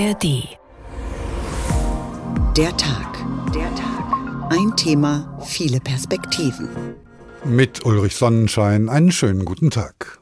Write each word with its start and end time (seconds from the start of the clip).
ARD. 0.00 0.48
Der 2.56 2.74
Tag. 2.78 3.18
Der 3.54 3.74
Tag. 3.74 4.48
Ein 4.48 4.74
Thema, 4.74 5.38
viele 5.44 5.78
Perspektiven. 5.78 6.70
Mit 7.44 7.84
Ulrich 7.84 8.16
Sonnenschein 8.16 8.88
einen 8.88 9.12
schönen 9.12 9.44
guten 9.44 9.68
Tag. 9.68 10.19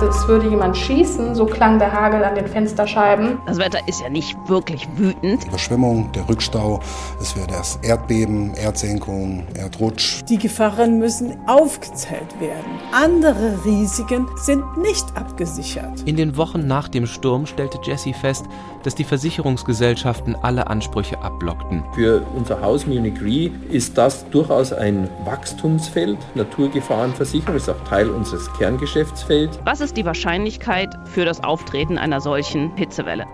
Dachte, 0.00 0.16
es 0.16 0.28
würde 0.28 0.48
jemand 0.48 0.78
schießen, 0.78 1.34
so 1.34 1.44
klang 1.44 1.78
der 1.78 1.92
Hagel 1.92 2.24
an 2.24 2.34
den 2.34 2.46
Fensterscheiben. 2.46 3.38
Das 3.44 3.58
Wetter 3.58 3.80
ist 3.86 4.00
ja 4.00 4.08
nicht 4.08 4.34
wirklich 4.48 4.88
wütend. 4.96 5.44
Überschwemmung, 5.44 6.10
der 6.12 6.26
Rückstau, 6.26 6.80
es 7.20 7.36
wäre 7.36 7.46
das 7.48 7.78
Erdbeben, 7.82 8.54
Erdsenkung, 8.54 9.46
Erdrutsch. 9.52 10.22
Die 10.26 10.38
Gefahren 10.38 10.98
müssen 10.98 11.36
aufgezählt 11.46 12.40
werden. 12.40 12.80
Andere 12.92 13.62
Risiken 13.66 14.26
sind 14.36 14.64
nicht 14.78 15.04
abgesichert. 15.16 16.00
In 16.06 16.16
den 16.16 16.38
Wochen 16.38 16.66
nach 16.66 16.88
dem 16.88 17.04
Sturm 17.04 17.44
stellte 17.44 17.78
Jesse 17.82 18.14
fest, 18.14 18.46
dass 18.84 18.94
die 18.94 19.04
Versicherungsgesellschaften 19.04 20.34
alle 20.34 20.68
Ansprüche 20.68 21.20
abblockten. 21.20 21.84
Für 21.94 22.22
unser 22.34 22.62
Haus 22.62 22.86
Munich 22.86 23.20
Re 23.20 23.50
ist 23.68 23.98
das 23.98 24.24
durchaus 24.30 24.72
ein 24.72 25.10
Wachstumsfeld. 25.26 26.16
Naturgefahrenversicherung 26.36 27.56
ist 27.56 27.68
auch 27.68 27.84
Teil 27.86 28.08
unseres 28.08 28.50
Kerngeschäftsfelds. 28.54 29.58
Was 29.66 29.82
ist 29.82 29.89
die 29.92 30.04
Wahrscheinlichkeit 30.04 30.94
für 31.06 31.24
das 31.24 31.42
Auftreten 31.42 31.98
einer 31.98 32.20
solchen 32.20 32.74
Hitzewelle? 32.76 33.26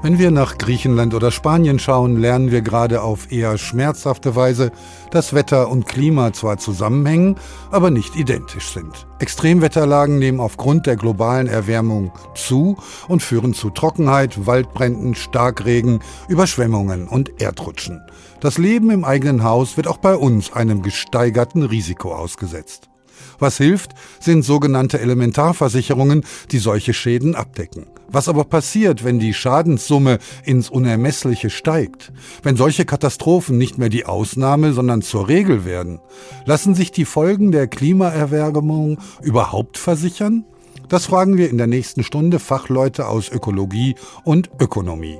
Wenn 0.00 0.20
wir 0.20 0.30
nach 0.30 0.58
Griechenland 0.58 1.12
oder 1.12 1.32
Spanien 1.32 1.80
schauen, 1.80 2.20
lernen 2.20 2.52
wir 2.52 2.62
gerade 2.62 3.02
auf 3.02 3.32
eher 3.32 3.58
schmerzhafte 3.58 4.36
Weise, 4.36 4.70
dass 5.10 5.34
Wetter 5.34 5.68
und 5.68 5.88
Klima 5.88 6.32
zwar 6.32 6.56
zusammenhängen, 6.56 7.34
aber 7.72 7.90
nicht 7.90 8.14
identisch 8.14 8.68
sind. 8.68 9.08
Extremwetterlagen 9.18 10.20
nehmen 10.20 10.38
aufgrund 10.38 10.86
der 10.86 10.94
globalen 10.94 11.48
Erwärmung 11.48 12.12
zu 12.36 12.76
und 13.08 13.24
führen 13.24 13.54
zu 13.54 13.70
Trockenheit, 13.70 14.46
Waldbränden, 14.46 15.16
Starkregen, 15.16 15.98
Überschwemmungen 16.28 17.08
und 17.08 17.42
Erdrutschen. 17.42 18.00
Das 18.38 18.56
Leben 18.56 18.90
im 18.90 19.04
eigenen 19.04 19.42
Haus 19.42 19.76
wird 19.76 19.88
auch 19.88 19.98
bei 19.98 20.14
uns 20.14 20.52
einem 20.52 20.82
gesteigerten 20.82 21.64
Risiko 21.64 22.14
ausgesetzt. 22.14 22.87
Was 23.38 23.56
hilft, 23.58 23.92
sind 24.20 24.42
sogenannte 24.42 25.00
Elementarversicherungen, 25.00 26.24
die 26.50 26.58
solche 26.58 26.94
Schäden 26.94 27.34
abdecken. 27.34 27.86
Was 28.10 28.28
aber 28.28 28.44
passiert, 28.44 29.04
wenn 29.04 29.18
die 29.18 29.34
Schadenssumme 29.34 30.18
ins 30.44 30.70
Unermessliche 30.70 31.50
steigt? 31.50 32.10
Wenn 32.42 32.56
solche 32.56 32.84
Katastrophen 32.84 33.58
nicht 33.58 33.76
mehr 33.76 33.90
die 33.90 34.06
Ausnahme, 34.06 34.72
sondern 34.72 35.02
zur 35.02 35.28
Regel 35.28 35.64
werden? 35.64 36.00
Lassen 36.46 36.74
sich 36.74 36.90
die 36.90 37.04
Folgen 37.04 37.52
der 37.52 37.66
Klimaerwärmung 37.66 38.98
überhaupt 39.22 39.76
versichern? 39.76 40.44
Das 40.88 41.04
fragen 41.04 41.36
wir 41.36 41.50
in 41.50 41.58
der 41.58 41.66
nächsten 41.66 42.02
Stunde 42.02 42.38
Fachleute 42.38 43.08
aus 43.08 43.28
Ökologie 43.28 43.94
und 44.24 44.48
Ökonomie. 44.58 45.18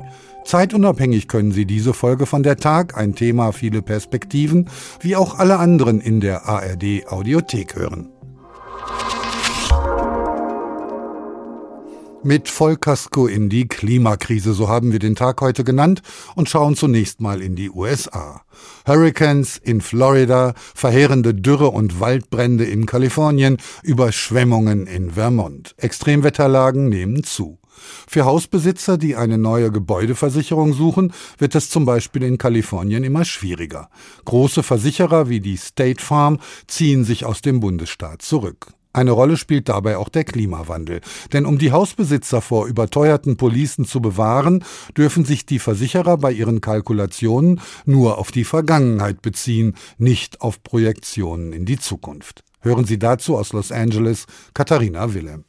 Zeitunabhängig 0.48 1.28
können 1.28 1.52
Sie 1.52 1.66
diese 1.66 1.92
Folge 1.92 2.24
von 2.24 2.42
der 2.42 2.56
Tag, 2.56 2.96
ein 2.96 3.14
Thema 3.14 3.52
viele 3.52 3.82
Perspektiven, 3.82 4.70
wie 4.98 5.14
auch 5.14 5.38
alle 5.38 5.58
anderen 5.58 6.00
in 6.00 6.22
der 6.22 6.48
ARD 6.48 7.06
Audiothek 7.06 7.76
hören. 7.76 8.08
Mit 12.22 12.48
Vollkasko 12.48 13.26
in 13.26 13.50
die 13.50 13.68
Klimakrise, 13.68 14.54
so 14.54 14.68
haben 14.68 14.90
wir 14.90 14.98
den 15.00 15.16
Tag 15.16 15.42
heute 15.42 15.64
genannt 15.64 16.00
und 16.34 16.48
schauen 16.48 16.76
zunächst 16.76 17.20
mal 17.20 17.42
in 17.42 17.54
die 17.54 17.68
USA. 17.68 18.40
Hurricanes 18.86 19.58
in 19.58 19.82
Florida, 19.82 20.54
verheerende 20.74 21.34
Dürre 21.34 21.68
und 21.68 22.00
Waldbrände 22.00 22.64
in 22.64 22.86
Kalifornien, 22.86 23.58
Überschwemmungen 23.82 24.86
in 24.86 25.10
Vermont. 25.10 25.74
Extremwetterlagen 25.76 26.88
nehmen 26.88 27.22
zu. 27.22 27.58
Für 28.06 28.24
Hausbesitzer, 28.24 28.98
die 28.98 29.16
eine 29.16 29.38
neue 29.38 29.70
Gebäudeversicherung 29.70 30.72
suchen, 30.72 31.12
wird 31.38 31.54
es 31.54 31.70
zum 31.70 31.84
Beispiel 31.84 32.22
in 32.22 32.38
Kalifornien 32.38 33.04
immer 33.04 33.24
schwieriger. 33.24 33.88
Große 34.24 34.62
Versicherer 34.62 35.28
wie 35.28 35.40
die 35.40 35.56
State 35.56 36.02
Farm 36.02 36.38
ziehen 36.66 37.04
sich 37.04 37.24
aus 37.24 37.40
dem 37.40 37.60
Bundesstaat 37.60 38.22
zurück. 38.22 38.68
Eine 38.92 39.12
Rolle 39.12 39.36
spielt 39.36 39.68
dabei 39.68 39.96
auch 39.96 40.08
der 40.08 40.24
Klimawandel. 40.24 41.02
Denn 41.32 41.46
um 41.46 41.58
die 41.58 41.72
Hausbesitzer 41.72 42.40
vor 42.40 42.66
überteuerten 42.66 43.36
Policen 43.36 43.84
zu 43.84 44.00
bewahren, 44.00 44.64
dürfen 44.96 45.24
sich 45.24 45.46
die 45.46 45.58
Versicherer 45.58 46.16
bei 46.16 46.32
ihren 46.32 46.60
Kalkulationen 46.60 47.60
nur 47.84 48.18
auf 48.18 48.32
die 48.32 48.44
Vergangenheit 48.44 49.22
beziehen, 49.22 49.76
nicht 49.98 50.40
auf 50.40 50.62
Projektionen 50.62 51.52
in 51.52 51.64
die 51.64 51.78
Zukunft. 51.78 52.42
Hören 52.60 52.86
Sie 52.86 52.98
dazu 52.98 53.36
aus 53.36 53.52
Los 53.52 53.70
Angeles 53.70 54.26
Katharina 54.52 55.14
Willem. 55.14 55.44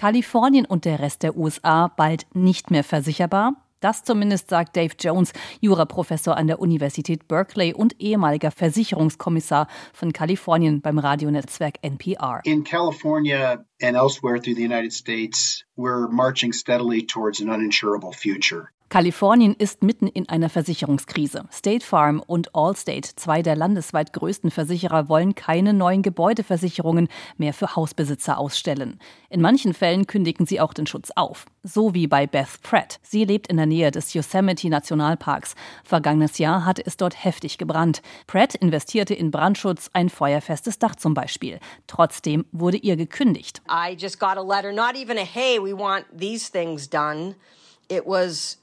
Kalifornien 0.00 0.64
und 0.64 0.86
der 0.86 0.98
Rest 0.98 1.22
der 1.22 1.36
USA 1.36 1.88
bald 1.88 2.24
nicht 2.32 2.70
mehr 2.70 2.84
versicherbar? 2.84 3.52
Das 3.80 4.02
zumindest 4.02 4.48
sagt 4.48 4.74
Dave 4.74 4.94
Jones, 4.98 5.34
Juraprofessor 5.60 6.38
an 6.38 6.46
der 6.46 6.58
Universität 6.58 7.28
Berkeley 7.28 7.74
und 7.74 8.00
ehemaliger 8.00 8.50
Versicherungskommissar 8.50 9.68
von 9.92 10.14
Kalifornien 10.14 10.80
beim 10.80 10.98
Radionetzwerk 10.98 11.74
NPR. 11.82 12.40
In 12.44 12.64
California 12.64 13.66
and 13.82 13.94
elsewhere 13.94 14.40
through 14.40 14.56
the 14.56 14.64
United 14.64 14.94
States, 14.94 15.66
we're 15.76 16.08
marching 16.08 16.54
steadily 16.54 17.04
towards 17.06 17.42
an 17.42 17.48
uninsurable 17.48 18.14
future. 18.14 18.70
Kalifornien 18.90 19.54
ist 19.54 19.84
mitten 19.84 20.08
in 20.08 20.28
einer 20.28 20.48
Versicherungskrise. 20.48 21.44
State 21.52 21.86
Farm 21.86 22.20
und 22.26 22.56
Allstate, 22.56 23.14
zwei 23.14 23.40
der 23.40 23.54
landesweit 23.54 24.12
größten 24.12 24.50
Versicherer, 24.50 25.08
wollen 25.08 25.36
keine 25.36 25.72
neuen 25.72 26.02
Gebäudeversicherungen 26.02 27.06
mehr 27.36 27.54
für 27.54 27.76
Hausbesitzer 27.76 28.36
ausstellen. 28.36 28.98
In 29.28 29.42
manchen 29.42 29.74
Fällen 29.74 30.08
kündigen 30.08 30.44
sie 30.44 30.60
auch 30.60 30.74
den 30.74 30.88
Schutz 30.88 31.12
auf. 31.14 31.46
So 31.62 31.94
wie 31.94 32.08
bei 32.08 32.26
Beth 32.26 32.62
Pratt. 32.64 32.98
Sie 33.00 33.24
lebt 33.24 33.46
in 33.46 33.58
der 33.58 33.66
Nähe 33.66 33.92
des 33.92 34.12
Yosemite 34.12 34.68
Nationalparks. 34.68 35.54
Vergangenes 35.84 36.38
Jahr 36.38 36.64
hatte 36.64 36.84
es 36.84 36.96
dort 36.96 37.24
heftig 37.24 37.58
gebrannt. 37.58 38.02
Pratt 38.26 38.56
investierte 38.56 39.14
in 39.14 39.30
Brandschutz, 39.30 39.88
ein 39.92 40.08
feuerfestes 40.08 40.80
Dach 40.80 40.96
zum 40.96 41.14
Beispiel. 41.14 41.60
Trotzdem 41.86 42.44
wurde 42.50 42.78
ihr 42.78 42.96
gekündigt. 42.96 43.62
I 43.70 43.94
just 43.96 44.18
got 44.18 44.36
a 44.36 44.42
letter, 44.42 44.72
not 44.72 44.96
even 45.00 45.16
a 45.16 45.24
hey, 45.24 45.60
we 45.60 45.78
want 45.78 46.06
these 46.12 46.50
things 46.50 46.90
done. 46.90 47.36
Was, 47.90 48.60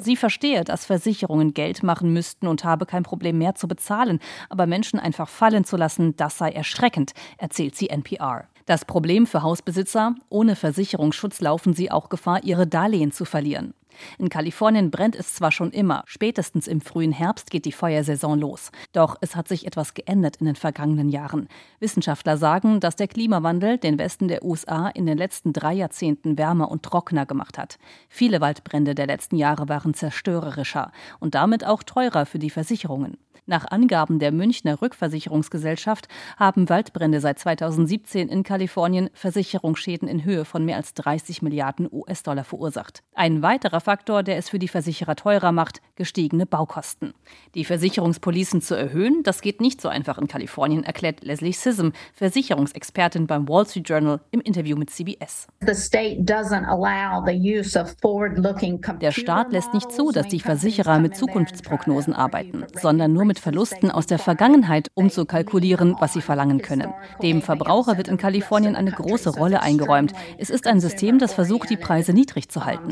Sie 0.00 0.16
verstehe, 0.16 0.64
dass 0.64 0.86
Versicherungen 0.86 1.54
Geld 1.54 1.82
machen 1.82 2.12
müssten 2.12 2.46
und 2.46 2.64
habe 2.64 2.86
kein 2.86 3.02
Problem 3.02 3.38
mehr 3.38 3.54
zu 3.54 3.66
bezahlen, 3.68 4.20
aber 4.48 4.66
Menschen 4.66 5.00
einfach 5.00 5.28
fallen 5.28 5.64
zu 5.64 5.76
lassen, 5.76 6.16
das 6.16 6.38
sei 6.38 6.50
erschreckend, 6.50 7.12
erzählt 7.36 7.74
sie 7.74 7.90
NPR. 7.90 8.48
Das 8.66 8.84
Problem 8.84 9.26
für 9.26 9.42
Hausbesitzer, 9.42 10.14
ohne 10.28 10.54
Versicherungsschutz 10.54 11.40
laufen 11.40 11.72
sie 11.72 11.90
auch 11.90 12.10
Gefahr, 12.10 12.44
ihre 12.44 12.66
Darlehen 12.66 13.12
zu 13.12 13.24
verlieren. 13.24 13.72
In 14.18 14.28
Kalifornien 14.28 14.90
brennt 14.90 15.16
es 15.16 15.34
zwar 15.34 15.52
schon 15.52 15.70
immer, 15.70 16.02
spätestens 16.06 16.66
im 16.66 16.80
frühen 16.80 17.12
Herbst 17.12 17.50
geht 17.50 17.64
die 17.64 17.72
Feuersaison 17.72 18.38
los. 18.38 18.70
Doch 18.92 19.16
es 19.20 19.36
hat 19.36 19.48
sich 19.48 19.66
etwas 19.66 19.94
geändert 19.94 20.36
in 20.36 20.46
den 20.46 20.56
vergangenen 20.56 21.08
Jahren. 21.08 21.48
Wissenschaftler 21.80 22.36
sagen, 22.36 22.80
dass 22.80 22.96
der 22.96 23.08
Klimawandel 23.08 23.78
den 23.78 23.98
Westen 23.98 24.28
der 24.28 24.44
USA 24.44 24.88
in 24.88 25.06
den 25.06 25.18
letzten 25.18 25.52
drei 25.52 25.74
Jahrzehnten 25.74 26.38
wärmer 26.38 26.70
und 26.70 26.82
trockener 26.82 27.26
gemacht 27.26 27.58
hat. 27.58 27.78
Viele 28.08 28.40
Waldbrände 28.40 28.94
der 28.94 29.06
letzten 29.06 29.36
Jahre 29.36 29.68
waren 29.68 29.94
zerstörerischer 29.94 30.92
und 31.20 31.34
damit 31.34 31.64
auch 31.64 31.82
teurer 31.82 32.26
für 32.26 32.38
die 32.38 32.50
Versicherungen. 32.50 33.18
Nach 33.48 33.64
Angaben 33.70 34.18
der 34.18 34.30
Münchner 34.30 34.82
Rückversicherungsgesellschaft 34.82 36.06
haben 36.36 36.68
Waldbrände 36.68 37.18
seit 37.18 37.38
2017 37.38 38.28
in 38.28 38.42
Kalifornien 38.42 39.08
Versicherungsschäden 39.14 40.06
in 40.06 40.22
Höhe 40.22 40.44
von 40.44 40.66
mehr 40.66 40.76
als 40.76 40.92
30 40.92 41.40
Milliarden 41.40 41.88
US-Dollar 41.90 42.44
verursacht. 42.44 43.02
Ein 43.14 43.40
weiterer 43.40 43.80
Faktor, 43.80 44.22
der 44.22 44.36
es 44.36 44.50
für 44.50 44.58
die 44.58 44.68
Versicherer 44.68 45.16
teurer 45.16 45.50
macht, 45.50 45.80
gestiegene 45.96 46.44
Baukosten. 46.44 47.14
Die 47.54 47.64
Versicherungspolicen 47.64 48.60
zu 48.60 48.74
erhöhen, 48.74 49.22
das 49.22 49.40
geht 49.40 49.62
nicht 49.62 49.80
so 49.80 49.88
einfach 49.88 50.18
in 50.18 50.28
Kalifornien, 50.28 50.84
erklärt 50.84 51.24
Leslie 51.24 51.52
Sissom, 51.52 51.94
Versicherungsexpertin 52.12 53.26
beim 53.26 53.48
Wall 53.48 53.64
Street 53.64 53.88
Journal 53.88 54.20
im 54.30 54.42
Interview 54.42 54.76
mit 54.76 54.90
CBS. 54.90 55.46
Der 59.00 59.12
Staat 59.12 59.52
lässt 59.52 59.72
nicht 59.72 59.90
zu, 59.90 60.12
dass 60.12 60.28
die 60.28 60.40
Versicherer 60.40 60.98
mit 60.98 61.16
Zukunftsprognosen 61.16 62.12
arbeiten, 62.12 62.66
sondern 62.74 63.14
nur 63.14 63.24
mit 63.24 63.37
mit 63.38 63.44
Verlusten 63.44 63.92
aus 63.92 64.06
der 64.06 64.18
Vergangenheit 64.18 64.90
umzukalkulieren, 64.94 65.94
was 66.00 66.12
sie 66.12 66.20
verlangen 66.20 66.60
können. 66.60 66.92
Dem 67.22 67.40
Verbraucher 67.40 67.96
wird 67.96 68.08
in 68.08 68.16
Kalifornien 68.16 68.74
eine 68.74 68.90
große 68.90 69.30
Rolle 69.30 69.62
eingeräumt. 69.62 70.12
Es 70.38 70.50
ist 70.50 70.66
ein 70.66 70.80
System, 70.80 71.20
das 71.20 71.34
versucht, 71.34 71.70
die 71.70 71.76
Preise 71.76 72.12
niedrig 72.12 72.48
zu 72.48 72.64
halten. 72.64 72.90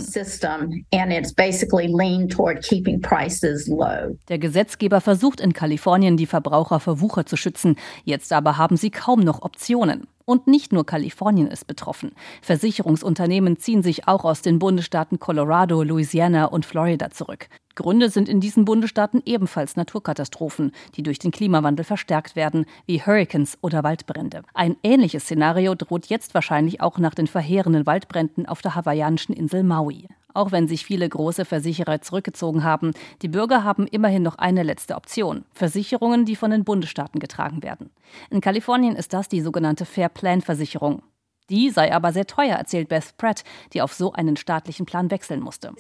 Der 4.29 4.39
Gesetzgeber 4.39 5.01
versucht 5.01 5.41
in 5.41 5.53
Kalifornien, 5.53 6.17
die 6.17 6.27
Verbraucher 6.27 6.79
vor 6.79 7.01
Wucher 7.01 7.27
zu 7.27 7.37
schützen. 7.37 7.75
Jetzt 8.05 8.33
aber 8.33 8.57
haben 8.57 8.77
sie 8.77 8.91
kaum 8.91 9.21
noch 9.21 9.43
Optionen. 9.43 10.07
Und 10.29 10.49
nicht 10.49 10.73
nur 10.73 10.85
Kalifornien 10.85 11.47
ist 11.47 11.69
betroffen. 11.69 12.11
Versicherungsunternehmen 12.43 13.59
ziehen 13.59 13.85
sich 13.85 14.09
auch 14.09 14.25
aus 14.25 14.43
den 14.43 14.59
Bundesstaaten 14.59 15.21
Colorado, 15.21 15.85
Louisiana 15.85 16.47
und 16.47 16.67
Florida 16.67 17.11
zurück. 17.13 17.49
Gründe 17.77 18.11
sind 18.11 18.29
in 18.29 18.41
diesen 18.41 18.65
Bundesstaaten 18.65 19.23
ebenfalls 19.25 19.77
Naturkatastrophen, 19.77 20.73
die 20.97 21.05
durch 21.05 21.21
den 21.21 21.31
Klimawandel 21.31 21.85
verstärkt 21.85 22.35
werden, 22.35 22.67
wie 22.87 23.01
Hurricanes 23.01 23.57
oder 23.61 23.85
Waldbrände. 23.85 24.43
Ein 24.53 24.77
ähnliches 24.83 25.23
Szenario 25.25 25.77
droht 25.77 26.07
jetzt 26.07 26.35
wahrscheinlich 26.35 26.81
auch 26.81 26.99
nach 26.99 27.15
den 27.15 27.29
verheerenden 27.29 27.87
Waldbränden 27.87 28.47
auf 28.47 28.63
der 28.63 28.75
hawaiianischen 28.75 29.35
Insel 29.35 29.63
Maui. 29.63 30.09
Auch 30.37 30.53
wenn 30.53 30.69
sich 30.69 30.85
viele 30.85 31.09
große 31.09 31.47
Versicherer 31.47 32.03
zurückgezogen 32.03 32.63
haben, 32.63 32.93
die 33.23 33.29
Bürger 33.29 33.65
haben 33.65 33.87
immerhin 33.87 34.23
noch 34.23 34.37
eine 34.37 34.65
letzte 34.65 34.95
Option. 34.95 35.47
Versicherungen, 35.55 36.27
die 36.27 36.37
von 36.37 36.51
den 36.51 36.63
Bundesstaaten 36.63 37.21
getragen 37.21 37.63
werden. 37.63 37.89
In 38.29 38.43
Kalifornien 38.43 38.97
ist 38.97 39.15
das 39.15 39.29
die 39.29 39.41
sogenannte 39.41 39.87
Fair 39.87 40.11
Plan 40.11 40.43
Versicherung. 40.43 41.03
Die 41.49 41.71
sei 41.71 41.91
aber 41.95 42.13
sehr 42.13 42.27
teuer, 42.27 42.57
erzählt 42.57 42.89
Beth 42.89 43.17
Pratt, 43.17 43.45
die 43.73 43.81
auf 43.81 43.95
so 43.95 44.13
einen 44.13 44.37
staatlichen 44.37 44.85
Plan 44.85 45.11
wechseln 45.11 45.41
musste. 45.41 45.73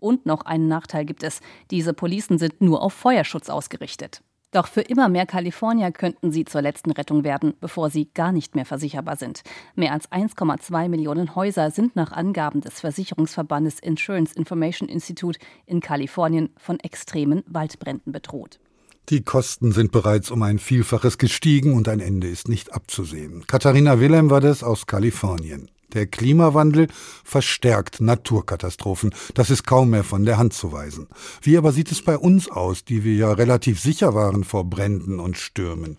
Und 0.00 0.26
noch 0.26 0.44
einen 0.44 0.68
Nachteil 0.68 1.06
gibt 1.06 1.22
es. 1.22 1.40
Diese 1.70 1.94
Policen 1.94 2.36
sind 2.36 2.60
nur 2.60 2.82
auf 2.82 2.92
Feuerschutz 2.92 3.48
ausgerichtet. 3.48 4.22
Doch 4.52 4.66
für 4.66 4.82
immer 4.82 5.08
mehr 5.08 5.24
Kalifornier 5.24 5.92
könnten 5.92 6.30
sie 6.30 6.44
zur 6.44 6.60
letzten 6.60 6.90
Rettung 6.92 7.24
werden, 7.24 7.54
bevor 7.58 7.88
sie 7.88 8.10
gar 8.12 8.32
nicht 8.32 8.54
mehr 8.54 8.66
versicherbar 8.66 9.16
sind. 9.16 9.42
Mehr 9.74 9.92
als 9.92 10.12
1,2 10.12 10.88
Millionen 10.90 11.34
Häuser 11.34 11.70
sind 11.70 11.96
nach 11.96 12.12
Angaben 12.12 12.60
des 12.60 12.78
Versicherungsverbandes 12.80 13.80
Insurance 13.80 14.34
Information 14.36 14.90
Institute 14.90 15.38
in 15.64 15.80
Kalifornien 15.80 16.50
von 16.58 16.78
extremen 16.80 17.42
Waldbränden 17.46 18.12
bedroht. 18.12 18.60
Die 19.08 19.24
Kosten 19.24 19.72
sind 19.72 19.90
bereits 19.90 20.30
um 20.30 20.42
ein 20.42 20.58
Vielfaches 20.58 21.16
gestiegen 21.16 21.72
und 21.74 21.88
ein 21.88 22.00
Ende 22.00 22.28
ist 22.28 22.48
nicht 22.48 22.74
abzusehen. 22.74 23.46
Katharina 23.46 24.00
Wilhelm 24.00 24.28
war 24.28 24.40
das 24.40 24.62
aus 24.62 24.86
Kalifornien. 24.86 25.70
Der 25.94 26.06
Klimawandel 26.06 26.88
verstärkt 27.24 28.00
Naturkatastrophen. 28.00 29.14
Das 29.34 29.50
ist 29.50 29.66
kaum 29.66 29.90
mehr 29.90 30.04
von 30.04 30.24
der 30.24 30.38
Hand 30.38 30.54
zu 30.54 30.72
weisen. 30.72 31.08
Wie 31.42 31.56
aber 31.56 31.72
sieht 31.72 31.92
es 31.92 32.02
bei 32.02 32.16
uns 32.16 32.50
aus, 32.50 32.84
die 32.84 33.04
wir 33.04 33.14
ja 33.14 33.32
relativ 33.32 33.80
sicher 33.80 34.14
waren 34.14 34.44
vor 34.44 34.64
Bränden 34.64 35.20
und 35.20 35.36
Stürmen? 35.36 35.98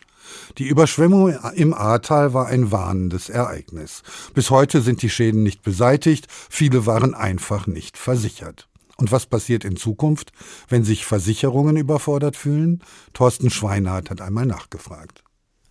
Die 0.57 0.67
Überschwemmung 0.67 1.37
im 1.55 1.73
Ahrtal 1.73 2.33
war 2.33 2.47
ein 2.47 2.71
warnendes 2.71 3.29
Ereignis. 3.29 4.03
Bis 4.33 4.49
heute 4.49 4.81
sind 4.81 5.01
die 5.01 5.09
Schäden 5.09 5.43
nicht 5.43 5.63
beseitigt, 5.63 6.27
viele 6.29 6.85
waren 6.85 7.13
einfach 7.13 7.67
nicht 7.67 7.97
versichert. 7.97 8.67
Und 8.97 9.11
was 9.11 9.25
passiert 9.25 9.65
in 9.65 9.75
Zukunft, 9.75 10.31
wenn 10.69 10.83
sich 10.83 11.05
Versicherungen 11.05 11.77
überfordert 11.77 12.37
fühlen? 12.37 12.81
Thorsten 13.13 13.49
Schweinhardt 13.49 14.09
hat 14.09 14.21
einmal 14.21 14.45
nachgefragt. 14.45 15.22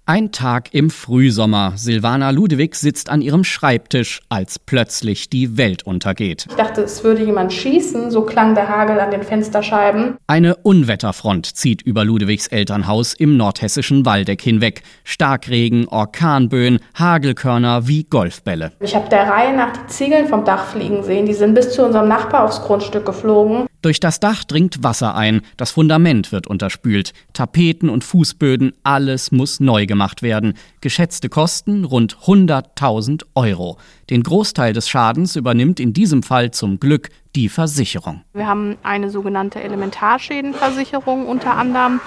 Ein 0.04 0.32
Tag 0.32 0.75
im 0.75 0.90
Frühsommer. 0.90 1.75
Silvana 1.76 2.31
Ludewig 2.31 2.75
sitzt 2.75 3.08
an 3.08 3.22
ihrem 3.22 3.44
Schreibtisch, 3.44 4.20
als 4.28 4.58
plötzlich 4.58 5.31
die 5.31 5.56
Welt 5.56 5.84
untergeht. 5.84 6.46
Ich 6.50 6.56
dachte, 6.56 6.82
es 6.82 7.04
würde 7.04 7.22
jemand 7.22 7.52
schießen, 7.52 8.10
so 8.10 8.22
klang 8.22 8.56
der 8.56 8.69
Hagel 8.69 8.99
an 8.99 9.12
den 9.12 9.22
Fensterscheiben. 9.22 10.16
Eine 10.26 10.56
Unwetterfront 10.56 11.46
zieht 11.46 11.82
über 11.82 12.04
Ludewigs 12.04 12.49
Elternhaus 12.49 13.14
im 13.14 13.37
nordhessischen 13.37 14.04
Waldeck 14.04 14.43
hinweg. 14.43 14.82
Starkregen, 15.04 15.87
Orkanböen, 15.87 16.81
Hagelkörner 16.98 17.87
wie 17.87 18.02
Golfbälle. 18.02 18.72
Ich 18.81 18.96
habe 18.96 19.08
der 19.08 19.28
Reihe 19.28 19.56
nach 19.56 19.72
die 19.72 19.87
Ziegeln 19.87 20.26
vom 20.26 20.44
Dach 20.44 20.64
fliegen 20.64 21.05
sehen. 21.05 21.26
Die 21.26 21.34
sind 21.34 21.55
bis 21.55 21.75
zu 21.75 21.87
unserem 21.87 22.08
Nachbar 22.08 22.43
aufs 22.43 22.60
Grundstück 22.60 23.06
geflogen. 23.06 23.69
Durch 23.82 23.99
das 23.99 24.20
Dach 24.20 24.44
dringt 24.44 24.84
Wasser 24.84 25.17
ein, 25.17 25.43
das 25.56 25.73
Fundament 25.73 26.31
wird 26.31 26.46
unterspült, 26.46 27.12
Tapeten 27.32 27.88
und 27.88 28.05
Fußböden, 28.05 28.73
alles 28.84 29.32
muss 29.32 29.58
neu 29.58 29.87
gemacht 29.87 30.23
werden. 30.23 30.55
Geschätzte 30.81 31.29
Kosten 31.29 31.84
rund 31.84 32.17
100.000 32.19 33.25
Euro. 33.34 33.79
Den 34.08 34.23
Großteil 34.23 34.73
des 34.73 34.88
Schadens 34.88 35.34
übernimmt 35.34 35.81
in 35.81 35.93
diesem 35.93 36.23
Fall 36.23 36.52
zum 36.52 36.79
Glück 36.79 37.08
die 37.34 37.49
Versicherung. 37.49 38.23
Wir 38.34 38.46
haben 38.46 38.76
eine 38.84 39.11
sogenannte 39.11 39.61
Elementarschädenversicherung 39.61 41.26
unter 41.26 41.56
anderem, 41.56 42.00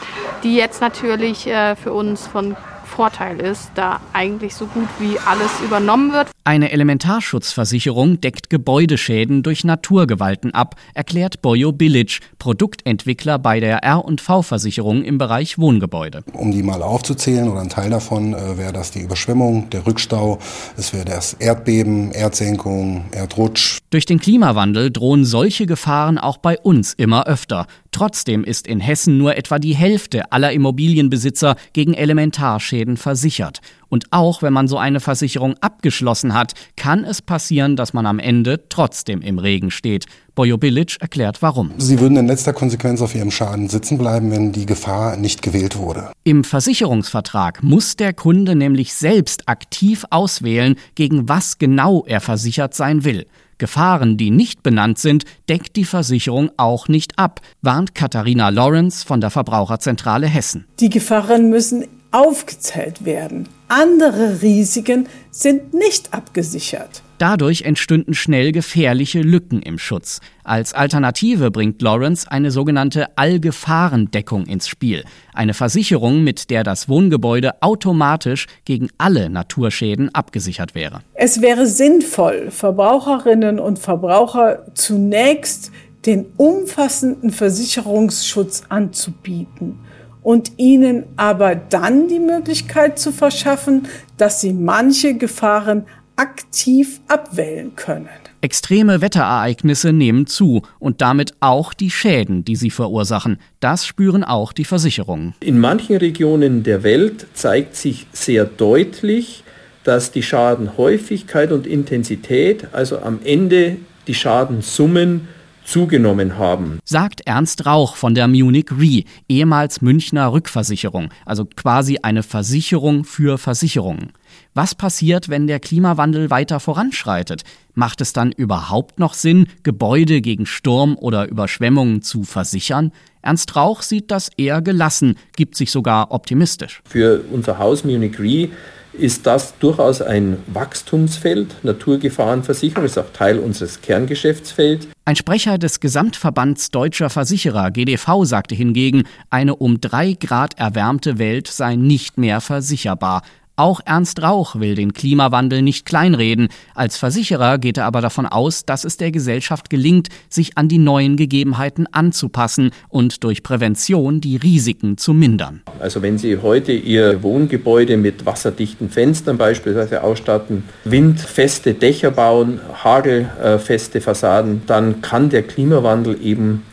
die 0.43 0.55
jetzt 0.55 0.79
natürlich 0.79 1.45
äh, 1.47 1.75
für 1.75 1.91
uns 1.91 2.25
von 2.25 2.55
Vorteil 2.95 3.41
ist, 3.41 3.71
da 3.75 3.99
eigentlich 4.13 4.55
so 4.55 4.67
gut 4.67 4.87
wie 4.99 5.19
alles 5.19 5.51
übernommen 5.63 6.13
wird. 6.13 6.29
Eine 6.45 6.71
Elementarschutzversicherung 6.71 8.21
deckt 8.21 8.49
Gebäudeschäden 8.49 9.43
durch 9.43 9.63
Naturgewalten 9.65 10.53
ab, 10.53 10.75
erklärt 10.93 11.41
Bojo 11.41 11.73
Bilic, 11.73 12.19
Produktentwickler 12.39 13.37
bei 13.37 13.59
der 13.59 13.83
R&V-Versicherung 13.83 15.03
im 15.03 15.17
Bereich 15.17 15.57
Wohngebäude. 15.57 16.23
Um 16.33 16.51
die 16.51 16.63
mal 16.63 16.81
aufzuzählen 16.81 17.49
oder 17.49 17.61
ein 17.61 17.69
Teil 17.69 17.89
davon 17.89 18.33
äh, 18.33 18.57
wäre 18.57 18.71
das 18.71 18.91
die 18.91 19.01
Überschwemmung, 19.01 19.69
der 19.71 19.85
Rückstau, 19.85 20.39
es 20.77 20.93
wäre 20.93 21.05
das 21.05 21.33
Erdbeben, 21.33 22.11
Erdsenkung, 22.11 23.05
Erdrutsch. 23.11 23.79
Durch 23.89 24.05
den 24.05 24.19
Klimawandel 24.19 24.91
drohen 24.91 25.25
solche 25.25 25.65
Gefahren 25.65 26.17
auch 26.17 26.37
bei 26.37 26.57
uns 26.59 26.93
immer 26.93 27.27
öfter. 27.27 27.67
Trotzdem 27.95 28.43
ist 28.43 28.67
in 28.67 28.81
Hessen 28.81 29.17
nur 29.17 29.37
etwa 29.37 29.57
die 29.57 29.73
Hälfte 29.73 30.29
aller 30.33 30.51
Immobilienbesitzer 30.51 31.55
gegen 31.71 31.93
Elementarschäden 31.93 32.97
versichert. 32.97 33.61
Und 33.95 34.07
auch 34.11 34.41
wenn 34.41 34.51
man 34.51 34.67
so 34.67 34.77
eine 34.77 34.99
Versicherung 34.99 35.55
abgeschlossen 35.61 36.33
hat, 36.33 36.51
kann 36.75 37.05
es 37.05 37.21
passieren, 37.21 37.77
dass 37.77 37.93
man 37.93 38.05
am 38.05 38.19
Ende 38.19 38.67
trotzdem 38.67 39.21
im 39.21 39.39
Regen 39.39 39.71
steht. 39.71 40.03
Bojo 40.35 40.57
Bilic 40.57 40.97
erklärt 40.99 41.41
warum. 41.41 41.71
Sie 41.77 42.01
würden 42.01 42.17
in 42.17 42.27
letzter 42.27 42.51
Konsequenz 42.51 42.99
auf 42.99 43.15
ihrem 43.15 43.31
Schaden 43.31 43.69
sitzen 43.69 43.97
bleiben, 43.97 44.31
wenn 44.31 44.51
die 44.51 44.65
Gefahr 44.65 45.15
nicht 45.15 45.41
gewählt 45.41 45.77
wurde. 45.77 46.11
Im 46.25 46.43
Versicherungsvertrag 46.43 47.63
muss 47.63 47.95
der 47.95 48.11
Kunde 48.11 48.57
nämlich 48.57 48.93
selbst 48.93 49.47
aktiv 49.47 50.03
auswählen, 50.09 50.75
gegen 50.95 51.29
was 51.29 51.57
genau 51.57 52.03
er 52.05 52.19
versichert 52.19 52.73
sein 52.73 53.05
will. 53.05 53.25
Gefahren, 53.59 54.17
die 54.17 54.29
nicht 54.29 54.61
benannt 54.61 54.99
sind, 54.99 55.23
deckt 55.47 55.77
die 55.77 55.85
Versicherung 55.85 56.51
auch 56.57 56.89
nicht 56.89 57.17
ab, 57.17 57.39
warnt 57.61 57.95
Katharina 57.95 58.49
Lawrence 58.49 59.05
von 59.05 59.21
der 59.21 59.29
Verbraucherzentrale 59.29 60.27
Hessen. 60.27 60.65
Die 60.81 60.89
Gefahren 60.89 61.49
müssen 61.49 61.85
aufgezählt 62.11 63.05
werden. 63.05 63.47
Andere 63.67 64.43
Risiken 64.43 65.07
sind 65.31 65.73
nicht 65.73 66.13
abgesichert. 66.13 67.01
Dadurch 67.17 67.63
entstünden 67.63 68.13
schnell 68.13 68.51
gefährliche 68.51 69.21
Lücken 69.21 69.61
im 69.61 69.79
Schutz. 69.79 70.19
Als 70.43 70.73
Alternative 70.73 71.49
bringt 71.49 71.81
Lawrence 71.81 72.29
eine 72.29 72.51
sogenannte 72.51 73.17
Allgefahrendeckung 73.17 74.45
ins 74.45 74.67
Spiel, 74.67 75.03
eine 75.33 75.53
Versicherung, 75.53 76.23
mit 76.23 76.49
der 76.49 76.63
das 76.63 76.89
Wohngebäude 76.89 77.61
automatisch 77.61 78.47
gegen 78.65 78.89
alle 78.97 79.29
Naturschäden 79.29 80.13
abgesichert 80.13 80.75
wäre. 80.75 80.99
Es 81.13 81.41
wäre 81.41 81.65
sinnvoll, 81.65 82.51
Verbraucherinnen 82.51 83.59
und 83.59 83.79
Verbraucher 83.79 84.65
zunächst 84.75 85.71
den 86.05 86.25
umfassenden 86.37 87.31
Versicherungsschutz 87.31 88.63
anzubieten 88.69 89.79
und 90.25 90.53
ihnen 90.57 91.03
aber 91.17 91.53
dann 91.53 92.07
die 92.07 92.19
Möglichkeit 92.19 92.97
zu 92.97 93.11
verschaffen, 93.11 93.83
dass 94.17 94.41
sie 94.41 94.53
manche 94.53 95.13
Gefahren 95.13 95.85
aktiv 96.15 96.99
abwählen 97.07 97.75
können. 97.75 98.09
Extreme 98.41 99.01
Wetterereignisse 99.01 99.93
nehmen 99.93 100.25
zu 100.25 100.63
und 100.79 101.01
damit 101.01 101.35
auch 101.41 101.75
die 101.75 101.91
Schäden, 101.91 102.43
die 102.43 102.55
sie 102.55 102.71
verursachen. 102.71 103.37
Das 103.59 103.85
spüren 103.85 104.23
auch 104.23 104.51
die 104.51 104.65
Versicherungen. 104.65 105.35
In 105.41 105.59
manchen 105.59 105.97
Regionen 105.97 106.63
der 106.63 106.81
Welt 106.81 107.27
zeigt 107.35 107.75
sich 107.75 108.07
sehr 108.11 108.45
deutlich, 108.45 109.43
dass 109.83 110.11
die 110.11 110.23
Schadenhäufigkeit 110.23 111.51
und 111.51 111.67
Intensität, 111.67 112.67
also 112.71 112.97
am 112.97 113.19
Ende 113.23 113.77
die 114.07 114.15
Schadensummen, 114.15 115.27
zugenommen 115.65 116.37
haben. 116.37 116.79
Sagt 116.85 117.21
Ernst 117.25 117.65
Rauch 117.65 117.95
von 117.95 118.15
der 118.15 118.27
Munich 118.27 118.67
Re, 118.71 119.03
ehemals 119.27 119.81
Münchner 119.81 120.31
Rückversicherung, 120.31 121.09
also 121.25 121.45
quasi 121.45 121.99
eine 122.01 122.23
Versicherung 122.23 123.03
für 123.03 123.37
Versicherungen. 123.37 124.13
Was 124.53 124.75
passiert, 124.75 125.29
wenn 125.29 125.47
der 125.47 125.59
Klimawandel 125.59 126.29
weiter 126.29 126.59
voranschreitet? 126.59 127.43
Macht 127.73 127.99
es 128.01 128.13
dann 128.13 128.31
überhaupt 128.31 128.99
noch 128.99 129.13
Sinn, 129.13 129.47
Gebäude 129.63 130.21
gegen 130.21 130.45
Sturm 130.45 130.95
oder 130.97 131.27
Überschwemmungen 131.27 132.01
zu 132.01 132.23
versichern? 132.23 132.91
Ernst 133.21 133.55
Rauch 133.55 133.81
sieht 133.81 134.11
das 134.11 134.29
eher 134.37 134.61
gelassen, 134.61 135.17
gibt 135.35 135.55
sich 135.55 135.71
sogar 135.71 136.11
optimistisch. 136.11 136.81
Für 136.87 137.21
unser 137.31 137.57
Haus 137.57 137.83
Munich 137.83 138.19
Re 138.19 138.49
ist 138.97 139.25
das 139.25 139.57
durchaus 139.59 140.01
ein 140.01 140.37
Wachstumsfeld. 140.47 141.63
Naturgefahrenversicherung 141.63 142.85
ist 142.85 142.97
auch 142.97 143.11
Teil 143.13 143.39
unseres 143.39 143.81
Kerngeschäftsfelds. 143.81 144.87
Ein 145.05 145.15
Sprecher 145.15 145.57
des 145.57 145.79
Gesamtverbands 145.79 146.71
deutscher 146.71 147.09
Versicherer 147.09 147.71
GDV 147.71 148.23
sagte 148.23 148.55
hingegen, 148.55 149.03
eine 149.29 149.55
um 149.55 149.79
drei 149.79 150.13
Grad 150.13 150.57
erwärmte 150.57 151.19
Welt 151.19 151.47
sei 151.47 151.75
nicht 151.75 152.17
mehr 152.17 152.41
versicherbar. 152.41 153.21
Auch 153.57 153.79
Ernst 153.85 154.21
Rauch 154.21 154.59
will 154.59 154.75
den 154.75 154.91
Klimawandel 154.91 155.61
nicht 155.61 155.85
kleinreden. 155.85 156.49
Als 156.73 156.97
Versicherer 156.97 157.57
geht 157.57 157.77
er 157.77 157.85
aber 157.85 158.01
davon 158.01 158.25
aus, 158.25 158.65
dass 158.65 158.83
es 158.83 158.97
der 158.97 159.11
Gesellschaft 159.11 159.69
gelingt, 159.69 160.09
sich 160.27 160.57
an 160.57 160.67
die 160.67 160.77
neuen 160.77 161.15
Gegebenheiten 161.15 161.87
anzupassen 161.89 162.71
und 162.89 163.23
durch 163.23 163.43
Prävention 163.43 164.19
die 164.19 164.35
Risiken 164.35 164.97
zu 164.97 165.13
mindern. 165.13 165.61
Also 165.79 166.01
wenn 166.01 166.17
Sie 166.17 166.37
heute 166.39 166.73
Ihr 166.73 167.23
Wohngebäude 167.23 167.95
mit 167.95 168.25
wasserdichten 168.25 168.89
Fenstern 168.89 169.37
beispielsweise 169.37 170.03
ausstatten, 170.03 170.65
windfeste 170.83 171.75
Dächer 171.75 172.11
bauen, 172.11 172.59
hagelfeste 172.83 174.01
Fassaden, 174.01 174.63
dann 174.67 175.01
kann 175.01 175.29
der 175.29 175.43
Klimawandel 175.43 176.19
eben 176.21 176.63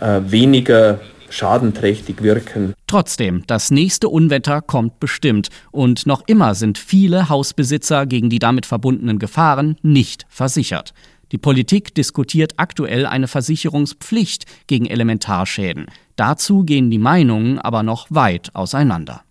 äh, 0.00 0.20
weniger 0.26 1.00
schadenträchtig 1.30 2.22
wirken. 2.22 2.74
Trotzdem, 2.86 3.44
das 3.46 3.70
nächste 3.70 4.08
Unwetter 4.08 4.60
kommt 4.60 5.00
bestimmt 5.00 5.48
und 5.70 6.06
noch 6.06 6.22
immer 6.26 6.54
sind 6.54 6.76
viele 6.76 7.28
Hausbesitzer 7.28 8.06
gegen 8.06 8.28
die 8.28 8.38
damit 8.38 8.66
verbundenen 8.66 9.18
Gefahren 9.18 9.76
nicht 9.82 10.26
versichert. 10.28 10.92
Die 11.32 11.38
Politik 11.38 11.94
diskutiert 11.94 12.54
aktuell 12.56 13.06
eine 13.06 13.28
Versicherungspflicht 13.28 14.46
gegen 14.66 14.86
Elementarschäden. 14.86 15.86
Dazu 16.16 16.64
gehen 16.64 16.90
die 16.90 16.98
Meinungen 16.98 17.58
aber 17.58 17.82
noch 17.82 18.08
weit 18.10 18.54
auseinander. 18.54 19.22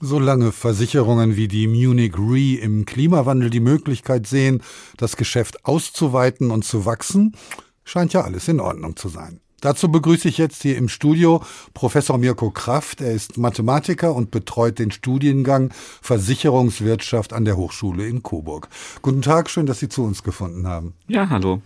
Solange 0.00 0.50
Versicherungen 0.50 1.36
wie 1.36 1.46
die 1.46 1.68
Munich 1.68 2.14
Re 2.18 2.56
im 2.60 2.86
Klimawandel 2.86 3.50
die 3.50 3.60
Möglichkeit 3.60 4.26
sehen, 4.26 4.60
das 4.96 5.16
Geschäft 5.16 5.64
auszuweiten 5.64 6.50
und 6.50 6.64
zu 6.64 6.86
wachsen, 6.86 7.36
scheint 7.84 8.12
ja 8.12 8.22
alles 8.22 8.48
in 8.48 8.58
Ordnung 8.58 8.96
zu 8.96 9.08
sein. 9.08 9.40
Dazu 9.62 9.88
begrüße 9.88 10.28
ich 10.28 10.38
jetzt 10.38 10.62
hier 10.62 10.76
im 10.76 10.88
Studio 10.88 11.40
Professor 11.72 12.18
Mirko 12.18 12.50
Kraft. 12.50 13.00
Er 13.00 13.12
ist 13.12 13.38
Mathematiker 13.38 14.12
und 14.12 14.32
betreut 14.32 14.80
den 14.80 14.90
Studiengang 14.90 15.72
Versicherungswirtschaft 16.02 17.32
an 17.32 17.44
der 17.44 17.56
Hochschule 17.56 18.04
in 18.08 18.24
Coburg. 18.24 18.68
Guten 19.02 19.22
Tag, 19.22 19.48
schön, 19.48 19.66
dass 19.66 19.78
Sie 19.78 19.88
zu 19.88 20.02
uns 20.02 20.24
gefunden 20.24 20.66
haben. 20.66 20.94
Ja, 21.06 21.30
hallo. 21.30 21.62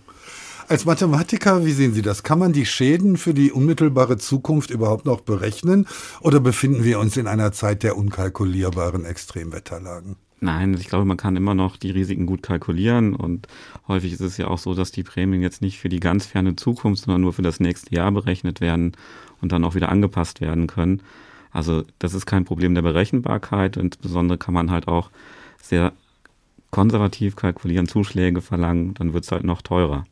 Als 0.68 0.84
Mathematiker, 0.84 1.64
wie 1.64 1.72
sehen 1.72 1.94
Sie 1.94 2.02
das? 2.02 2.22
Kann 2.22 2.38
man 2.38 2.52
die 2.52 2.66
Schäden 2.66 3.16
für 3.16 3.32
die 3.32 3.50
unmittelbare 3.50 4.18
Zukunft 4.18 4.68
überhaupt 4.68 5.06
noch 5.06 5.22
berechnen 5.22 5.86
oder 6.20 6.38
befinden 6.38 6.84
wir 6.84 6.98
uns 6.98 7.16
in 7.16 7.26
einer 7.26 7.52
Zeit 7.52 7.82
der 7.82 7.96
unkalkulierbaren 7.96 9.06
Extremwetterlagen? 9.06 10.16
Nein, 10.40 10.74
ich 10.74 10.88
glaube, 10.88 11.06
man 11.06 11.16
kann 11.16 11.36
immer 11.36 11.54
noch 11.54 11.78
die 11.78 11.90
Risiken 11.90 12.26
gut 12.26 12.42
kalkulieren 12.42 13.14
und 13.14 13.48
häufig 13.88 14.12
ist 14.12 14.20
es 14.20 14.36
ja 14.36 14.48
auch 14.48 14.58
so, 14.58 14.74
dass 14.74 14.92
die 14.92 15.02
Prämien 15.02 15.40
jetzt 15.40 15.62
nicht 15.62 15.78
für 15.78 15.88
die 15.88 16.00
ganz 16.00 16.26
ferne 16.26 16.56
Zukunft, 16.56 17.04
sondern 17.04 17.22
nur 17.22 17.32
für 17.32 17.42
das 17.42 17.58
nächste 17.58 17.94
Jahr 17.94 18.12
berechnet 18.12 18.60
werden 18.60 18.92
und 19.40 19.52
dann 19.52 19.64
auch 19.64 19.74
wieder 19.74 19.88
angepasst 19.88 20.42
werden 20.42 20.66
können. 20.66 21.02
Also 21.52 21.84
das 21.98 22.12
ist 22.12 22.26
kein 22.26 22.44
Problem 22.44 22.74
der 22.74 22.82
Berechenbarkeit. 22.82 23.78
Insbesondere 23.78 24.36
kann 24.36 24.52
man 24.52 24.70
halt 24.70 24.88
auch 24.88 25.10
sehr 25.62 25.94
konservativ 26.70 27.36
kalkulieren, 27.36 27.88
Zuschläge 27.88 28.42
verlangen, 28.42 28.92
dann 28.94 29.14
wird 29.14 29.24
es 29.24 29.32
halt 29.32 29.44
noch 29.44 29.62
teurer. 29.62 30.04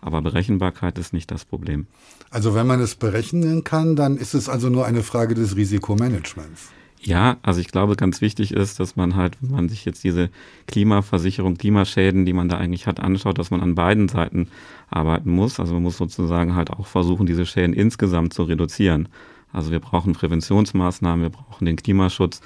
Aber 0.00 0.22
Berechenbarkeit 0.22 0.98
ist 0.98 1.12
nicht 1.12 1.30
das 1.30 1.44
Problem. 1.44 1.86
Also 2.30 2.54
wenn 2.54 2.66
man 2.66 2.80
es 2.80 2.96
berechnen 2.96 3.62
kann, 3.62 3.94
dann 3.94 4.16
ist 4.16 4.34
es 4.34 4.48
also 4.48 4.68
nur 4.68 4.86
eine 4.86 5.04
Frage 5.04 5.34
des 5.34 5.54
Risikomanagements. 5.54 6.70
Ja, 7.00 7.36
also 7.42 7.60
ich 7.60 7.68
glaube, 7.68 7.94
ganz 7.94 8.20
wichtig 8.20 8.52
ist, 8.52 8.80
dass 8.80 8.96
man 8.96 9.14
halt, 9.14 9.36
wenn 9.40 9.52
man 9.52 9.68
sich 9.68 9.84
jetzt 9.84 10.02
diese 10.02 10.30
Klimaversicherung, 10.66 11.56
Klimaschäden, 11.56 12.26
die 12.26 12.32
man 12.32 12.48
da 12.48 12.58
eigentlich 12.58 12.86
hat, 12.86 12.98
anschaut, 12.98 13.38
dass 13.38 13.50
man 13.50 13.60
an 13.60 13.76
beiden 13.76 14.08
Seiten 14.08 14.48
arbeiten 14.90 15.30
muss. 15.30 15.60
Also 15.60 15.74
man 15.74 15.84
muss 15.84 15.96
sozusagen 15.96 16.56
halt 16.56 16.70
auch 16.70 16.86
versuchen, 16.86 17.26
diese 17.26 17.46
Schäden 17.46 17.72
insgesamt 17.72 18.34
zu 18.34 18.42
reduzieren. 18.42 19.08
Also 19.52 19.70
wir 19.70 19.80
brauchen 19.80 20.12
Präventionsmaßnahmen, 20.12 21.22
wir 21.22 21.30
brauchen 21.30 21.66
den 21.66 21.76
Klimaschutz, 21.76 22.40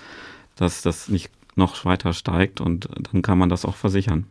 dass 0.54 0.82
das 0.82 1.09
nicht 1.09 1.30
noch 1.56 1.85
weiter 1.85 2.12
steigt 2.12 2.61
und 2.61 2.88
dann 3.11 3.23
kann 3.23 3.38
man 3.38 3.49
das 3.49 3.64
auch 3.64 3.75
versichern. 3.75 4.26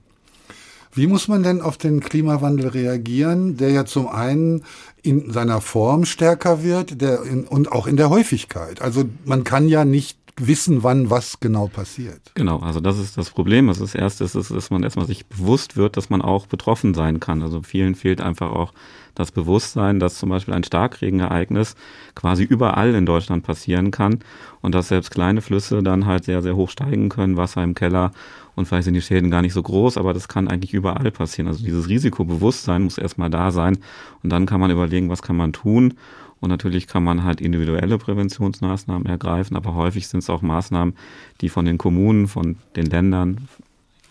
Wie 0.93 1.07
muss 1.07 1.27
man 1.27 1.43
denn 1.43 1.61
auf 1.61 1.77
den 1.77 2.01
Klimawandel 2.01 2.67
reagieren, 2.67 3.57
der 3.57 3.71
ja 3.71 3.85
zum 3.85 4.07
einen 4.07 4.63
in 5.01 5.31
seiner 5.31 5.61
Form 5.61 6.05
stärker 6.05 6.63
wird 6.63 7.01
der 7.01 7.23
in, 7.23 7.45
und 7.45 7.71
auch 7.71 7.87
in 7.87 7.97
der 7.97 8.09
Häufigkeit? 8.09 8.81
Also 8.81 9.05
man 9.25 9.43
kann 9.43 9.67
ja 9.67 9.85
nicht 9.85 10.17
wissen, 10.37 10.83
wann 10.83 11.09
was 11.09 11.39
genau 11.39 11.67
passiert. 11.67 12.31
Genau, 12.35 12.59
also 12.59 12.79
das 12.79 12.97
ist 12.99 13.17
das 13.17 13.29
Problem. 13.29 13.67
Das 13.67 13.95
Erste 13.95 14.23
ist, 14.23 14.35
dass 14.35 14.69
man 14.69 14.83
erstmal 14.83 15.07
sich 15.07 15.25
bewusst 15.25 15.77
wird, 15.77 15.97
dass 15.97 16.09
man 16.09 16.21
auch 16.21 16.47
betroffen 16.47 16.93
sein 16.93 17.19
kann. 17.19 17.41
Also 17.41 17.61
vielen 17.63 17.95
fehlt 17.95 18.21
einfach 18.21 18.51
auch 18.51 18.73
das 19.15 19.31
Bewusstsein, 19.31 19.99
dass 19.99 20.17
zum 20.17 20.29
Beispiel 20.29 20.53
ein 20.53 20.63
Starkregenereignis 20.63 21.75
quasi 22.15 22.43
überall 22.43 22.95
in 22.95 23.05
Deutschland 23.05 23.43
passieren 23.43 23.91
kann 23.91 24.19
und 24.61 24.73
dass 24.73 24.87
selbst 24.87 25.11
kleine 25.11 25.41
Flüsse 25.41 25.83
dann 25.83 26.05
halt 26.05 26.23
sehr, 26.23 26.41
sehr 26.41 26.55
hoch 26.55 26.69
steigen 26.69 27.09
können, 27.09 27.37
Wasser 27.37 27.63
im 27.63 27.75
Keller 27.75 28.11
und 28.55 28.65
vielleicht 28.67 28.85
sind 28.85 28.93
die 28.93 29.01
Schäden 29.01 29.31
gar 29.31 29.41
nicht 29.41 29.53
so 29.53 29.63
groß, 29.63 29.97
aber 29.97 30.13
das 30.13 30.27
kann 30.27 30.47
eigentlich 30.47 30.73
überall 30.73 31.11
passieren. 31.11 31.47
Also 31.47 31.63
dieses 31.63 31.87
Risikobewusstsein 31.87 32.83
muss 32.83 32.97
erstmal 32.97 33.29
da 33.29 33.51
sein 33.51 33.77
und 34.23 34.29
dann 34.29 34.45
kann 34.45 34.59
man 34.59 34.71
überlegen, 34.71 35.09
was 35.09 35.21
kann 35.21 35.35
man 35.35 35.53
tun. 35.53 35.95
Und 36.39 36.49
natürlich 36.49 36.87
kann 36.87 37.03
man 37.03 37.23
halt 37.23 37.39
individuelle 37.39 37.99
Präventionsmaßnahmen 37.99 39.05
ergreifen, 39.05 39.55
aber 39.55 39.75
häufig 39.75 40.07
sind 40.07 40.19
es 40.19 40.29
auch 40.29 40.41
Maßnahmen, 40.41 40.95
die 41.39 41.49
von 41.49 41.65
den 41.65 41.77
Kommunen, 41.77 42.27
von 42.27 42.57
den 42.75 42.87
Ländern 42.87 43.47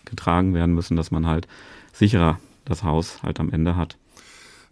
getragen 0.05 0.55
werden 0.55 0.75
müssen, 0.75 0.97
dass 0.97 1.11
man 1.11 1.27
halt 1.27 1.49
sicherer 1.93 2.39
das 2.65 2.85
Haus 2.85 3.23
halt 3.25 3.41
am 3.41 3.51
Ende 3.51 3.75
hat. 3.77 3.97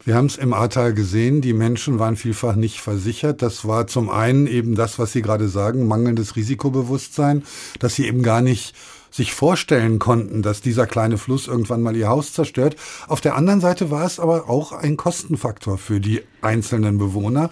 Wir 0.04 0.14
haben 0.14 0.26
es 0.26 0.36
im 0.36 0.54
Ahrtal 0.54 0.94
gesehen, 0.94 1.40
die 1.40 1.52
Menschen 1.52 1.98
waren 1.98 2.16
vielfach 2.16 2.54
nicht 2.54 2.80
versichert. 2.80 3.42
Das 3.42 3.66
war 3.66 3.88
zum 3.88 4.08
einen 4.08 4.46
eben 4.46 4.76
das, 4.76 4.98
was 4.98 5.12
Sie 5.12 5.22
gerade 5.22 5.48
sagen, 5.48 5.88
mangelndes 5.88 6.36
Risikobewusstsein, 6.36 7.42
dass 7.80 7.96
sie 7.96 8.06
eben 8.06 8.22
gar 8.22 8.40
nicht 8.40 8.74
sich 9.18 9.34
vorstellen 9.34 9.98
konnten, 9.98 10.42
dass 10.42 10.62
dieser 10.62 10.86
kleine 10.86 11.18
Fluss 11.18 11.46
irgendwann 11.46 11.82
mal 11.82 11.94
ihr 11.94 12.08
Haus 12.08 12.32
zerstört. 12.32 12.76
Auf 13.08 13.20
der 13.20 13.36
anderen 13.36 13.60
Seite 13.60 13.90
war 13.90 14.06
es 14.06 14.18
aber 14.18 14.48
auch 14.48 14.72
ein 14.72 14.96
Kostenfaktor 14.96 15.76
für 15.76 16.00
die 16.00 16.22
einzelnen 16.40 16.98
Bewohner. 16.98 17.50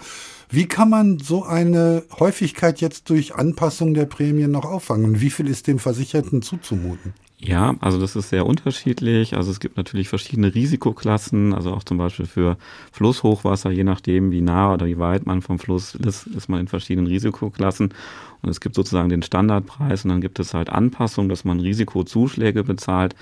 Wie 0.49 0.65
kann 0.65 0.89
man 0.89 1.19
so 1.19 1.43
eine 1.43 2.03
Häufigkeit 2.19 2.79
jetzt 2.79 3.09
durch 3.09 3.35
Anpassung 3.35 3.93
der 3.93 4.05
Prämien 4.05 4.49
noch 4.49 4.63
auffangen? 4.63 5.19
wie 5.19 5.29
viel 5.29 5.47
ist 5.47 5.67
dem 5.67 5.77
Versicherten 5.77 6.41
zuzumuten? 6.41 7.13
Ja, 7.39 7.75
also 7.81 7.99
das 7.99 8.15
ist 8.15 8.29
sehr 8.29 8.47
unterschiedlich. 8.47 9.35
Also 9.35 9.51
es 9.51 9.59
gibt 9.59 9.77
natürlich 9.77 10.09
verschiedene 10.09 10.55
Risikoklassen, 10.55 11.53
also 11.53 11.71
auch 11.71 11.83
zum 11.83 11.97
Beispiel 11.97 12.25
für 12.25 12.57
Flusshochwasser, 12.91 13.69
je 13.69 13.83
nachdem, 13.83 14.31
wie 14.31 14.41
nah 14.41 14.73
oder 14.73 14.87
wie 14.87 14.97
weit 14.97 15.27
man 15.27 15.43
vom 15.43 15.59
Fluss 15.59 15.93
ist, 15.93 16.25
ist 16.25 16.49
man 16.49 16.61
in 16.61 16.67
verschiedenen 16.67 17.05
Risikoklassen. 17.05 17.93
Und 18.41 18.49
es 18.49 18.61
gibt 18.61 18.75
sozusagen 18.75 19.09
den 19.09 19.23
Standardpreis 19.23 20.03
und 20.03 20.09
dann 20.09 20.21
gibt 20.21 20.39
es 20.39 20.53
halt 20.53 20.69
Anpassungen, 20.69 21.29
dass 21.29 21.45
man 21.45 21.59
Risikozuschläge 21.59 22.63
bezahlt. 22.63 23.15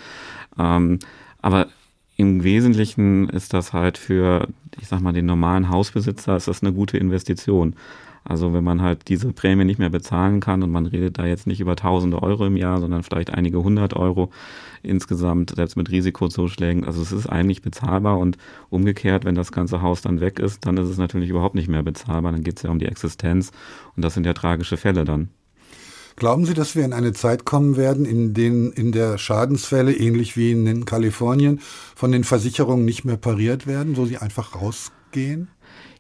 Ähm, 0.58 1.00
aber 1.42 1.68
im 2.18 2.44
Wesentlichen 2.44 3.30
ist 3.30 3.54
das 3.54 3.74
halt 3.74 3.98
für, 3.98 4.48
ich 4.80 4.88
sag 4.88 5.02
mal, 5.02 5.14
den 5.14 5.26
normalen 5.26 5.70
Hausbesitzer 5.70 6.36
ist 6.38 6.48
das 6.48 6.64
eine 6.64 6.74
gute 6.74 6.98
Investition. 6.98 7.76
Also 8.28 8.54
wenn 8.54 8.64
man 8.64 8.82
halt 8.82 9.08
diese 9.08 9.32
Prämie 9.32 9.66
nicht 9.66 9.78
mehr 9.78 9.92
bezahlen 9.92 10.40
kann 10.40 10.64
und 10.64 10.72
man 10.72 10.88
redet 10.88 11.20
da 11.20 11.26
jetzt 11.26 11.46
nicht 11.46 11.60
über 11.60 11.76
tausende 11.76 12.24
Euro 12.24 12.48
im 12.48 12.58
Jahr, 12.58 12.80
sondern 12.80 13.04
vielleicht 13.04 13.32
einige 13.32 13.64
hundert 13.64 13.96
Euro 13.96 14.32
insgesamt, 14.82 15.54
selbst 15.56 15.78
mit 15.78 15.92
Risikozuschlägen. 15.92 16.86
Also 16.86 17.04
es 17.04 17.12
ist 17.12 17.28
eigentlich 17.28 17.62
bezahlbar 17.62 18.18
und 18.18 18.38
umgekehrt, 18.72 19.26
wenn 19.26 19.36
das 19.36 19.52
ganze 19.52 19.84
Haus 19.84 20.02
dann 20.02 20.22
weg 20.22 20.40
ist, 20.40 20.66
dann 20.66 20.76
ist 20.78 20.90
es 20.90 20.98
natürlich 20.98 21.30
überhaupt 21.30 21.54
nicht 21.54 21.68
mehr 21.68 21.84
bezahlbar. 21.84 22.32
Dann 22.32 22.44
geht 22.44 22.58
es 22.58 22.64
ja 22.64 22.72
um 22.72 22.80
die 22.80 22.88
Existenz 22.88 23.52
und 23.96 24.04
das 24.04 24.16
sind 24.16 24.26
ja 24.26 24.34
tragische 24.34 24.78
Fälle 24.78 25.06
dann. 25.06 25.30
Glauben 26.16 26.46
Sie, 26.46 26.54
dass 26.54 26.76
wir 26.76 26.86
in 26.86 26.94
eine 26.94 27.14
Zeit 27.14 27.46
kommen 27.46 27.76
werden, 27.76 28.06
in 28.06 28.34
denen 28.34 28.72
in 28.72 28.92
der 28.92 29.18
Schadensfälle, 29.18 29.94
ähnlich 29.94 30.38
wie 30.38 30.52
in 30.52 30.86
Kalifornien, 30.86 31.60
von 31.94 32.12
den 32.12 32.24
Versicherungen 32.24 32.86
nicht 32.86 33.04
mehr 33.04 33.18
pariert 33.18 33.68
werden, 33.68 33.98
wo 33.98 34.06
sie 34.06 34.18
einfach 34.18 34.56
rausgehen? 34.56 35.50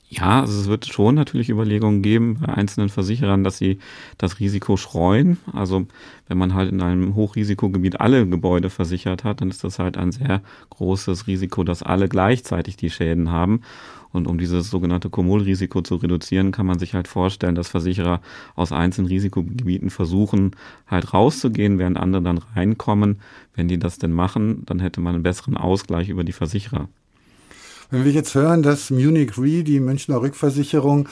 Ja, 0.07 0.41
also 0.41 0.61
es 0.61 0.67
wird 0.67 0.85
schon 0.85 1.15
natürlich 1.15 1.49
Überlegungen 1.49 2.01
geben 2.03 2.37
bei 2.39 2.53
einzelnen 2.53 2.89
Versicherern, 2.89 3.43
dass 3.43 3.57
sie 3.57 3.79
das 4.19 4.39
Risiko 4.39 4.77
streuen. 4.77 5.37
Also 5.51 5.87
wenn 6.27 6.37
man 6.37 6.53
halt 6.53 6.71
in 6.71 6.81
einem 6.81 7.15
Hochrisikogebiet 7.15 7.99
alle 7.99 8.27
Gebäude 8.27 8.69
versichert 8.69 9.23
hat, 9.23 9.41
dann 9.41 9.49
ist 9.49 9.63
das 9.63 9.79
halt 9.79 9.97
ein 9.97 10.11
sehr 10.11 10.41
großes 10.69 11.25
Risiko, 11.27 11.63
dass 11.63 11.81
alle 11.81 12.07
gleichzeitig 12.07 12.77
die 12.77 12.91
Schäden 12.91 13.31
haben. 13.31 13.61
Und 14.11 14.27
um 14.27 14.37
dieses 14.37 14.69
sogenannte 14.69 15.09
Kumulrisiko 15.09 15.81
zu 15.81 15.95
reduzieren, 15.95 16.51
kann 16.51 16.67
man 16.67 16.79
sich 16.79 16.93
halt 16.93 17.07
vorstellen, 17.07 17.55
dass 17.55 17.67
Versicherer 17.69 18.21
aus 18.55 18.71
einzelnen 18.71 19.07
Risikogebieten 19.07 19.89
versuchen, 19.89 20.51
halt 20.87 21.13
rauszugehen, 21.13 21.79
während 21.79 21.97
andere 21.97 22.21
dann 22.21 22.37
reinkommen. 22.37 23.19
Wenn 23.55 23.67
die 23.67 23.79
das 23.79 23.97
denn 23.97 24.13
machen, 24.13 24.63
dann 24.65 24.79
hätte 24.79 25.01
man 25.01 25.15
einen 25.15 25.23
besseren 25.23 25.57
Ausgleich 25.57 26.09
über 26.09 26.23
die 26.23 26.31
Versicherer. 26.31 26.87
Wenn 27.91 28.05
wir 28.05 28.11
jetzt 28.11 28.35
hören, 28.35 28.63
dass 28.63 28.89
Munich 28.89 29.37
Re, 29.37 29.63
die 29.63 29.79
Münchner 29.79 30.21
Rückversicherung, 30.21 31.07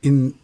in 0.00 0.34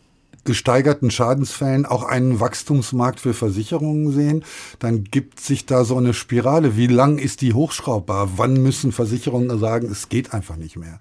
gesteigerten 0.44 1.10
Schadensfällen 1.10 1.84
auch 1.86 2.02
einen 2.02 2.40
Wachstumsmarkt 2.40 3.20
für 3.20 3.34
Versicherungen 3.34 4.10
sehen, 4.10 4.44
dann 4.78 5.04
gibt 5.04 5.40
sich 5.40 5.66
da 5.66 5.84
so 5.84 5.96
eine 5.96 6.14
Spirale. 6.14 6.76
Wie 6.76 6.86
lang 6.86 7.18
ist 7.18 7.42
die 7.42 7.52
hochschraubbar? 7.52 8.30
Wann 8.36 8.54
müssen 8.54 8.92
Versicherungen 8.92 9.58
sagen, 9.58 9.88
es 9.90 10.08
geht 10.08 10.32
einfach 10.32 10.56
nicht 10.56 10.76
mehr? 10.76 10.98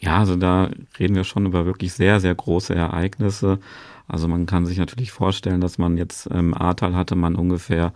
Ja, 0.00 0.18
also 0.18 0.36
da 0.36 0.70
reden 0.98 1.16
wir 1.16 1.24
schon 1.24 1.46
über 1.46 1.66
wirklich 1.66 1.92
sehr, 1.92 2.20
sehr 2.20 2.34
große 2.34 2.74
Ereignisse. 2.74 3.58
Also 4.06 4.28
man 4.28 4.46
kann 4.46 4.64
sich 4.64 4.78
natürlich 4.78 5.12
vorstellen, 5.12 5.60
dass 5.60 5.78
man 5.78 5.96
jetzt 5.96 6.26
im 6.26 6.54
Ahrtal 6.54 6.94
hatte 6.94 7.16
man 7.16 7.36
ungefähr 7.36 7.92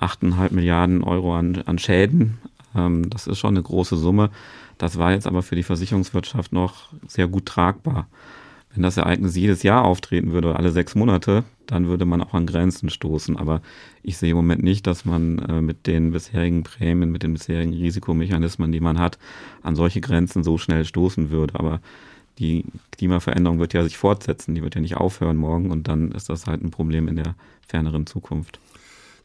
8,5 0.00 0.54
Milliarden 0.54 1.02
Euro 1.02 1.34
an, 1.34 1.62
an 1.66 1.78
Schäden. 1.78 2.38
Ähm, 2.74 3.10
das 3.10 3.26
ist 3.26 3.38
schon 3.38 3.54
eine 3.54 3.62
große 3.62 3.96
Summe. 3.96 4.30
Das 4.80 4.96
war 4.96 5.12
jetzt 5.12 5.26
aber 5.26 5.42
für 5.42 5.56
die 5.56 5.62
Versicherungswirtschaft 5.62 6.54
noch 6.54 6.88
sehr 7.06 7.28
gut 7.28 7.44
tragbar. 7.44 8.08
Wenn 8.72 8.82
das 8.82 8.96
Ereignis 8.96 9.36
jedes 9.36 9.62
Jahr 9.62 9.84
auftreten 9.84 10.32
würde, 10.32 10.56
alle 10.56 10.70
sechs 10.70 10.94
Monate, 10.94 11.44
dann 11.66 11.88
würde 11.88 12.06
man 12.06 12.22
auch 12.22 12.32
an 12.32 12.46
Grenzen 12.46 12.88
stoßen. 12.88 13.36
Aber 13.36 13.60
ich 14.02 14.16
sehe 14.16 14.30
im 14.30 14.38
Moment 14.38 14.62
nicht, 14.62 14.86
dass 14.86 15.04
man 15.04 15.38
äh, 15.40 15.60
mit 15.60 15.86
den 15.86 16.12
bisherigen 16.12 16.62
Prämien, 16.62 17.12
mit 17.12 17.22
den 17.22 17.34
bisherigen 17.34 17.74
Risikomechanismen, 17.74 18.72
die 18.72 18.80
man 18.80 18.98
hat, 18.98 19.18
an 19.62 19.76
solche 19.76 20.00
Grenzen 20.00 20.44
so 20.44 20.56
schnell 20.56 20.86
stoßen 20.86 21.28
würde. 21.28 21.56
Aber 21.60 21.82
die 22.38 22.64
Klimaveränderung 22.92 23.58
wird 23.58 23.74
ja 23.74 23.84
sich 23.84 23.98
fortsetzen, 23.98 24.54
die 24.54 24.62
wird 24.62 24.76
ja 24.76 24.80
nicht 24.80 24.96
aufhören 24.96 25.36
morgen 25.36 25.70
und 25.70 25.88
dann 25.88 26.10
ist 26.12 26.30
das 26.30 26.46
halt 26.46 26.64
ein 26.64 26.70
Problem 26.70 27.06
in 27.06 27.16
der 27.16 27.34
ferneren 27.68 28.06
Zukunft. 28.06 28.58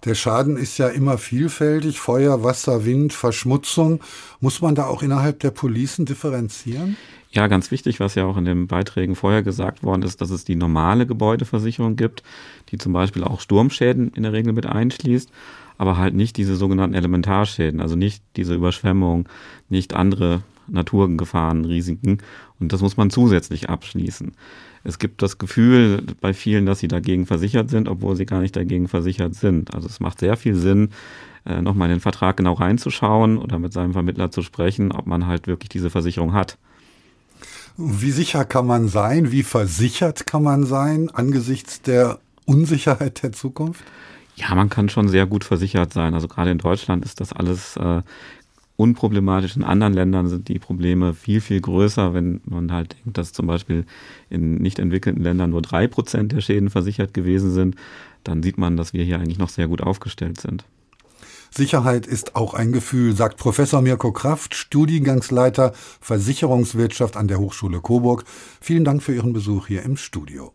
Der 0.03 0.15
Schaden 0.15 0.57
ist 0.57 0.77
ja 0.77 0.87
immer 0.87 1.17
vielfältig, 1.17 1.99
Feuer, 1.99 2.43
Wasser, 2.43 2.85
Wind, 2.85 3.13
Verschmutzung. 3.13 4.01
Muss 4.39 4.61
man 4.61 4.75
da 4.75 4.85
auch 4.85 5.01
innerhalb 5.01 5.39
der 5.39 5.51
Policen 5.51 6.05
differenzieren? 6.05 6.97
Ja, 7.31 7.47
ganz 7.47 7.69
wichtig, 7.69 7.99
was 7.99 8.15
ja 8.15 8.25
auch 8.25 8.37
in 8.37 8.45
den 8.45 8.67
Beiträgen 8.67 9.15
vorher 9.15 9.43
gesagt 9.43 9.83
worden 9.83 10.03
ist, 10.03 10.21
dass 10.21 10.29
es 10.29 10.45
die 10.45 10.55
normale 10.55 11.05
Gebäudeversicherung 11.05 11.97
gibt, 11.97 12.23
die 12.69 12.77
zum 12.77 12.93
Beispiel 12.93 13.23
auch 13.25 13.41
Sturmschäden 13.41 14.11
in 14.15 14.23
der 14.23 14.31
Regel 14.31 14.53
mit 14.53 14.65
einschließt, 14.65 15.29
aber 15.77 15.97
halt 15.97 16.13
nicht 16.13 16.37
diese 16.37 16.55
sogenannten 16.55 16.95
Elementarschäden, 16.95 17.81
also 17.81 17.97
nicht 17.97 18.23
diese 18.37 18.55
Überschwemmung, 18.55 19.27
nicht 19.67 19.93
andere 19.93 20.43
Naturgefahren, 20.67 21.65
Risiken. 21.65 22.19
Und 22.59 22.71
das 22.71 22.81
muss 22.81 22.95
man 22.95 23.09
zusätzlich 23.09 23.69
abschließen. 23.69 24.31
Es 24.85 24.99
gibt 24.99 25.21
das 25.21 25.39
Gefühl 25.39 26.03
bei 26.21 26.33
vielen, 26.33 26.65
dass 26.65 26.79
sie 26.79 26.87
dagegen 26.87 27.25
versichert 27.25 27.69
sind, 27.71 27.89
obwohl 27.89 28.15
sie 28.15 28.25
gar 28.25 28.39
nicht 28.39 28.55
dagegen 28.55 28.87
versichert 28.87 29.33
sind. 29.33 29.73
Also 29.73 29.87
es 29.87 29.99
macht 29.99 30.19
sehr 30.19 30.37
viel 30.37 30.55
Sinn, 30.55 30.89
äh, 31.45 31.61
nochmal 31.61 31.89
in 31.89 31.95
den 31.95 32.01
Vertrag 32.01 32.37
genau 32.37 32.53
reinzuschauen 32.53 33.37
oder 33.37 33.57
mit 33.57 33.73
seinem 33.73 33.93
Vermittler 33.93 34.29
zu 34.29 34.43
sprechen, 34.43 34.91
ob 34.91 35.07
man 35.07 35.25
halt 35.25 35.47
wirklich 35.47 35.69
diese 35.69 35.89
Versicherung 35.89 36.33
hat. 36.33 36.57
Wie 37.77 38.11
sicher 38.11 38.45
kann 38.45 38.67
man 38.67 38.87
sein? 38.87 39.31
Wie 39.31 39.43
versichert 39.43 40.27
kann 40.27 40.43
man 40.43 40.65
sein 40.65 41.09
angesichts 41.09 41.81
der 41.81 42.19
Unsicherheit 42.45 43.23
der 43.23 43.31
Zukunft? 43.31 43.83
Ja, 44.35 44.53
man 44.53 44.69
kann 44.69 44.89
schon 44.89 45.09
sehr 45.09 45.25
gut 45.25 45.43
versichert 45.43 45.93
sein. 45.93 46.13
Also 46.13 46.27
gerade 46.27 46.51
in 46.51 46.57
Deutschland 46.59 47.03
ist 47.03 47.21
das 47.21 47.33
alles 47.33 47.75
äh, 47.77 48.01
unproblematisch. 48.77 49.55
In 49.55 49.63
anderen 49.63 49.93
Ländern 49.93 50.27
sind 50.27 50.47
die 50.47 50.59
Probleme 50.59 51.13
viel, 51.13 51.41
viel 51.41 51.61
größer, 51.61 52.13
wenn 52.13 52.41
man 52.45 52.71
halt 52.71 52.93
denkt, 52.93 53.17
dass 53.17 53.33
zum 53.33 53.47
Beispiel 53.47 53.85
in 54.29 54.55
nicht 54.55 54.79
entwickelten 54.79 55.23
Ländern 55.23 55.51
nur 55.51 55.61
drei 55.61 55.87
Prozent 55.87 56.31
der 56.31 56.41
Schäden 56.41 56.69
versichert 56.69 57.13
gewesen 57.13 57.51
sind. 57.51 57.75
Dann 58.23 58.43
sieht 58.43 58.57
man, 58.57 58.75
dass 58.77 58.93
wir 58.93 59.03
hier 59.03 59.19
eigentlich 59.19 59.37
noch 59.37 59.49
sehr 59.49 59.67
gut 59.67 59.81
aufgestellt 59.81 60.41
sind. 60.41 60.65
Sicherheit 61.51 62.05
ist 62.05 62.35
auch 62.35 62.53
ein 62.53 62.73
Gefühl, 62.73 63.15
sagt 63.15 63.37
Professor 63.37 63.81
Mirko 63.81 64.11
Kraft, 64.11 64.55
Studiengangsleiter 64.55 65.71
Versicherungswirtschaft 66.01 67.15
an 67.15 67.29
der 67.29 67.39
Hochschule 67.39 67.79
Coburg. 67.79 68.25
Vielen 68.59 68.83
Dank 68.83 69.01
für 69.01 69.15
Ihren 69.15 69.31
Besuch 69.31 69.67
hier 69.67 69.83
im 69.83 69.95
Studio. 69.95 70.51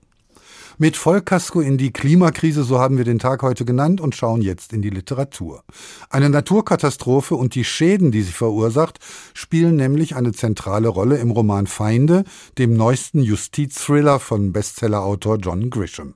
Mit 0.83 0.97
Vollkasko 0.97 1.61
in 1.61 1.77
die 1.77 1.93
Klimakrise, 1.93 2.65
so 2.65 2.79
haben 2.79 2.97
wir 2.97 3.05
den 3.05 3.19
Tag 3.19 3.43
heute 3.43 3.67
genannt 3.67 4.01
und 4.01 4.15
schauen 4.15 4.41
jetzt 4.41 4.73
in 4.73 4.81
die 4.81 4.89
Literatur. 4.89 5.63
Eine 6.09 6.31
Naturkatastrophe 6.31 7.35
und 7.35 7.55
die 7.55 7.65
Schäden, 7.65 8.13
die 8.13 8.23
sie 8.23 8.33
verursacht, 8.33 8.99
spielen 9.35 9.77
nämlich 9.77 10.17
eine 10.17 10.33
zentrale 10.33 10.89
Rolle 10.89 11.19
im 11.19 11.33
Roman 11.33 11.67
Feinde, 11.67 12.25
dem 12.57 12.73
neuesten 12.73 13.23
Justizthriller 13.23 14.21
von 14.21 14.55
Bestsellerautor 14.55 15.37
John 15.37 15.69
Grisham. 15.69 16.15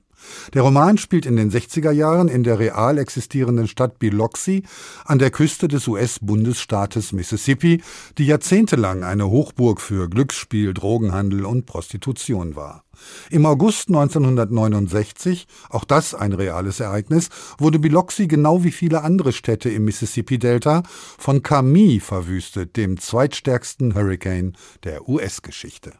Der 0.53 0.61
Roman 0.61 0.97
spielt 0.97 1.25
in 1.25 1.35
den 1.35 1.51
60er 1.51 1.91
Jahren 1.91 2.27
in 2.27 2.43
der 2.43 2.59
real 2.59 2.97
existierenden 2.97 3.67
Stadt 3.67 3.99
Biloxi 3.99 4.63
an 5.05 5.19
der 5.19 5.31
Küste 5.31 5.67
des 5.67 5.87
US-Bundesstaates 5.87 7.11
Mississippi, 7.11 7.81
die 8.17 8.25
jahrzehntelang 8.25 9.03
eine 9.03 9.29
Hochburg 9.29 9.81
für 9.81 10.09
Glücksspiel, 10.09 10.73
Drogenhandel 10.73 11.45
und 11.45 11.65
Prostitution 11.65 12.55
war. 12.55 12.85
Im 13.29 13.45
August 13.45 13.89
1969, 13.89 15.47
auch 15.69 15.83
das 15.83 16.13
ein 16.13 16.33
reales 16.33 16.79
Ereignis, 16.79 17.29
wurde 17.57 17.79
Biloxi 17.79 18.27
genau 18.27 18.63
wie 18.63 18.71
viele 18.71 19.03
andere 19.03 19.33
Städte 19.33 19.69
im 19.69 19.85
Mississippi-Delta 19.85 20.83
von 21.17 21.43
Camille 21.43 21.99
verwüstet, 21.99 22.77
dem 22.77 22.99
zweitstärksten 22.99 23.95
Hurricane 23.95 24.53
der 24.83 25.07
US-Geschichte. 25.07 25.93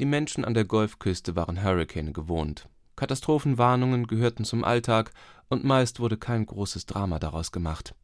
Die 0.00 0.06
Menschen 0.06 0.44
an 0.44 0.54
der 0.54 0.64
Golfküste 0.64 1.36
waren 1.36 1.62
Hurricane 1.62 2.12
gewohnt. 2.12 2.68
Katastrophenwarnungen 2.96 4.06
gehörten 4.06 4.44
zum 4.44 4.64
Alltag, 4.64 5.12
und 5.48 5.64
meist 5.64 6.00
wurde 6.00 6.16
kein 6.16 6.46
großes 6.46 6.86
Drama 6.86 7.18
daraus 7.18 7.52
gemacht. 7.52 7.94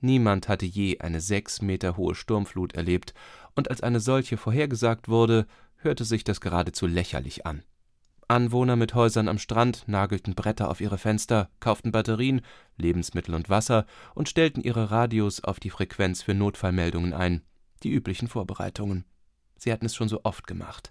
Niemand 0.00 0.48
hatte 0.48 0.66
je 0.66 1.00
eine 1.00 1.20
sechs 1.20 1.62
Meter 1.62 1.96
hohe 1.96 2.14
Sturmflut 2.14 2.74
erlebt, 2.74 3.14
und 3.54 3.70
als 3.70 3.82
eine 3.82 4.00
solche 4.00 4.36
vorhergesagt 4.36 5.08
wurde, 5.08 5.46
hörte 5.76 6.04
sich 6.04 6.24
das 6.24 6.40
geradezu 6.40 6.86
lächerlich 6.86 7.46
an. 7.46 7.62
Anwohner 8.28 8.76
mit 8.76 8.94
Häusern 8.94 9.28
am 9.28 9.38
Strand 9.38 9.86
nagelten 9.86 10.34
Bretter 10.34 10.70
auf 10.70 10.80
ihre 10.80 10.98
Fenster, 10.98 11.50
kauften 11.60 11.92
Batterien, 11.92 12.40
Lebensmittel 12.76 13.34
und 13.34 13.48
Wasser 13.48 13.86
und 14.14 14.28
stellten 14.28 14.62
ihre 14.62 14.90
Radios 14.90 15.44
auf 15.44 15.60
die 15.60 15.70
Frequenz 15.70 16.22
für 16.22 16.34
Notfallmeldungen 16.34 17.12
ein, 17.12 17.42
die 17.82 17.90
üblichen 17.90 18.28
Vorbereitungen. 18.28 19.04
Sie 19.56 19.72
hatten 19.72 19.86
es 19.86 19.94
schon 19.94 20.08
so 20.08 20.20
oft 20.24 20.46
gemacht. 20.46 20.90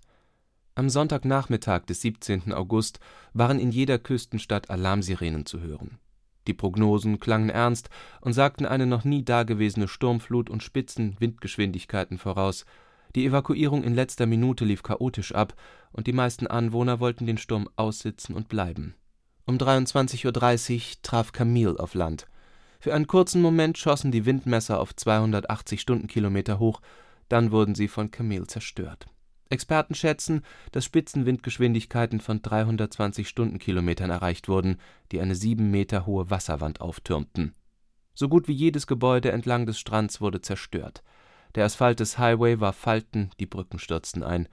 Am 0.75 0.89
Sonntagnachmittag 0.89 1.85
des 1.85 2.01
17. 2.01 2.51
August 2.51 2.99
waren 3.33 3.59
in 3.59 3.71
jeder 3.71 3.99
Küstenstadt 3.99 4.71
Alarmsirenen 4.71 5.45
zu 5.45 5.59
hören. 5.59 5.99
Die 6.47 6.55
Prognosen 6.55 7.19
klangen 7.19 7.51
ernst 7.51 7.91
und 8.21 8.33
sagten 8.33 8.65
eine 8.65 8.87
noch 8.87 9.03
nie 9.03 9.23
dagewesene 9.23 9.87
Sturmflut 9.87 10.49
und 10.49 10.63
Spitzenwindgeschwindigkeiten 10.63 12.17
voraus. 12.17 12.65
Die 13.13 13.23
Evakuierung 13.23 13.83
in 13.83 13.93
letzter 13.93 14.25
Minute 14.25 14.65
lief 14.65 14.81
chaotisch 14.81 15.35
ab, 15.35 15.53
und 15.91 16.07
die 16.07 16.13
meisten 16.13 16.47
Anwohner 16.47 16.99
wollten 16.99 17.27
den 17.27 17.37
Sturm 17.37 17.69
aussitzen 17.75 18.33
und 18.33 18.47
bleiben. 18.47 18.95
Um 19.45 19.57
23.30 19.57 20.25
Uhr 20.25 21.01
traf 21.03 21.33
Camille 21.33 21.79
auf 21.79 21.93
Land. 21.93 22.25
Für 22.79 22.95
einen 22.95 23.05
kurzen 23.05 23.43
Moment 23.43 23.77
schossen 23.77 24.11
die 24.11 24.25
Windmesser 24.25 24.79
auf 24.79 24.95
280 24.95 25.79
Stundenkilometer 25.79 26.57
hoch, 26.57 26.81
dann 27.29 27.51
wurden 27.51 27.75
sie 27.75 27.87
von 27.87 28.09
Camille 28.09 28.47
zerstört 28.47 29.05
Experten 29.53 29.95
schätzen, 29.95 30.41
dass 30.71 30.83
Spitzenwindgeschwindigkeiten 30.83 32.19
von 32.19 32.41
320 32.41 33.29
Stundenkilometern 33.29 34.09
erreicht 34.09 34.49
wurden, 34.49 34.77
die 35.11 35.21
eine 35.21 35.35
sieben 35.35 35.71
Meter 35.71 36.05
hohe 36.05 36.29
Wasserwand 36.29 36.81
auftürmten. 36.81 37.53
So 38.13 38.27
gut 38.29 38.47
wie 38.47 38.53
jedes 38.53 38.87
Gebäude 38.87 39.31
entlang 39.31 39.65
des 39.65 39.79
Strands 39.79 40.19
wurde 40.19 40.41
zerstört. 40.41 41.03
Der 41.55 41.65
Asphalt 41.65 41.99
des 41.99 42.17
Highway 42.17 42.59
war 42.59 42.73
Falten, 42.73 43.29
die 43.39 43.45
Brücken 43.45 43.79
stürzten 43.79 44.23
ein. 44.23 44.49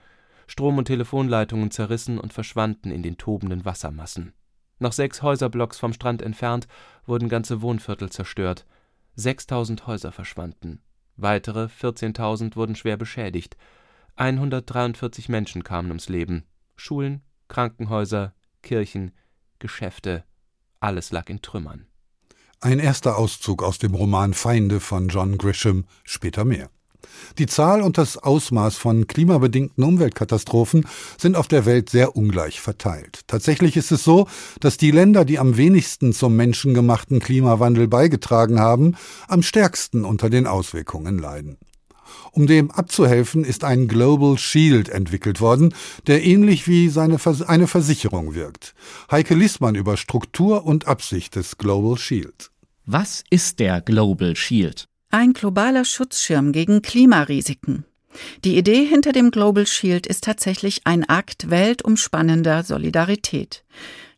Strom- 0.47 0.79
und 0.79 0.87
Telefonleitungen 0.87 1.71
zerrissen 1.71 2.19
und 2.19 2.33
verschwanden 2.33 2.91
in 2.91 3.03
den 3.03 3.17
tobenden 3.17 3.65
Wassermassen. 3.65 4.33
Noch 4.79 4.93
sechs 4.93 5.23
Häuserblocks 5.23 5.79
vom 5.79 5.93
Strand 5.93 6.23
entfernt 6.23 6.67
wurden 7.07 7.29
ganze 7.29 7.63
Wohnviertel 7.63 8.11
zerstört. 8.11 8.67
6000 9.17 9.87
Häuser 9.87 10.11
verschwanden. 10.11 10.81
Weitere 11.17 11.67
14.000 11.67 12.57
wurden 12.57 12.75
schwer 12.75 12.97
beschädigt. 12.97 13.57
143 14.17 15.29
Menschen 15.29 15.65
kamen 15.65 15.89
ums 15.89 16.09
Leben. 16.09 16.45
Schulen, 16.77 17.23
Krankenhäuser, 17.49 18.35
Kirchen, 18.63 19.13
Geschäfte, 19.59 20.25
alles 20.81 21.13
lag 21.13 21.29
in 21.29 21.43
Trümmern. 21.43 21.87
Ein 22.61 22.79
erster 22.79 23.17
Auszug 23.17 23.63
aus 23.63 23.79
dem 23.79 23.95
Roman 23.95 24.35
Feinde 24.35 24.81
von 24.81 25.09
John 25.09 25.39
Grisham, 25.39 25.85
später 26.05 26.45
mehr. 26.45 26.71
Die 27.39 27.47
Zahl 27.47 27.81
und 27.83 27.99
das 27.99 28.19
Ausmaß 28.19 28.77
von 28.77 29.07
klimabedingten 29.07 29.83
Umweltkatastrophen 29.83 30.87
sind 31.19 31.37
auf 31.37 31.49
der 31.49 31.65
Welt 31.65 31.89
sehr 31.89 32.17
ungleich 32.17 32.61
verteilt. 32.61 33.21
Tatsächlich 33.27 33.77
ist 33.77 33.91
es 33.93 34.05
so, 34.05 34.29
dass 34.61 34.77
die 34.77 34.91
Länder, 34.91 35.25
die 35.25 35.39
am 35.39 35.57
wenigsten 35.57 36.13
zum 36.13 36.37
menschengemachten 36.37 37.21
Klimawandel 37.21 37.89
beigetragen 37.89 38.61
haben, 38.61 38.97
am 39.29 39.43
stärksten 39.43 40.05
unter 40.05 40.29
den 40.31 40.47
Auswirkungen 40.47 41.19
leiden. 41.19 41.59
Um 42.33 42.47
dem 42.47 42.71
abzuhelfen, 42.71 43.45
ist 43.45 43.65
ein 43.65 43.89
Global 43.89 44.39
Shield 44.39 44.89
entwickelt 44.89 45.41
worden, 45.41 45.75
der 46.07 46.25
ähnlich 46.25 46.69
wie 46.69 46.89
seine 46.89 47.19
Vers 47.19 47.43
eine 47.43 47.67
Versicherung 47.67 48.35
wirkt. 48.35 48.75
Heike 49.11 49.35
Lissmann 49.35 49.75
über 49.75 49.97
Struktur 49.97 50.65
und 50.65 50.87
Absicht 50.87 51.37
des 51.37 51.59
Global 51.59 51.99
Shield. 51.99 52.51
Was 52.87 53.25
ist 53.31 53.59
der 53.59 53.81
Global 53.81 54.37
Shield? 54.37 54.87
Ein 55.11 55.33
globaler 55.33 55.85
Schutzschirm 55.85 56.53
gegen 56.53 56.83
Klimarisiken. 56.83 57.85
Die 58.45 58.57
Idee 58.57 58.85
hinter 58.85 59.13
dem 59.13 59.31
Global 59.31 59.67
Shield 59.67 60.07
ist 60.07 60.25
tatsächlich 60.25 60.83
ein 60.85 61.09
Akt 61.09 61.51
weltumspannender 61.51 62.65
Solidarität. 62.65 63.65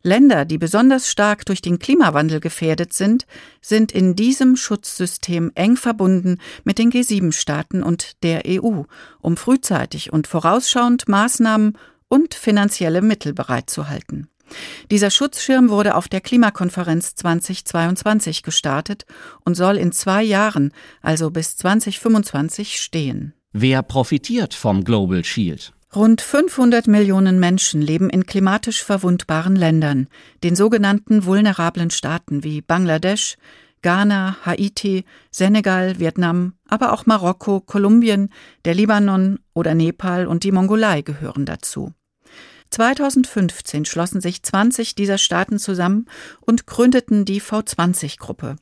Länder, 0.03 0.43
die 0.43 0.57
besonders 0.57 1.09
stark 1.09 1.45
durch 1.45 1.61
den 1.61 1.79
Klimawandel 1.79 2.41
gefährdet 2.41 2.91
sind, 2.91 3.25
sind 3.61 3.93
in 3.93 4.15
diesem 4.15 4.57
Schutzsystem 4.57 5.51
eng 5.55 5.77
verbunden 5.77 6.39
mit 6.65 6.77
den 6.77 6.91
G7-Staaten 6.91 7.83
und 7.83 8.21
der 8.21 8.43
EU, 8.45 8.83
um 9.21 9.37
frühzeitig 9.37 10.11
und 10.11 10.27
vorausschauend 10.27 11.07
Maßnahmen 11.07 11.77
und 12.09 12.33
finanzielle 12.33 13.01
Mittel 13.01 13.33
bereitzuhalten. 13.33 14.27
Dieser 14.91 15.09
Schutzschirm 15.09 15.69
wurde 15.69 15.95
auf 15.95 16.09
der 16.09 16.21
Klimakonferenz 16.21 17.15
2022 17.15 18.43
gestartet 18.43 19.05
und 19.45 19.55
soll 19.55 19.77
in 19.77 19.93
zwei 19.93 20.21
Jahren, 20.21 20.73
also 21.01 21.31
bis 21.31 21.55
2025, 21.57 22.79
stehen. 22.79 23.33
Wer 23.53 23.83
profitiert 23.83 24.53
vom 24.53 24.83
Global 24.83 25.23
Shield? 25.23 25.72
Rund 25.95 26.21
500 26.21 26.87
Millionen 26.87 27.39
Menschen 27.39 27.79
leben 27.79 28.09
in 28.09 28.25
klimatisch 28.25 28.83
verwundbaren 28.83 29.55
Ländern, 29.55 30.07
den 30.43 30.55
sogenannten 30.55 31.25
vulnerablen 31.25 31.91
Staaten 31.91 32.43
wie 32.43 32.61
Bangladesch, 32.61 33.37
Ghana, 33.83 34.37
Haiti, 34.43 35.05
Senegal, 35.29 35.99
Vietnam, 35.99 36.53
aber 36.67 36.93
auch 36.93 37.05
Marokko, 37.05 37.59
Kolumbien, 37.59 38.29
der 38.65 38.73
Libanon 38.73 39.37
oder 39.53 39.75
Nepal 39.75 40.25
und 40.25 40.43
die 40.43 40.51
Mongolei 40.51 41.03
gehören 41.03 41.45
dazu. 41.45 41.93
2015 42.71 43.85
schlossen 43.85 44.19
sich 44.19 44.41
20 44.41 44.95
dieser 44.95 45.19
Staaten 45.19 45.59
zusammen 45.59 46.07
und 46.41 46.65
gründeten 46.65 47.23
die 47.23 47.39
V20-Gruppe. 47.39 48.55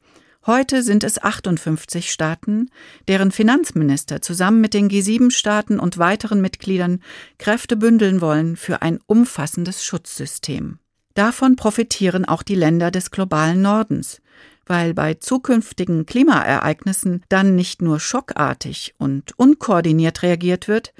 Heute 0.48 0.82
sind 0.82 1.04
es 1.04 1.22
58 1.22 2.12
Staaten, 2.12 2.72
deren 3.08 3.32
Finanzminister 3.32 4.24
zusammen 4.24 4.60
mit 4.60 4.74
den 4.74 4.90
G7-Staaten 4.90 5.80
und 5.80 6.00
weiteren 6.00 6.42
Mitgliedern 6.42 7.00
Kräfte 7.38 7.78
bündeln 7.78 8.22
wollen 8.22 8.56
für 8.56 8.82
ein 8.82 9.00
umfassendes 9.06 9.86
Schutzsystem. 9.86 10.80
Davon 11.14 11.56
profitieren 11.58 12.26
auch 12.26 12.42
die 12.42 12.56
Länder 12.56 12.90
des 12.90 13.12
globalen 13.12 13.62
Nordens, 13.62 14.20
weil 14.66 14.96
bei 14.96 15.14
zukünftigen 15.14 16.08
Klimaereignissen 16.08 17.24
dann 17.30 17.56
nicht 17.56 17.84
nur 17.84 18.00
schockartig 18.00 18.96
und 18.98 19.38
unkoordiniert 19.38 20.24
reagiert 20.24 20.68
wird, 20.68 20.92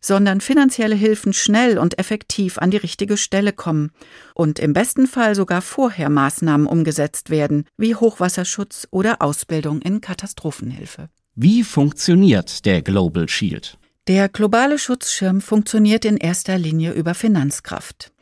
sondern 0.00 0.40
finanzielle 0.40 0.94
Hilfen 0.94 1.32
schnell 1.32 1.78
und 1.78 1.98
effektiv 1.98 2.58
an 2.58 2.70
die 2.70 2.78
richtige 2.78 3.16
Stelle 3.16 3.52
kommen 3.52 3.90
und 4.34 4.58
im 4.58 4.72
besten 4.72 5.06
Fall 5.06 5.34
sogar 5.34 5.62
vorher 5.62 6.08
Maßnahmen 6.08 6.66
umgesetzt 6.66 7.30
werden, 7.30 7.66
wie 7.76 7.94
Hochwasserschutz 7.94 8.88
oder 8.90 9.22
Ausbildung 9.22 9.82
in 9.82 10.00
Katastrophenhilfe. 10.00 11.08
Wie 11.34 11.62
funktioniert 11.62 12.64
der 12.64 12.82
Global 12.82 13.28
Shield? 13.28 13.78
Der 14.08 14.28
globale 14.28 14.78
Schutzschirm 14.78 15.40
funktioniert 15.40 16.04
in 16.04 16.16
erster 16.16 16.58
Linie 16.58 16.92
über 16.92 17.14
Finanzkraft. 17.14 18.12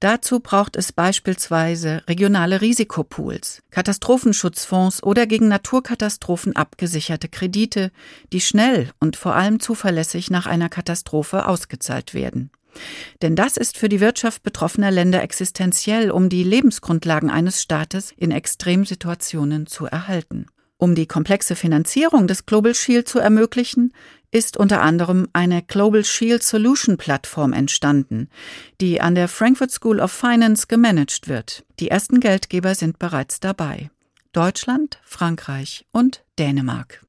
Dazu 0.00 0.40
braucht 0.40 0.76
es 0.76 0.92
beispielsweise 0.92 2.02
regionale 2.06 2.60
Risikopools, 2.60 3.62
Katastrophenschutzfonds 3.70 5.02
oder 5.02 5.26
gegen 5.26 5.48
Naturkatastrophen 5.48 6.54
abgesicherte 6.54 7.28
Kredite, 7.28 7.90
die 8.30 8.42
schnell 8.42 8.90
und 9.00 9.16
vor 9.16 9.34
allem 9.34 9.58
zuverlässig 9.58 10.30
nach 10.30 10.46
einer 10.46 10.68
Katastrophe 10.68 11.46
ausgezahlt 11.46 12.12
werden. 12.12 12.50
Denn 13.22 13.36
das 13.36 13.56
ist 13.56 13.78
für 13.78 13.88
die 13.88 14.00
Wirtschaft 14.00 14.42
betroffener 14.42 14.90
Länder 14.90 15.22
existenziell, 15.22 16.10
um 16.10 16.28
die 16.28 16.42
Lebensgrundlagen 16.42 17.30
eines 17.30 17.62
Staates 17.62 18.12
in 18.18 18.30
Extremsituationen 18.30 19.66
zu 19.66 19.86
erhalten. 19.86 20.46
Um 20.78 20.94
die 20.94 21.06
komplexe 21.06 21.56
Finanzierung 21.56 22.26
des 22.26 22.44
Global 22.44 22.74
Shield 22.74 23.08
zu 23.08 23.18
ermöglichen, 23.18 23.94
ist 24.30 24.58
unter 24.58 24.82
anderem 24.82 25.28
eine 25.32 25.62
Global 25.62 26.04
Shield 26.04 26.42
Solution 26.42 26.98
Plattform 26.98 27.54
entstanden, 27.54 28.28
die 28.80 29.00
an 29.00 29.14
der 29.14 29.28
Frankfurt 29.28 29.70
School 29.70 30.00
of 30.00 30.12
Finance 30.12 30.66
gemanagt 30.66 31.28
wird. 31.28 31.64
Die 31.80 31.88
ersten 31.88 32.20
Geldgeber 32.20 32.74
sind 32.74 32.98
bereits 32.98 33.40
dabei. 33.40 33.90
Deutschland, 34.32 35.00
Frankreich 35.04 35.86
und 35.92 36.22
Dänemark. 36.38 37.02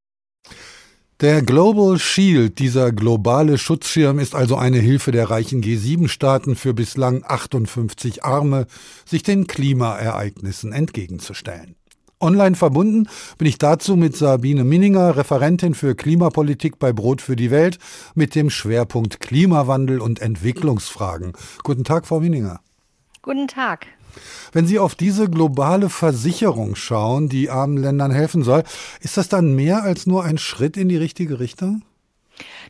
Der 1.20 1.42
Global 1.42 1.98
Shield, 1.98 2.60
dieser 2.60 2.92
globale 2.92 3.58
Schutzschirm, 3.58 4.20
ist 4.20 4.36
also 4.36 4.56
eine 4.56 4.78
Hilfe 4.78 5.12
der 5.12 5.30
reichen 5.30 5.62
G7-Staaten 5.62 6.56
für 6.56 6.74
bislang 6.74 7.24
58 7.26 8.24
Arme, 8.24 8.68
sich 9.04 9.24
den 9.24 9.48
Klimaereignissen 9.48 10.72
entgegenzustellen. 10.72 11.76
Online 12.20 12.56
verbunden 12.56 13.08
bin 13.38 13.48
ich 13.48 13.60
dazu 13.60 13.96
mit 13.96 14.18
Sabine 14.18 14.64
Minninger, 14.64 15.16
Referentin 15.18 15.76
für 15.76 15.94
Klimapolitik 15.94 16.80
bei 16.80 16.92
Brot 16.92 17.22
für 17.22 17.36
die 17.36 17.52
Welt, 17.52 17.78
mit 18.16 18.34
dem 18.34 18.50
Schwerpunkt 18.50 19.20
Klimawandel 19.20 20.02
und 20.02 20.20
Entwicklungsfragen. 20.20 21.34
Guten 21.64 21.84
Tag, 21.84 22.08
Frau 22.08 22.20
Minninger. 22.20 22.60
Guten 23.22 23.48
Tag. 23.48 23.86
Wenn 24.52 24.66
Sie 24.66 24.80
auf 24.80 24.96
diese 24.96 25.30
globale 25.30 25.90
Versicherung 25.90 26.76
schauen, 26.76 27.30
die 27.30 27.52
armen 27.52 27.78
Ländern 27.78 28.12
helfen 28.12 28.44
soll, 28.44 28.64
ist 29.00 29.18
das 29.18 29.30
dann 29.30 29.54
mehr 29.54 29.84
als 29.84 30.08
nur 30.08 30.24
ein 30.24 30.40
Schritt 30.40 30.76
in 30.76 30.90
die 30.90 30.98
richtige 30.98 31.40
Richtung? 31.40 31.84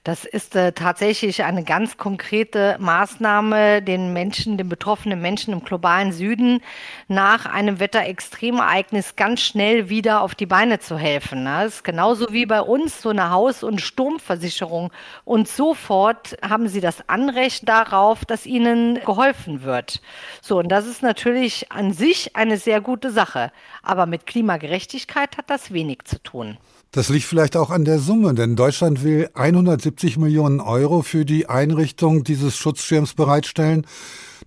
Das 0.03 0.25
ist 0.25 0.55
äh, 0.55 0.71
tatsächlich 0.71 1.43
eine 1.43 1.63
ganz 1.63 1.97
konkrete 1.97 2.77
Maßnahme, 2.79 3.81
den 3.81 4.13
Menschen, 4.13 4.57
den 4.57 4.69
betroffenen 4.69 5.21
Menschen 5.21 5.53
im 5.53 5.63
globalen 5.63 6.13
Süden 6.13 6.61
nach 7.07 7.45
einem 7.45 7.79
Wetterextremereignis 7.79 9.15
ganz 9.15 9.41
schnell 9.41 9.89
wieder 9.89 10.21
auf 10.21 10.35
die 10.35 10.45
Beine 10.45 10.79
zu 10.79 10.97
helfen. 10.97 11.43
Ne? 11.43 11.63
Das 11.63 11.75
ist 11.75 11.83
genauso 11.83 12.31
wie 12.31 12.45
bei 12.45 12.61
uns 12.61 13.01
so 13.01 13.09
eine 13.09 13.31
Haus- 13.31 13.63
und 13.63 13.81
Sturmversicherung. 13.81 14.91
Und 15.25 15.47
sofort 15.47 16.37
haben 16.41 16.67
sie 16.67 16.81
das 16.81 17.07
Anrecht 17.09 17.67
darauf, 17.67 18.23
dass 18.25 18.45
ihnen 18.45 19.01
geholfen 19.05 19.63
wird. 19.63 20.01
So, 20.41 20.59
und 20.59 20.69
das 20.69 20.87
ist 20.87 21.03
natürlich 21.03 21.71
an 21.71 21.91
sich 21.91 22.35
eine 22.35 22.57
sehr 22.57 22.81
gute 22.81 23.11
Sache. 23.11 23.51
Aber 23.83 24.05
mit 24.05 24.25
Klimagerechtigkeit 24.25 25.37
hat 25.37 25.49
das 25.49 25.73
wenig 25.73 26.05
zu 26.05 26.21
tun. 26.21 26.57
Das 26.91 27.09
liegt 27.09 27.25
vielleicht 27.25 27.57
auch 27.57 27.69
an 27.69 27.85
der 27.85 27.99
Summe, 27.99 28.33
denn 28.33 28.55
Deutschland 28.55 29.03
will 29.03 29.29
170 29.33 30.17
Millionen 30.17 30.61
Euro 30.61 31.01
für 31.01 31.25
die 31.25 31.49
Einrichtung 31.49 32.23
dieses 32.23 32.57
Schutzschirms 32.57 33.13
bereitstellen. 33.13 33.85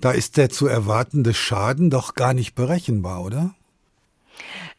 Da 0.01 0.13
ist 0.13 0.37
der 0.37 0.49
zu 0.49 0.67
erwartende 0.67 1.35
Schaden 1.35 1.91
doch 1.91 2.15
gar 2.15 2.33
nicht 2.33 2.55
berechenbar, 2.55 3.23
oder? 3.23 3.55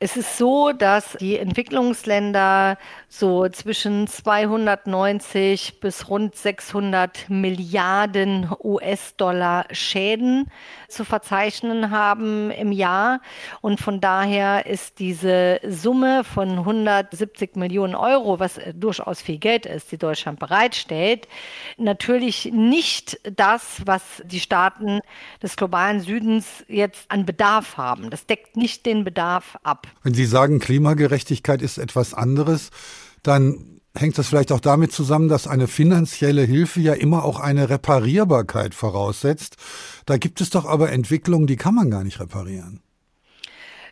Es 0.04 0.18
ist 0.18 0.40
so, 0.40 0.72
dass 0.72 1.16
die 1.20 1.38
Entwicklungsländer 1.38 2.80
so 3.08 3.48
zwischen 3.50 4.08
290 4.08 5.80
bis 5.80 6.10
rund 6.10 6.36
600 6.36 7.30
Milliarden 7.30 8.50
US-Dollar 8.64 9.66
Schäden 9.70 10.50
zu 10.88 11.06
verzeichnen 11.06 11.92
haben 11.92 12.50
im 12.50 12.72
Jahr. 12.72 13.22
Und 13.62 13.80
von 13.80 14.02
daher 14.02 14.66
ist 14.66 14.98
diese 14.98 15.60
Summe 15.70 16.24
von 16.24 16.50
170 16.50 17.56
Millionen 17.56 17.94
Euro, 17.94 18.40
was 18.40 18.60
durchaus 18.74 19.22
viel 19.22 19.38
Geld 19.38 19.68
ist, 19.68 19.92
die 19.92 20.00
Deutschland 20.00 20.40
bereitstellt, 20.40 21.28
natürlich 21.78 22.46
nicht 22.46 23.20
das, 23.38 23.84
was 23.86 24.02
die 24.26 24.40
Staaten 24.40 25.02
des 25.44 25.56
globalen 25.58 26.00
Südens 26.00 26.66
jetzt 26.68 27.06
an 27.12 27.24
Bedarf 27.24 27.78
haben. 27.78 28.10
Das 28.10 28.26
deckt 28.26 28.58
nicht 28.58 28.88
den 28.88 29.04
Bedarf 29.04 29.60
ab. 29.62 29.91
Wenn 30.04 30.14
Sie 30.14 30.26
sagen, 30.26 30.60
Klimagerechtigkeit 30.60 31.62
ist 31.62 31.78
etwas 31.78 32.14
anderes, 32.14 32.70
dann 33.24 33.80
hängt 33.96 34.18
das 34.18 34.28
vielleicht 34.28 34.52
auch 34.52 34.60
damit 34.60 34.92
zusammen, 34.92 35.28
dass 35.28 35.48
eine 35.48 35.68
finanzielle 35.68 36.44
Hilfe 36.44 36.80
ja 36.80 36.94
immer 36.94 37.26
auch 37.26 37.40
eine 37.40 37.70
Reparierbarkeit 37.70 38.74
voraussetzt. 38.74 39.58
Da 40.06 40.18
gibt 40.18 40.42
es 40.42 40.50
doch 40.50 40.66
aber 40.66 40.92
Entwicklungen, 40.92 41.48
die 41.48 41.58
kann 41.58 41.76
man 41.76 41.90
gar 41.92 42.04
nicht 42.04 42.20
reparieren. 42.20 42.82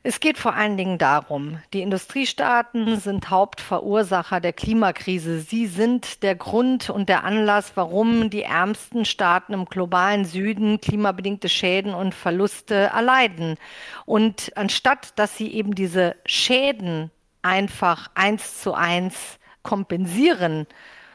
Es 0.02 0.22
geht 0.22 0.38
vor 0.38 0.54
allen 0.54 0.78
Dingen 0.78 0.98
darum, 0.98 1.60
die 1.74 1.82
Industriestaaten 1.82 3.02
sind 3.02 3.30
Hauptverursacher 3.30 4.40
der 4.40 4.54
Klimakrise. 4.54 5.42
Sie 5.42 5.68
sind 5.68 6.24
der 6.24 6.36
Grund 6.36 6.90
und 6.90 7.10
der 7.10 7.26
Anlass, 7.26 7.74
warum 7.76 8.30
die 8.30 8.44
ärmsten 8.44 9.04
Staaten 9.04 9.52
im 9.52 9.66
globalen 9.66 10.24
Süden 10.24 10.80
klimabedingte 10.80 11.50
Schäden 11.50 11.94
und 11.94 12.16
Verluste 12.16 12.76
erleiden. 12.76 13.58
Und 14.06 14.54
anstatt 14.56 15.20
dass 15.20 15.36
sie 15.36 15.52
eben 15.54 15.76
diese 15.76 16.16
Schäden 16.26 17.12
einfach 17.42 18.10
eins 18.16 18.62
zu 18.62 18.74
eins 18.74 19.38
kompensieren, 19.64 20.66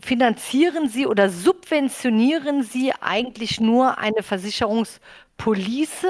finanzieren 0.04 0.88
sie 0.88 1.06
oder 1.06 1.30
subventionieren 1.30 2.62
sie 2.62 2.92
eigentlich 3.00 3.60
nur 3.60 3.98
eine 3.98 4.20
Versicherungs- 4.20 5.00
Police. 5.36 6.06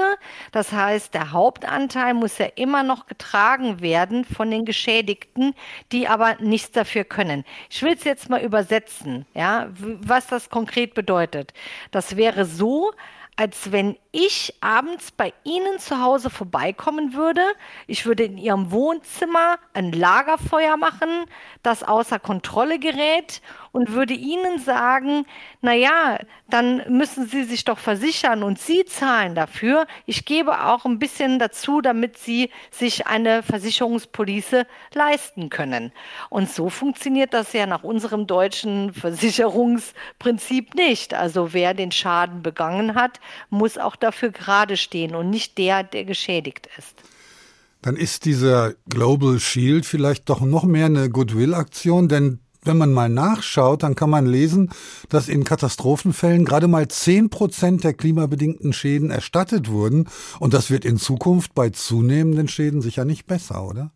Das 0.51 0.71
heißt, 0.71 1.13
der 1.13 1.31
Hauptanteil 1.31 2.13
muss 2.13 2.37
ja 2.37 2.47
immer 2.55 2.83
noch 2.83 3.07
getragen 3.07 3.81
werden 3.81 4.23
von 4.23 4.51
den 4.51 4.65
Geschädigten, 4.65 5.53
die 5.91 6.07
aber 6.07 6.35
nichts 6.39 6.71
dafür 6.71 7.03
können. 7.03 7.43
Ich 7.69 7.81
will 7.81 7.93
es 7.93 8.03
jetzt 8.03 8.29
mal 8.29 8.41
übersetzen, 8.41 9.25
ja, 9.33 9.69
was 9.77 10.27
das 10.27 10.49
konkret 10.49 10.93
bedeutet. 10.93 11.53
Das 11.91 12.15
wäre 12.15 12.45
so, 12.45 12.91
als 13.37 13.71
wenn 13.71 13.97
ich 14.11 14.53
abends 14.61 15.11
bei 15.11 15.33
Ihnen 15.43 15.77
zu 15.77 16.01
Hause 16.01 16.29
vorbeikommen 16.29 17.13
würde. 17.13 17.41
Ich 17.85 18.05
würde 18.05 18.23
in 18.23 18.37
Ihrem 18.37 18.71
Wohnzimmer 18.71 19.57
ein 19.73 19.91
Lagerfeuer 19.91 20.77
machen, 20.77 21.09
das 21.61 21.83
außer 21.83 22.19
Kontrolle 22.19 22.79
gerät 22.79 23.41
und 23.75 23.91
würde 23.91 24.13
ihnen 24.13 24.57
sagen, 24.57 25.25
na 25.61 25.73
ja, 25.73 26.17
dann 26.49 26.81
müssen 26.87 27.27
sie 27.27 27.43
sich 27.43 27.65
doch 27.65 27.77
versichern 27.77 28.41
und 28.41 28.57
sie 28.57 28.85
zahlen 28.85 29.35
dafür. 29.35 29.85
Ich 30.05 30.23
gebe 30.23 30.65
auch 30.65 30.85
ein 30.85 30.97
bisschen 30.97 31.39
dazu, 31.39 31.81
damit 31.81 32.17
sie 32.17 32.51
sich 32.71 33.05
eine 33.05 33.43
Versicherungspolice 33.43 34.65
leisten 34.93 35.49
können. 35.49 35.91
Und 36.29 36.49
so 36.49 36.69
funktioniert 36.69 37.33
das 37.33 37.51
ja 37.51 37.65
nach 37.65 37.83
unserem 37.83 38.27
deutschen 38.27 38.93
Versicherungsprinzip 38.93 40.73
nicht. 40.75 41.13
Also 41.13 41.51
wer 41.51 41.73
den 41.73 41.91
Schaden 41.91 42.43
begangen 42.43 42.95
hat, 42.95 43.19
muss 43.49 43.77
auch 43.77 43.97
dafür 43.97 44.29
gerade 44.29 44.77
stehen 44.77 45.15
und 45.15 45.29
nicht 45.29 45.57
der, 45.57 45.83
der 45.83 46.05
geschädigt 46.05 46.69
ist 46.77 46.95
dann 47.81 47.97
ist 47.97 48.25
dieser 48.25 48.73
Global 48.89 49.39
Shield 49.39 49.85
vielleicht 49.85 50.27
doch 50.29 50.41
noch 50.41 50.63
mehr 50.63 50.87
eine 50.87 51.07
Goodwill-Aktion, 51.07 52.07
denn 52.07 52.39
wenn 52.65 52.77
man 52.77 52.93
mal 52.93 53.09
nachschaut, 53.09 53.83
dann 53.83 53.95
kann 53.95 54.09
man 54.09 54.25
lesen, 54.25 54.69
dass 55.09 55.27
in 55.27 55.43
Katastrophenfällen 55.43 56.45
gerade 56.45 56.67
mal 56.67 56.87
zehn 56.87 57.29
Prozent 57.29 57.83
der 57.83 57.93
klimabedingten 57.93 58.73
Schäden 58.73 59.11
erstattet 59.11 59.69
wurden. 59.69 60.07
Und 60.39 60.53
das 60.53 60.69
wird 60.69 60.85
in 60.85 60.97
Zukunft 60.97 61.53
bei 61.53 61.69
zunehmenden 61.69 62.47
Schäden 62.47 62.81
sicher 62.81 63.05
nicht 63.05 63.27
besser, 63.27 63.67
oder? 63.67 63.91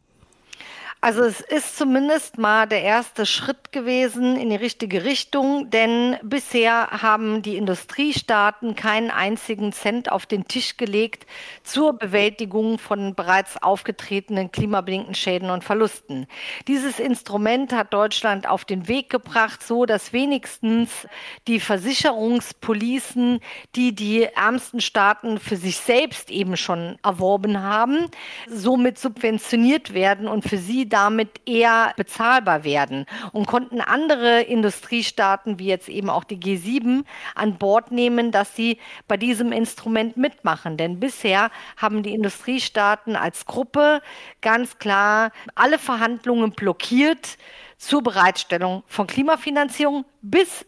Also 1.02 1.24
es 1.24 1.40
ist 1.40 1.78
zumindest 1.78 2.38
mal 2.38 2.68
der 2.68 2.82
erste 2.82 3.26
Schritt 3.26 3.72
gewesen 3.72 4.36
in 4.36 4.50
die 4.50 4.58
richtige 4.58 5.06
Richtung, 5.06 5.70
denn 5.70 6.18
bisher 6.24 6.90
haben 6.92 7.42
die 7.42 7.56
Industriestaaten 7.56 8.76
keinen 8.76 9.10
einzigen 9.10 9.72
Cent 9.72 10.12
auf 10.12 10.26
den 10.26 10.50
Tisch 10.50 10.76
gelegt 10.76 11.26
zur 11.64 11.94
Bewältigung 11.94 12.80
von 12.80 13.16
bereits 13.16 13.56
aufgetretenen 13.64 14.52
klimabedingten 14.52 15.16
Schäden 15.16 15.52
und 15.52 15.64
Verlusten. 15.64 16.28
Dieses 16.68 17.00
Instrument 17.00 17.72
hat 17.72 17.94
Deutschland 17.94 18.50
auf 18.50 18.66
den 18.66 18.90
Weg 18.90 19.10
gebracht, 19.10 19.64
so 19.64 19.86
dass 19.86 20.12
wenigstens 20.12 21.08
die 21.48 21.62
Versicherungspolicen, 21.62 23.40
die 23.74 23.96
die 23.96 24.24
ärmsten 24.24 24.82
Staaten 24.82 25.40
für 25.40 25.56
sich 25.56 25.78
selbst 25.78 26.30
eben 26.30 26.58
schon 26.58 26.98
erworben 27.04 27.62
haben, 27.62 28.08
somit 28.50 29.00
subventioniert 29.00 29.94
werden 29.94 30.28
und 30.28 30.44
für 30.44 30.58
sie 30.58 30.89
damit 30.90 31.42
eher 31.46 31.94
bezahlbar 31.96 32.64
werden 32.64 33.06
und 33.32 33.48
konnten 33.48 33.82
andere 33.82 34.42
Industriestaaten 34.42 35.60
wie 35.60 35.68
jetzt 35.68 35.90
eben 35.90 36.10
auch 36.10 36.24
die 36.24 36.38
G7 36.38 37.06
an 37.36 37.58
Bord 37.58 37.92
nehmen, 37.92 38.32
dass 38.32 38.56
sie 38.56 38.80
bei 39.08 39.18
diesem 39.18 39.52
Instrument 39.52 40.18
mitmachen. 40.18 40.78
Denn 40.78 41.00
bisher 41.00 41.52
haben 41.78 42.04
die 42.04 42.14
Industriestaaten 42.14 43.16
als 43.16 43.46
Gruppe 43.46 44.02
ganz 44.42 44.78
klar 44.80 45.32
alle 45.56 45.80
Verhandlungen 45.80 46.52
blockiert 46.52 47.38
zur 47.78 48.04
Bereitstellung 48.04 48.84
von 48.88 49.08
Klimafinanzierung 49.08 50.06
bis 50.22 50.66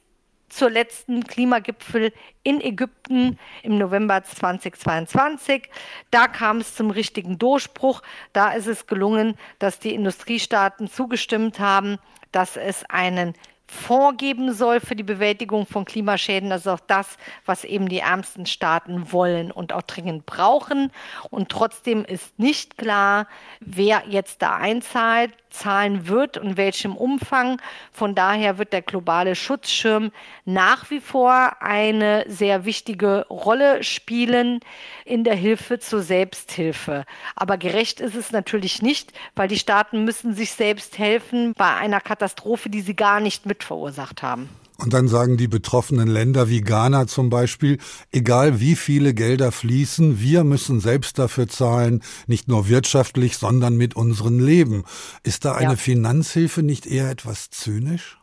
zur 0.52 0.70
letzten 0.70 1.24
Klimagipfel 1.24 2.14
in 2.44 2.62
Ägypten 2.62 3.40
im 3.64 3.78
November 3.78 4.24
2022. 4.24 5.70
Da 6.12 6.28
kam 6.28 6.58
es 6.58 6.76
zum 6.76 6.92
richtigen 6.92 7.40
Durchbruch. 7.40 8.02
Da 8.34 8.52
ist 8.52 8.68
es 8.68 8.88
gelungen, 8.88 9.36
dass 9.60 9.80
die 9.80 9.94
Industriestaaten 9.94 10.90
zugestimmt 10.90 11.60
haben, 11.60 11.98
dass 12.32 12.58
es 12.58 12.84
einen 12.90 13.34
vorgeben 13.72 14.54
soll 14.54 14.82
für 14.82 14.98
die 14.98 15.04
Bewältigung 15.04 15.66
von 15.66 15.86
Klimaschäden. 15.86 16.50
Das 16.50 16.62
ist 16.62 16.68
auch 16.68 16.82
das, 16.82 17.18
was 17.46 17.64
eben 17.64 17.88
die 17.88 18.00
ärmsten 18.00 18.46
Staaten 18.46 19.14
wollen 19.14 19.50
und 19.50 19.72
auch 19.72 19.84
dringend 19.84 20.26
brauchen. 20.26 20.92
Und 21.30 21.50
trotzdem 21.50 22.04
ist 22.04 22.38
nicht 22.38 22.78
klar, 22.78 23.28
wer 23.62 24.04
jetzt 24.10 24.42
da 24.42 24.58
einzahlt 24.58 25.34
zahlen 25.52 26.08
wird 26.08 26.38
und 26.38 26.58
welchem 26.58 26.96
Umfang. 26.96 27.62
Von 27.92 28.16
daher 28.16 28.58
wird 28.58 28.74
der 28.74 28.82
globale 28.82 29.36
Schutzschirm 29.36 30.12
nach 30.46 30.90
wie 30.90 31.00
vor 31.00 31.62
eine 31.62 32.26
sehr 32.28 32.66
wichtige 32.66 33.26
Rolle 33.30 33.84
spielen 33.84 34.60
in 35.06 35.24
der 35.24 35.36
Hilfe 35.36 35.80
zur 35.80 36.02
Selbsthilfe. 36.02 37.06
Aber 37.36 37.58
gerecht 37.58 38.00
ist 38.00 38.16
es 38.16 38.32
natürlich 38.32 38.82
nicht, 38.82 39.14
weil 39.36 39.48
die 39.48 39.60
Staaten 39.60 40.04
müssen 40.04 40.34
sich 40.34 40.52
selbst 40.52 40.98
helfen 40.98 41.54
bei 41.56 41.76
einer 41.76 42.02
Katastrophe, 42.02 42.70
die 42.70 42.82
sie 42.82 42.96
gar 42.96 43.20
nicht 43.20 43.46
mit 43.46 43.64
verursacht 43.64 44.24
haben. 44.24 44.50
Und 44.82 44.94
dann 44.94 45.08
sagen 45.08 45.38
die 45.38 45.48
betroffenen 45.48 46.08
Länder 46.08 46.50
wie 46.50 46.62
Ghana 46.62 47.06
zum 47.06 47.30
Beispiel, 47.30 47.78
egal 48.12 48.60
wie 48.60 48.76
viele 48.76 49.14
Gelder 49.14 49.52
fließen, 49.52 50.20
wir 50.20 50.44
müssen 50.44 50.80
selbst 50.80 51.20
dafür 51.20 51.48
zahlen, 51.48 52.02
nicht 52.26 52.48
nur 52.48 52.68
wirtschaftlich, 52.68 53.38
sondern 53.38 53.78
mit 53.78 53.96
unserem 53.96 54.40
Leben. 54.40 54.84
Ist 55.24 55.46
da 55.46 55.54
eine 55.54 55.74
ja. 55.74 55.78
Finanzhilfe 55.78 56.64
nicht 56.64 56.88
eher 56.88 57.12
etwas 57.12 57.52
zynisch? 57.52 58.21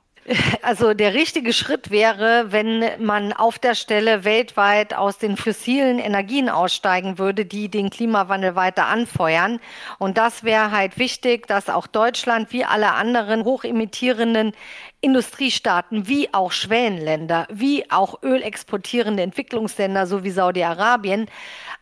Also 0.63 0.93
der 0.93 1.15
richtige 1.15 1.55
Schritt 1.55 1.91
wäre, 1.91 2.53
wenn 2.53 3.03
man 3.03 3.33
auf 3.33 3.59
der 3.59 3.75
Stelle 3.75 4.25
weltweit 4.25 4.93
aus 4.93 5.17
den 5.17 5.37
fossilen 5.39 5.99
Energien 5.99 6.51
aussteigen 6.51 7.19
würde, 7.19 7.47
die 7.47 7.71
den 7.71 7.89
Klimawandel 7.89 8.55
weiter 8.55 8.87
anfeuern. 8.87 9.59
Und 9.99 10.19
das 10.19 10.45
wäre 10.45 10.71
halt 10.71 10.99
wichtig, 10.99 11.47
dass 11.47 11.71
auch 11.71 11.87
Deutschland 11.87 12.53
wie 12.53 12.65
alle 12.65 12.93
anderen 12.93 13.45
hochemittierenden 13.45 14.53
Industriestaaten 15.01 16.09
wie 16.09 16.35
auch 16.35 16.53
Schwellenländer, 16.53 17.47
wie 17.51 17.91
auch 17.91 18.23
ölexportierende 18.23 19.23
Entwicklungsländer 19.23 20.07
sowie 20.07 20.31
Saudi-Arabien 20.31 21.27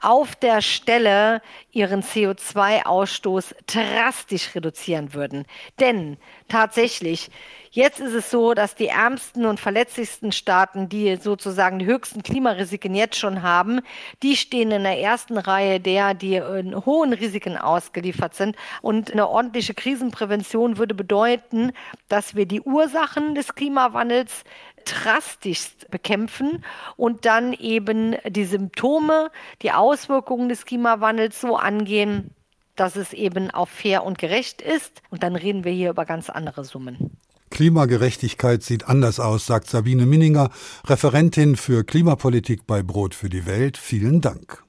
auf 0.01 0.37
der 0.37 0.61
Stelle 0.61 1.41
ihren 1.73 2.03
CO2-Ausstoß 2.03 3.55
drastisch 3.67 4.55
reduzieren 4.55 5.15
würden. 5.15 5.47
Denn 5.81 6.19
tatsächlich, 6.49 7.31
jetzt 7.77 8.01
ist 8.01 8.15
es 8.15 8.31
so, 8.31 8.55
dass 8.55 8.75
die 8.75 8.89
ärmsten 8.89 9.45
und 9.45 9.61
verletzlichsten 9.61 10.33
Staaten, 10.33 10.89
die 10.89 11.17
sozusagen 11.17 11.79
die 11.79 11.87
höchsten 11.87 12.23
Klimarisiken 12.23 12.95
jetzt 12.95 13.19
schon 13.19 13.43
haben, 13.43 13.81
die 14.23 14.37
stehen 14.37 14.71
in 14.71 14.83
der 14.83 14.99
ersten 14.99 15.37
Reihe 15.37 15.79
der, 15.79 16.15
die 16.15 16.41
hohen 16.41 17.13
Risiken 17.13 17.57
ausgeliefert 17.57 18.35
sind. 18.35 18.57
Und 18.81 19.13
eine 19.13 19.29
ordentliche 19.29 19.75
Krisenprävention 19.75 20.79
würde 20.79 20.95
bedeuten, 20.95 21.73
dass 22.09 22.35
wir 22.35 22.47
die 22.47 22.63
Ursachen 22.63 23.35
des 23.35 23.55
Klimawandels 23.55 24.45
drastischst 24.87 25.91
bekämpfen 25.91 26.65
und 26.97 27.27
dann 27.27 27.53
eben 27.53 28.17
die 28.27 28.45
Symptome, 28.45 29.31
die 29.63 29.73
Auswirkungen 29.73 30.49
des 30.49 30.65
Klimawandels 30.65 31.41
so 31.41 31.57
angehen, 31.57 32.31
dass 32.77 32.97
es 32.97 33.13
eben 33.13 33.51
auch 33.51 33.69
fair 33.69 34.05
und 34.05 34.19
gerecht 34.19 34.63
ist. 34.63 35.03
Und 35.11 35.23
dann 35.23 35.37
reden 35.37 35.65
wir 35.65 35.73
hier 35.73 35.91
über 35.91 36.07
ganz 36.07 36.31
andere 36.31 36.65
Summen. 36.65 37.19
Klimagerechtigkeit 37.51 38.63
sieht 38.63 38.89
anders 38.89 39.21
aus, 39.21 39.47
sagt 39.47 39.69
Sabine 39.69 40.07
Minninger, 40.07 40.51
Referentin 40.87 41.57
für 41.57 41.85
Klimapolitik 41.85 42.67
bei 42.67 42.83
Brot 42.83 43.15
für 43.15 43.29
die 43.29 43.47
Welt. 43.47 43.79
Vielen 43.79 44.21
Dank. 44.21 44.66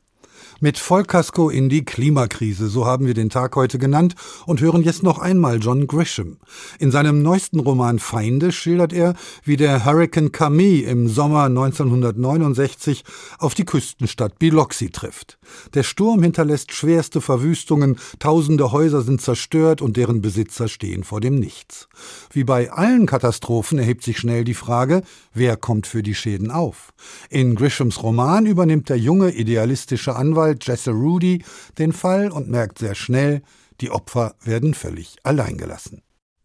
Mit 0.59 0.79
Vollkasko 0.79 1.51
in 1.51 1.69
die 1.69 1.85
Klimakrise, 1.85 2.67
so 2.67 2.87
haben 2.87 3.05
wir 3.05 3.13
den 3.13 3.29
Tag 3.29 3.55
heute 3.55 3.77
genannt 3.77 4.15
und 4.47 4.59
hören 4.59 4.81
jetzt 4.81 5.03
noch 5.03 5.19
einmal 5.19 5.59
John 5.59 5.85
Grisham. 5.85 6.37
In 6.79 6.89
seinem 6.89 7.21
neuesten 7.21 7.59
Roman 7.59 7.99
Feinde 7.99 8.51
schildert 8.51 8.91
er, 8.91 9.13
wie 9.43 9.55
der 9.55 9.85
Hurricane 9.85 10.31
Camille 10.31 10.87
im 10.89 11.09
Sommer 11.09 11.43
1969 11.43 13.03
auf 13.37 13.53
die 13.53 13.65
Küstenstadt 13.65 14.39
Biloxi 14.39 14.89
trifft. 14.89 15.37
Der 15.75 15.83
Sturm 15.83 16.23
hinterlässt 16.23 16.71
schwerste 16.71 17.21
Verwüstungen, 17.21 17.99
tausende 18.17 18.71
Häuser 18.71 19.03
sind 19.03 19.21
zerstört 19.21 19.83
und 19.83 19.95
deren 19.95 20.21
Besitzer 20.21 20.67
stehen 20.67 21.03
vor 21.03 21.21
dem 21.21 21.35
Nichts. 21.35 21.87
Wie 22.31 22.43
bei 22.43 22.71
allen 22.71 23.05
Katastrophen 23.05 23.77
erhebt 23.77 24.03
sich 24.03 24.17
schnell 24.17 24.43
die 24.43 24.55
Frage, 24.55 25.03
wer 25.35 25.55
kommt 25.55 25.85
für 25.85 26.01
die 26.01 26.15
Schäden 26.15 26.49
auf? 26.49 26.93
In 27.29 27.53
Grishams 27.53 28.01
Roman 28.01 28.47
übernimmt 28.47 28.89
der 28.89 28.97
junge 28.97 29.29
idealistische 29.29 30.15
Anwalt 30.15 30.46
Anwalt 30.47 30.65
Jesse 30.65 30.91
Rudy 30.91 31.43
den 31.77 31.91
Fall 31.91 32.31
und 32.31 32.47
merkt 32.47 32.79
sehr 32.79 32.95
schnell, 32.95 33.41
die 33.81 33.91
Opfer 33.91 34.35
werden 34.41 34.73
völlig 34.73 35.17
alleingelassen. 35.23 36.03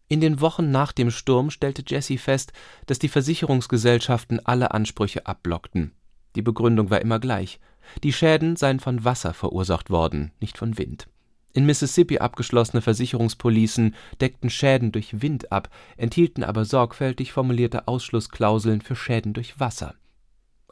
In 0.09 0.19
den 0.19 0.41
Wochen 0.41 0.71
nach 0.71 0.91
dem 0.91 1.09
Sturm 1.09 1.49
stellte 1.49 1.85
Jesse 1.87 2.17
fest, 2.17 2.51
dass 2.85 2.99
die 2.99 3.07
Versicherungsgesellschaften 3.07 4.45
alle 4.45 4.71
Ansprüche 4.71 5.25
abblockten. 5.25 5.93
Die 6.35 6.41
Begründung 6.41 6.89
war 6.89 6.99
immer 6.99 7.19
gleich. 7.19 7.61
Die 8.03 8.11
Schäden 8.11 8.57
seien 8.57 8.81
von 8.81 9.05
Wasser 9.05 9.33
verursacht 9.33 9.89
worden, 9.89 10.31
nicht 10.41 10.57
von 10.57 10.77
Wind. 10.77 11.07
In 11.53 11.65
Mississippi 11.65 12.17
abgeschlossene 12.17 12.81
Versicherungspolicen 12.81 13.95
deckten 14.19 14.49
Schäden 14.49 14.91
durch 14.91 15.21
Wind 15.21 15.51
ab, 15.53 15.69
enthielten 15.95 16.43
aber 16.43 16.65
sorgfältig 16.65 17.31
formulierte 17.31 17.87
Ausschlussklauseln 17.87 18.81
für 18.81 18.97
Schäden 18.97 19.31
durch 19.31 19.61
Wasser. 19.61 19.95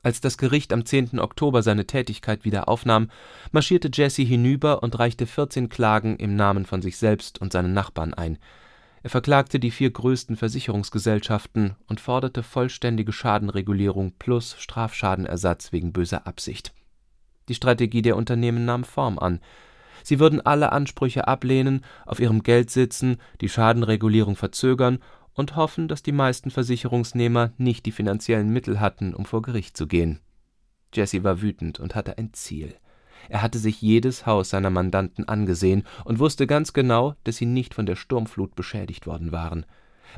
Als 0.04 0.20
das 0.20 0.38
Gericht 0.38 0.74
am 0.74 0.86
10. 0.86 1.20
Oktober 1.20 1.62
seine 1.62 1.86
Tätigkeit 1.86 2.44
wieder 2.44 2.68
aufnahm, 2.68 3.10
marschierte 3.52 3.92
Jesse 3.94 4.24
hinüber 4.24 4.82
und 4.82 4.98
reichte 4.98 5.28
14 5.28 5.70
Klagen 5.70 6.16
im 6.18 6.36
Namen 6.36 6.66
von 6.66 6.82
sich 6.82 6.98
selbst 6.98 7.40
und 7.40 7.54
seinen 7.54 7.74
Nachbarn 7.74 8.14
ein. 8.14 8.40
Er 9.04 9.12
verklagte 9.12 9.60
die 9.60 9.72
vier 9.72 9.92
größten 9.92 10.38
Versicherungsgesellschaften 10.38 11.76
und 11.88 12.00
forderte 12.00 12.44
vollständige 12.44 13.12
Schadenregulierung 13.12 14.14
plus 14.18 14.56
Strafschadenersatz 14.60 15.72
wegen 15.72 15.94
böser 15.94 16.28
Absicht. 16.28 16.74
Die 17.48 17.56
Strategie 17.56 18.02
der 18.02 18.16
Unternehmen 18.16 18.66
nahm 18.66 18.84
Form 18.84 19.20
an. 19.20 19.40
Sie 20.04 20.20
würden 20.20 20.42
alle 20.42 20.72
Ansprüche 20.72 21.28
ablehnen, 21.28 21.84
auf 22.06 22.20
ihrem 22.20 22.42
Geld 22.42 22.72
sitzen, 22.72 23.18
die 23.40 23.50
Schadenregulierung 23.50 24.36
verzögern 24.36 25.00
und 25.34 25.56
hoffen, 25.56 25.88
dass 25.88 26.04
die 26.04 26.12
meisten 26.12 26.52
Versicherungsnehmer 26.52 27.54
nicht 27.58 27.86
die 27.86 27.91
finanziellen 27.91 28.50
Mittel 28.50 28.80
hatten, 28.80 29.13
um 29.13 29.26
vor 29.26 29.41
Gericht 29.41 29.78
zu 29.78 29.88
gehen. 29.88 30.20
Jesse 30.94 31.24
war 31.24 31.41
wütend 31.41 31.80
und 31.80 31.96
hatte 31.96 32.17
ein 32.17 32.34
Ziel. 32.34 32.76
Er 33.30 33.41
hatte 33.41 33.60
sich 33.60 33.82
jedes 33.82 34.26
Haus 34.26 34.50
seiner 34.50 34.70
Mandanten 34.70 35.28
angesehen 35.28 35.84
und 36.06 36.20
wusste 36.20 36.48
ganz 36.48 36.74
genau, 36.74 37.15
dass 37.24 37.38
sie 37.38 37.46
nicht 37.46 37.74
von 37.74 37.86
der 37.86 37.96
Sturmflut 37.96 38.56
beschädigt 38.56 39.06
worden 39.06 39.32
waren. 39.32 39.65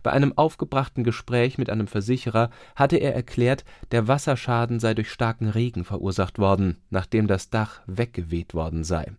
Bei 0.02 0.12
einem 0.12 0.36
aufgebrachten 0.36 1.04
Gespräch 1.04 1.58
mit 1.58 1.69
einem 1.69 1.88
Versicherer 1.88 2.49
hatte 2.76 2.97
er 2.97 3.13
erklärt, 3.13 3.63
der 3.91 4.08
Wasserschaden 4.08 4.80
sei 4.80 4.95
durch 4.95 5.12
starken 5.12 5.49
Regen 5.49 5.86
verursacht 5.86 6.39
worden, 6.39 6.78
nachdem 6.89 7.28
das 7.28 7.52
Dach 7.52 7.82
weggeweht 7.86 8.56
worden 8.56 8.84
sei. 8.84 9.12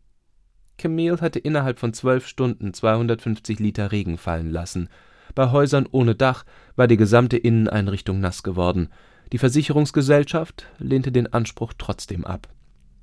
Camille 0.77 1.21
hatte 1.21 1.39
innerhalb 1.39 1.79
von 1.79 1.93
zwölf 1.93 2.27
Stunden 2.27 2.75
250 2.75 3.61
Liter 3.61 3.93
Regen 3.93 4.19
fallen 4.19 4.51
lassen. 4.51 4.89
Bei 5.35 5.51
Häusern 5.51 5.87
ohne 5.91 6.15
Dach 6.15 6.45
war 6.77 6.87
die 6.87 6.97
gesamte 6.97 7.37
Inneneinrichtung 7.37 8.21
nass 8.21 8.43
geworden. 8.43 8.89
Die 9.33 9.39
Versicherungsgesellschaft 9.39 10.67
lehnte 10.79 11.11
den 11.11 11.33
Anspruch 11.33 11.73
trotzdem 11.77 12.25
ab. 12.25 12.49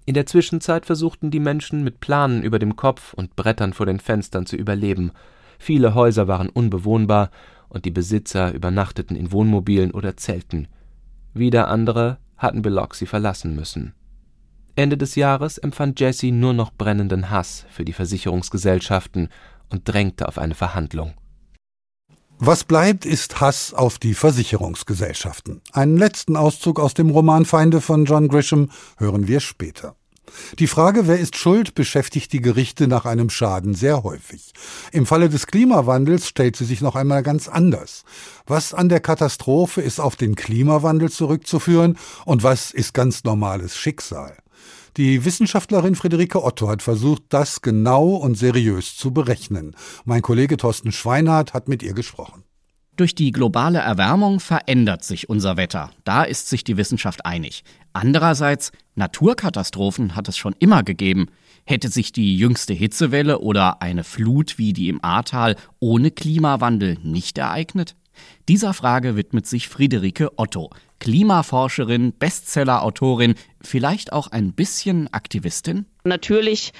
In 0.05 0.13
der 0.13 0.25
Zwischenzeit 0.25 0.85
versuchten 0.85 1.29
die 1.29 1.39
Menschen 1.39 1.83
mit 1.83 1.99
Planen 1.99 2.41
über 2.43 2.59
dem 2.59 2.75
Kopf 2.75 3.13
und 3.13 3.35
Brettern 3.35 3.73
vor 3.73 3.85
den 3.85 3.99
Fenstern 3.99 4.45
zu 4.45 4.55
überleben. 4.55 5.11
Viele 5.59 5.93
Häuser 5.93 6.27
waren 6.27 6.49
unbewohnbar 6.49 7.29
und 7.69 7.85
die 7.85 7.91
Besitzer 7.91 8.53
übernachteten 8.53 9.15
in 9.15 9.31
Wohnmobilen 9.31 9.91
oder 9.91 10.17
Zelten. 10.17 10.67
Wieder 11.33 11.67
andere 11.67 12.17
hatten 12.37 12.61
Biloxi 12.61 13.05
verlassen 13.05 13.55
müssen. 13.55 13.93
Ende 14.75 14.97
des 14.97 15.15
Jahres 15.15 15.57
empfand 15.57 15.99
Jesse 15.99 16.31
nur 16.31 16.53
noch 16.53 16.71
brennenden 16.71 17.29
Hass 17.29 17.65
für 17.69 17.85
die 17.85 17.93
Versicherungsgesellschaften 17.93 19.29
und 19.69 19.87
drängte 19.87 20.27
auf 20.27 20.37
eine 20.37 20.55
Verhandlung. 20.55 21.13
Was 22.43 22.63
bleibt, 22.63 23.05
ist 23.05 23.39
Hass 23.39 23.71
auf 23.71 23.99
die 23.99 24.15
Versicherungsgesellschaften. 24.15 25.61
Einen 25.73 25.95
letzten 25.95 26.35
Auszug 26.35 26.79
aus 26.79 26.95
dem 26.95 27.11
Roman 27.11 27.45
Feinde 27.45 27.81
von 27.81 28.05
John 28.05 28.29
Grisham 28.29 28.71
hören 28.97 29.27
wir 29.27 29.41
später. 29.41 29.95
Die 30.57 30.65
Frage, 30.65 31.05
wer 31.05 31.19
ist 31.19 31.37
schuld, 31.37 31.75
beschäftigt 31.75 32.33
die 32.33 32.41
Gerichte 32.41 32.87
nach 32.87 33.05
einem 33.05 33.29
Schaden 33.29 33.75
sehr 33.75 34.01
häufig. 34.01 34.53
Im 34.91 35.05
Falle 35.05 35.29
des 35.29 35.45
Klimawandels 35.45 36.27
stellt 36.27 36.55
sie 36.55 36.65
sich 36.65 36.81
noch 36.81 36.95
einmal 36.95 37.21
ganz 37.21 37.47
anders. 37.47 38.05
Was 38.47 38.73
an 38.73 38.89
der 38.89 39.01
Katastrophe 39.01 39.81
ist 39.81 39.99
auf 39.99 40.15
den 40.15 40.33
Klimawandel 40.33 41.11
zurückzuführen 41.11 41.95
und 42.25 42.41
was 42.41 42.71
ist 42.71 42.95
ganz 42.95 43.23
normales 43.23 43.77
Schicksal? 43.77 44.35
Die 44.97 45.23
Wissenschaftlerin 45.23 45.95
Friederike 45.95 46.43
Otto 46.43 46.67
hat 46.67 46.81
versucht, 46.81 47.23
das 47.29 47.61
genau 47.61 48.15
und 48.15 48.35
seriös 48.35 48.97
zu 48.97 49.11
berechnen. 49.11 49.75
Mein 50.03 50.21
Kollege 50.21 50.57
Thorsten 50.57 50.91
Schweinhardt 50.91 51.53
hat 51.53 51.69
mit 51.69 51.81
ihr 51.81 51.93
gesprochen. 51.93 52.43
Durch 52.97 53.15
die 53.15 53.31
globale 53.31 53.79
Erwärmung 53.79 54.41
verändert 54.41 55.05
sich 55.05 55.29
unser 55.29 55.55
Wetter. 55.55 55.91
Da 56.03 56.23
ist 56.23 56.49
sich 56.49 56.65
die 56.65 56.75
Wissenschaft 56.75 57.25
einig. 57.25 57.63
Andererseits, 57.93 58.73
Naturkatastrophen 58.95 60.15
hat 60.15 60.27
es 60.27 60.37
schon 60.37 60.55
immer 60.59 60.83
gegeben. 60.83 61.27
Hätte 61.63 61.87
sich 61.87 62.11
die 62.11 62.35
jüngste 62.35 62.73
Hitzewelle 62.73 63.39
oder 63.39 63.81
eine 63.81 64.03
Flut 64.03 64.57
wie 64.57 64.73
die 64.73 64.89
im 64.89 65.03
Ahrtal 65.03 65.55
ohne 65.79 66.11
Klimawandel 66.11 66.97
nicht 67.01 67.37
ereignet? 67.37 67.95
Dieser 68.47 68.73
Frage 68.73 69.15
widmet 69.15 69.45
sich 69.45 69.67
Friederike 69.67 70.31
Otto, 70.37 70.69
Klimaforscherin, 70.99 72.13
Bestsellerautorin, 72.13 73.35
vielleicht 73.61 74.13
auch 74.13 74.27
ein 74.27 74.53
bisschen 74.53 75.11
Aktivistin? 75.13 75.85
Natürlich 76.03 76.73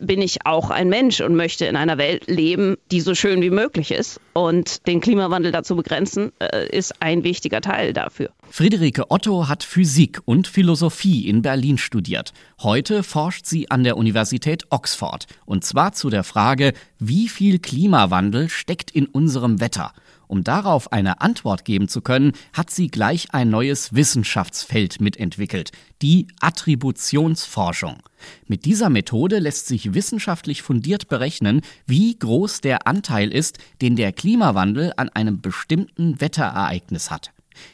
bin 0.00 0.22
ich 0.22 0.46
auch 0.46 0.70
ein 0.70 0.88
Mensch 0.88 1.20
und 1.20 1.34
möchte 1.34 1.66
in 1.66 1.76
einer 1.76 1.98
Welt 1.98 2.28
leben, 2.28 2.76
die 2.90 3.00
so 3.00 3.14
schön 3.14 3.42
wie 3.42 3.50
möglich 3.50 3.90
ist. 3.90 4.20
Und 4.32 4.86
den 4.86 5.00
Klimawandel 5.00 5.52
dazu 5.52 5.76
begrenzen, 5.76 6.32
äh, 6.38 6.68
ist 6.68 7.02
ein 7.02 7.24
wichtiger 7.24 7.60
Teil 7.60 7.92
dafür. 7.92 8.30
Friederike 8.50 9.10
Otto 9.10 9.48
hat 9.48 9.64
Physik 9.64 10.20
und 10.24 10.46
Philosophie 10.46 11.28
in 11.28 11.42
Berlin 11.42 11.78
studiert. 11.78 12.32
Heute 12.62 13.02
forscht 13.02 13.46
sie 13.46 13.70
an 13.70 13.84
der 13.84 13.96
Universität 13.96 14.64
Oxford. 14.70 15.26
Und 15.44 15.64
zwar 15.64 15.92
zu 15.92 16.10
der 16.10 16.24
Frage, 16.24 16.72
wie 16.98 17.28
viel 17.28 17.58
Klimawandel 17.58 18.48
steckt 18.48 18.90
in 18.90 19.06
unserem 19.06 19.60
Wetter? 19.60 19.92
Um 20.28 20.44
darauf 20.44 20.92
eine 20.92 21.20
Antwort 21.22 21.64
geben 21.64 21.88
zu 21.88 22.02
können, 22.02 22.32
hat 22.52 22.70
sie 22.70 22.88
gleich 22.88 23.28
ein 23.32 23.48
neues 23.48 23.94
Wissenschaftsfeld 23.94 25.00
mitentwickelt, 25.00 25.72
die 26.02 26.28
Attributionsforschung. 26.40 28.02
Mit 28.46 28.66
dieser 28.66 28.90
Methode 28.90 29.38
lässt 29.38 29.66
sich 29.66 29.94
wissenschaftlich 29.94 30.62
fundiert 30.62 31.08
berechnen, 31.08 31.62
wie 31.86 32.16
groß 32.18 32.60
der 32.60 32.86
Anteil 32.86 33.32
ist, 33.32 33.58
den 33.80 33.96
der 33.96 34.12
Klimawandel 34.12 34.92
an 34.96 35.08
einem 35.08 35.40
bestimmten 35.40 36.20
Wetterereignis 36.20 37.10
hat. 37.10 37.32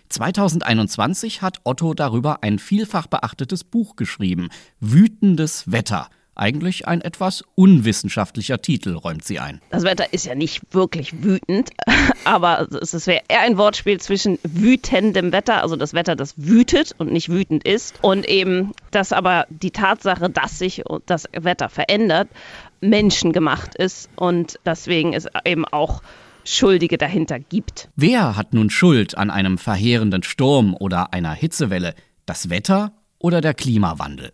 2021 0.08 1.42
hat 1.42 1.60
Otto 1.64 1.92
darüber 1.92 2.42
ein 2.42 2.58
vielfach 2.58 3.08
beachtetes 3.08 3.64
Buch 3.64 3.96
geschrieben, 3.96 4.48
Wütendes 4.80 5.70
Wetter 5.70 6.08
eigentlich 6.34 6.88
ein 6.88 7.00
etwas 7.00 7.44
unwissenschaftlicher 7.54 8.60
Titel, 8.60 8.94
räumt 8.94 9.24
sie 9.24 9.38
ein. 9.38 9.60
Das 9.70 9.84
Wetter 9.84 10.12
ist 10.12 10.26
ja 10.26 10.34
nicht 10.34 10.62
wirklich 10.72 11.22
wütend, 11.22 11.70
aber 12.24 12.68
es 12.80 13.06
wäre 13.06 13.22
eher 13.28 13.40
ein 13.40 13.56
Wortspiel 13.56 14.00
zwischen 14.00 14.38
wütendem 14.42 15.32
Wetter, 15.32 15.62
also 15.62 15.76
das 15.76 15.94
Wetter, 15.94 16.16
das 16.16 16.34
wütet 16.36 16.94
und 16.98 17.12
nicht 17.12 17.28
wütend 17.28 17.64
ist, 17.64 17.94
und 18.02 18.28
eben, 18.28 18.72
dass 18.90 19.12
aber 19.12 19.46
die 19.48 19.70
Tatsache, 19.70 20.30
dass 20.30 20.58
sich 20.58 20.82
das 21.06 21.28
Wetter 21.32 21.68
verändert, 21.68 22.28
menschengemacht 22.80 23.74
ist 23.74 24.10
und 24.16 24.58
deswegen 24.64 25.14
es 25.14 25.26
eben 25.44 25.64
auch 25.64 26.02
Schuldige 26.44 26.98
dahinter 26.98 27.38
gibt. 27.40 27.88
Wer 27.96 28.36
hat 28.36 28.52
nun 28.52 28.68
Schuld 28.68 29.16
an 29.16 29.30
einem 29.30 29.56
verheerenden 29.56 30.22
Sturm 30.22 30.74
oder 30.78 31.14
einer 31.14 31.32
Hitzewelle? 31.32 31.94
Das 32.26 32.50
Wetter 32.50 32.92
oder 33.18 33.40
der 33.40 33.54
Klimawandel? 33.54 34.32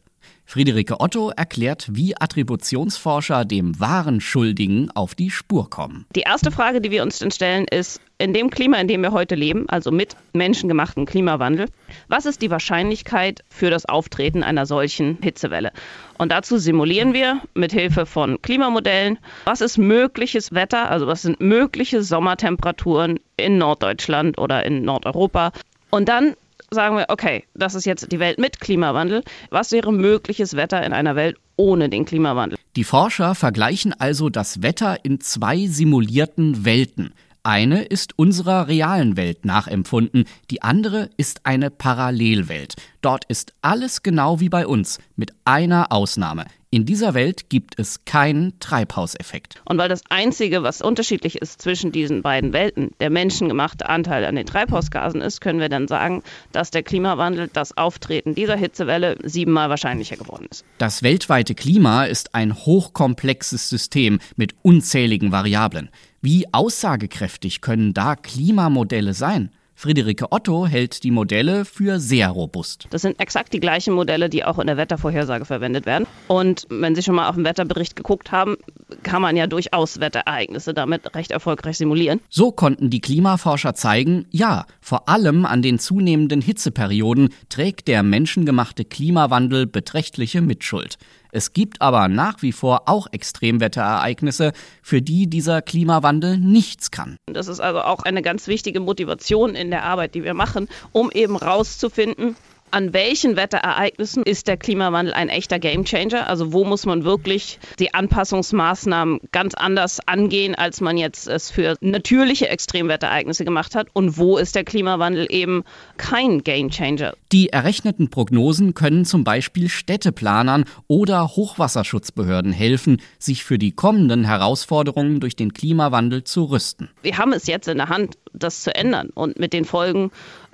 Friederike 0.51 0.99
Otto 0.99 1.31
erklärt, 1.31 1.87
wie 1.93 2.17
Attributionsforscher 2.19 3.45
dem 3.45 3.79
wahren 3.79 4.21
Schuldigen 4.21 4.91
auf 4.97 5.15
die 5.15 5.31
Spur 5.31 5.71
kommen. 5.71 6.07
Die 6.17 6.23
erste 6.23 6.51
Frage, 6.51 6.81
die 6.81 6.91
wir 6.91 7.05
uns 7.05 7.21
dann 7.21 7.31
stellen, 7.31 7.67
ist, 7.71 8.01
in 8.19 8.35
dem 8.35 8.51
Klima, 8.51 8.79
in 8.79 8.89
dem 8.89 9.01
wir 9.01 9.13
heute 9.13 9.37
leben, 9.37 9.69
also 9.69 9.93
mit 9.93 10.17
menschengemachten 10.33 11.07
Klimawandel, 11.07 11.69
was 12.09 12.27
ist 12.27 12.43
die 12.43 12.51
Wahrscheinlichkeit 12.51 13.45
für 13.49 13.71
das 13.71 13.87
Auftreten 13.87 14.43
einer 14.43 14.67
solchen 14.67 15.19
Hitzewelle? 15.23 15.71
Und 16.19 16.33
dazu 16.33 16.59
simulieren 16.59 17.15
wir 17.15 17.41
mit 17.55 17.71
Hilfe 17.71 18.05
von 18.05 18.43
Klimamodellen, 18.43 19.21
was 19.45 19.61
ist 19.61 19.79
mögliches 19.79 20.53
Wetter, 20.53 20.91
also 20.91 21.07
was 21.07 21.23
sind 21.23 21.41
mögliche 21.41 22.03
Sommertemperaturen 22.03 23.21
in 23.37 23.57
Norddeutschland 23.57 24.37
oder 24.37 24.67
in 24.67 24.83
Nordeuropa. 24.83 25.53
Und 25.91 26.09
dann 26.09 26.35
sagen 26.73 26.97
wir, 26.97 27.07
okay, 27.09 27.45
das 27.55 27.75
ist 27.75 27.85
jetzt 27.85 28.13
die 28.13 28.21
Welt 28.21 28.39
mit 28.39 28.61
Klimawandel. 28.61 29.23
Was 29.51 29.73
wäre 29.73 29.93
mögliches 29.93 30.57
Wetter 30.57 30.85
in 30.85 30.93
einer 30.93 31.17
Welt 31.17 31.37
ohne 31.61 31.91
den 31.91 32.07
Klimawandel? 32.07 32.59
Die 32.77 32.85
Forscher 32.85 33.35
vergleichen 33.35 33.93
also 33.93 34.31
das 34.31 34.63
Wetter 34.63 35.05
in 35.05 35.21
zwei 35.21 35.67
simulierten 35.67 36.65
Welten. 36.65 37.13
Eine 37.43 37.83
ist 37.83 38.19
unserer 38.19 38.69
realen 38.69 39.17
Welt 39.17 39.45
nachempfunden, 39.45 40.25
die 40.51 40.63
andere 40.63 41.11
ist 41.17 41.45
eine 41.45 41.71
Parallelwelt. 41.71 42.75
Dort 43.03 43.25
ist 43.27 43.53
alles 43.61 44.03
genau 44.03 44.41
wie 44.41 44.49
bei 44.49 44.67
uns, 44.67 44.99
mit 45.17 45.33
einer 45.45 45.93
Ausnahme. 45.93 46.47
In 46.73 46.87
dieser 46.87 47.15
Welt 47.15 47.51
gibt 47.51 47.81
es 47.81 48.05
keinen 48.05 48.61
Treibhauseffekt. 48.61 49.61
Und 49.65 49.77
weil 49.79 49.89
das 49.89 50.03
Einzige, 50.09 50.63
was 50.63 50.81
unterschiedlich 50.81 51.43
ist 51.43 51.61
zwischen 51.61 51.91
diesen 51.91 52.23
beiden 52.23 52.53
Welten, 52.53 52.93
der 53.01 53.11
menschengemachte 53.11 53.89
Anteil 53.89 54.25
an 54.25 54.37
den 54.37 54.47
Treibhausgasen 54.47 55.21
ist, 55.21 55.41
können 55.41 55.59
wir 55.59 55.69
dann 55.69 55.89
sagen, 55.89 56.23
dass 56.53 56.71
der 56.71 56.85
Klimawandel, 56.85 57.51
das 57.53 57.77
Auftreten 57.77 58.37
dieser 58.37 58.55
Hitzewelle 58.55 59.17
siebenmal 59.25 59.69
wahrscheinlicher 59.69 60.17
geworden 60.17 60.47
ist. 60.49 60.65
Das 60.79 61.03
weltweite 61.03 61.50
Klima 61.55 62.05
ist 62.05 62.35
ein 62.35 62.55
hochkomplexes 62.55 63.69
System 63.69 64.19
mit 64.37 64.55
unzähligen 64.63 65.33
Variablen. 65.33 65.91
Wie 66.21 66.53
aussagekräftig 66.53 67.61
können 67.61 67.95
da 67.95 68.17
Klimamodelle 68.17 69.15
sein? 69.15 69.51
Friederike 69.81 70.31
Otto 70.31 70.67
hält 70.67 71.05
die 71.05 71.11
Modelle 71.11 71.65
für 71.65 72.01
sehr 72.01 72.29
robust. 72.29 72.87
Das 72.91 73.01
sind 73.01 73.19
exakt 73.19 73.55
die 73.55 73.61
gleichen 73.61 73.95
Modelle, 73.95 74.29
die 74.29 74.45
auch 74.45 74.59
in 74.59 74.67
der 74.67 74.77
Wettervorhersage 74.77 75.47
verwendet 75.47 75.87
werden. 75.87 76.07
Und 76.29 76.67
wenn 76.69 76.95
Sie 76.95 77.03
schon 77.03 77.15
mal 77.15 77.31
auf 77.31 77.37
den 77.37 77.47
Wetterbericht 77.47 77.97
geguckt 77.97 78.31
haben, 78.31 78.59
kann 79.05 79.23
man 79.23 79.39
ja 79.39 79.47
durchaus 79.47 79.99
Wetterereignisse 79.99 80.75
damit 80.75 81.15
recht 81.15 81.31
erfolgreich 81.31 81.79
simulieren. 81.79 82.21
So 82.29 82.53
konnten 82.53 82.91
die 82.91 83.01
Klimaforscher 83.01 83.75
zeigen, 83.75 84.27
ja, 84.31 84.67
vor 84.83 85.09
allem 85.09 85.47
an 85.47 85.63
den 85.63 85.79
zunehmenden 85.79 86.43
Hitzeperioden 86.43 87.31
trägt 87.49 87.89
der 87.89 88.03
menschengemachte 88.03 88.85
Klimawandel 88.85 89.67
beträchtliche 89.67 90.43
Mitschuld. 90.43 90.99
Es 91.33 91.53
gibt 91.53 91.81
aber 91.81 92.09
nach 92.09 92.43
wie 92.43 92.53
vor 92.53 92.83
auch 92.87 93.07
Extremwetterereignisse, 93.11 94.53
für 94.83 95.03
die 95.03 95.29
dieser 95.29 95.63
Klimawandel 95.63 96.39
nichts 96.39 96.91
kann. 96.91 97.17
Das 97.27 97.49
ist 97.49 97.61
also 97.61 97.81
auch 97.83 98.01
eine 98.03 98.23
ganz 98.23 98.47
wichtige 98.47 98.81
Motivation 98.81 99.55
in 99.55 99.71
der 99.71 99.85
Arbeit, 99.85 100.15
die 100.15 100.25
wir 100.25 100.35
machen, 100.35 100.69
um 100.93 101.11
eben 101.11 101.37
rauszufinden, 101.37 102.37
an 102.71 102.93
welchen 102.93 103.37
Wetterereignissen 103.37 104.23
ist 104.23 104.49
der 104.49 104.57
Klimawandel 104.57 105.13
ein 105.15 105.29
echter 105.29 105.59
Gamechanger? 105.59 106.29
Also 106.29 106.53
wo 106.53 106.65
muss 106.65 106.87
man 106.87 107.05
wirklich 107.05 107.59
die 107.79 107.95
Anpassungsmaßnahmen 107.95 109.21
ganz 109.33 109.55
anders 109.55 110.01
angehen, 110.07 110.55
als 110.55 110.81
man 110.81 110.97
jetzt 110.97 111.29
es 111.29 111.51
für 111.51 111.77
natürliche 111.81 112.49
Extremwetterereignisse 112.49 113.45
gemacht 113.45 113.75
hat? 113.75 113.89
Und 113.93 114.19
wo 114.19 114.39
ist 114.39 114.55
der 114.55 114.65
Klimawandel 114.65 115.27
eben 115.31 115.65
kein 115.97 116.43
Gamechanger? 116.43 117.15
Die 117.33 117.51
errechneten 117.51 118.11
Prognosen 118.11 118.75
können 118.75 119.05
zum 119.05 119.25
Beispiel 119.25 119.69
Städteplanern 119.69 120.65
oder 120.87 121.29
Hochwasserschutzbehörden 121.29 122.53
helfen, 122.53 123.01
sich 123.19 123.45
für 123.45 123.59
die 123.59 123.73
kommenden 123.73 124.25
Herausforderungen 124.25 125.21
durch 125.21 125.37
den 125.37 125.53
Klimawandel 125.53 126.25
zu 126.25 126.45
rüsten. 126.45 126.91
Wir 127.03 127.19
haben 127.19 127.33
es 127.33 127.47
jetzt 127.47 127.69
in 127.69 127.79
der 127.79 127.89
Hand, 127.89 128.19
das 128.33 128.63
zu 128.63 128.75
ändern 128.75 129.11
und 129.15 129.39
mit 129.39 129.53
den 129.53 129.65
Folgen 129.65 130.11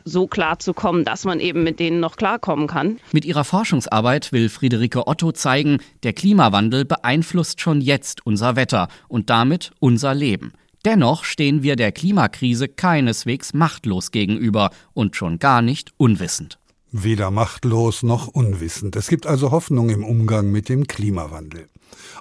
so 0.07 0.27
klar 0.27 0.59
zu 0.59 0.73
kommen, 0.73 1.05
dass 1.05 1.25
man 1.25 1.41
eben 1.41 1.65
mit 1.65 1.81
denen 1.81 2.01
noch 2.01 2.17
klarkommen 2.17 2.69
kann. 2.69 2.99
Mit 3.13 3.27
ihrer 3.27 3.45
Forschungsarbeit 3.45 4.33
will 4.33 4.49
Friederike 4.49 5.07
Otto 5.07 5.33
zeigen, 5.33 5.79
der 6.05 6.15
Klimawandel 6.15 6.85
beeinflusst 6.87 7.61
schon 7.61 7.81
jetzt 7.81 8.25
unser 8.25 8.57
Wetter 8.57 8.89
und 9.09 9.29
damit 9.29 9.73
unser 9.81 10.15
Leben. 10.15 10.53
Dennoch 10.85 11.25
stehen 11.25 11.65
wir 11.65 11.75
der 11.75 11.91
Klimakrise 11.91 12.69
keineswegs 12.69 13.53
machtlos 13.53 14.13
gegenüber 14.13 14.71
und 14.95 15.17
schon 15.17 15.41
gar 15.41 15.61
nicht 15.61 15.93
unwissend. 15.97 16.59
Weder 16.93 17.33
machtlos 17.33 18.05
noch 18.05 18.29
unwissend. 18.29 18.95
Es 18.95 19.09
gibt 19.09 19.27
also 19.27 19.51
Hoffnung 19.51 19.91
im 19.91 20.05
Umgang 20.05 20.53
mit 20.53 20.69
dem 20.69 20.87
Klimawandel. 20.87 21.69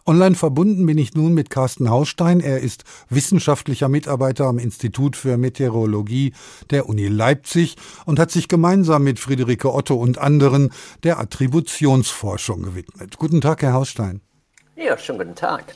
Online 0.05 0.35
verbunden 0.35 0.85
bin 0.85 0.97
ich 0.97 1.15
nun 1.15 1.33
mit 1.33 1.49
Carsten 1.49 1.89
Hausstein. 1.89 2.39
Er 2.39 2.59
ist 2.59 2.83
wissenschaftlicher 3.09 3.89
Mitarbeiter 3.89 4.45
am 4.45 4.59
Institut 4.59 5.15
für 5.15 5.37
Meteorologie 5.37 6.33
der 6.69 6.87
Uni 6.87 7.07
Leipzig 7.07 7.75
und 8.05 8.19
hat 8.19 8.31
sich 8.31 8.47
gemeinsam 8.47 9.03
mit 9.03 9.19
Friederike 9.19 9.73
Otto 9.73 9.95
und 9.95 10.17
anderen 10.19 10.71
der 11.03 11.19
Attributionsforschung 11.19 12.63
gewidmet. 12.63 13.17
Guten 13.17 13.41
Tag, 13.41 13.63
Herr 13.63 13.73
Hausstein. 13.73 14.21
Ja, 14.75 14.97
schönen 14.97 15.19
guten 15.19 15.35
Tag. 15.35 15.75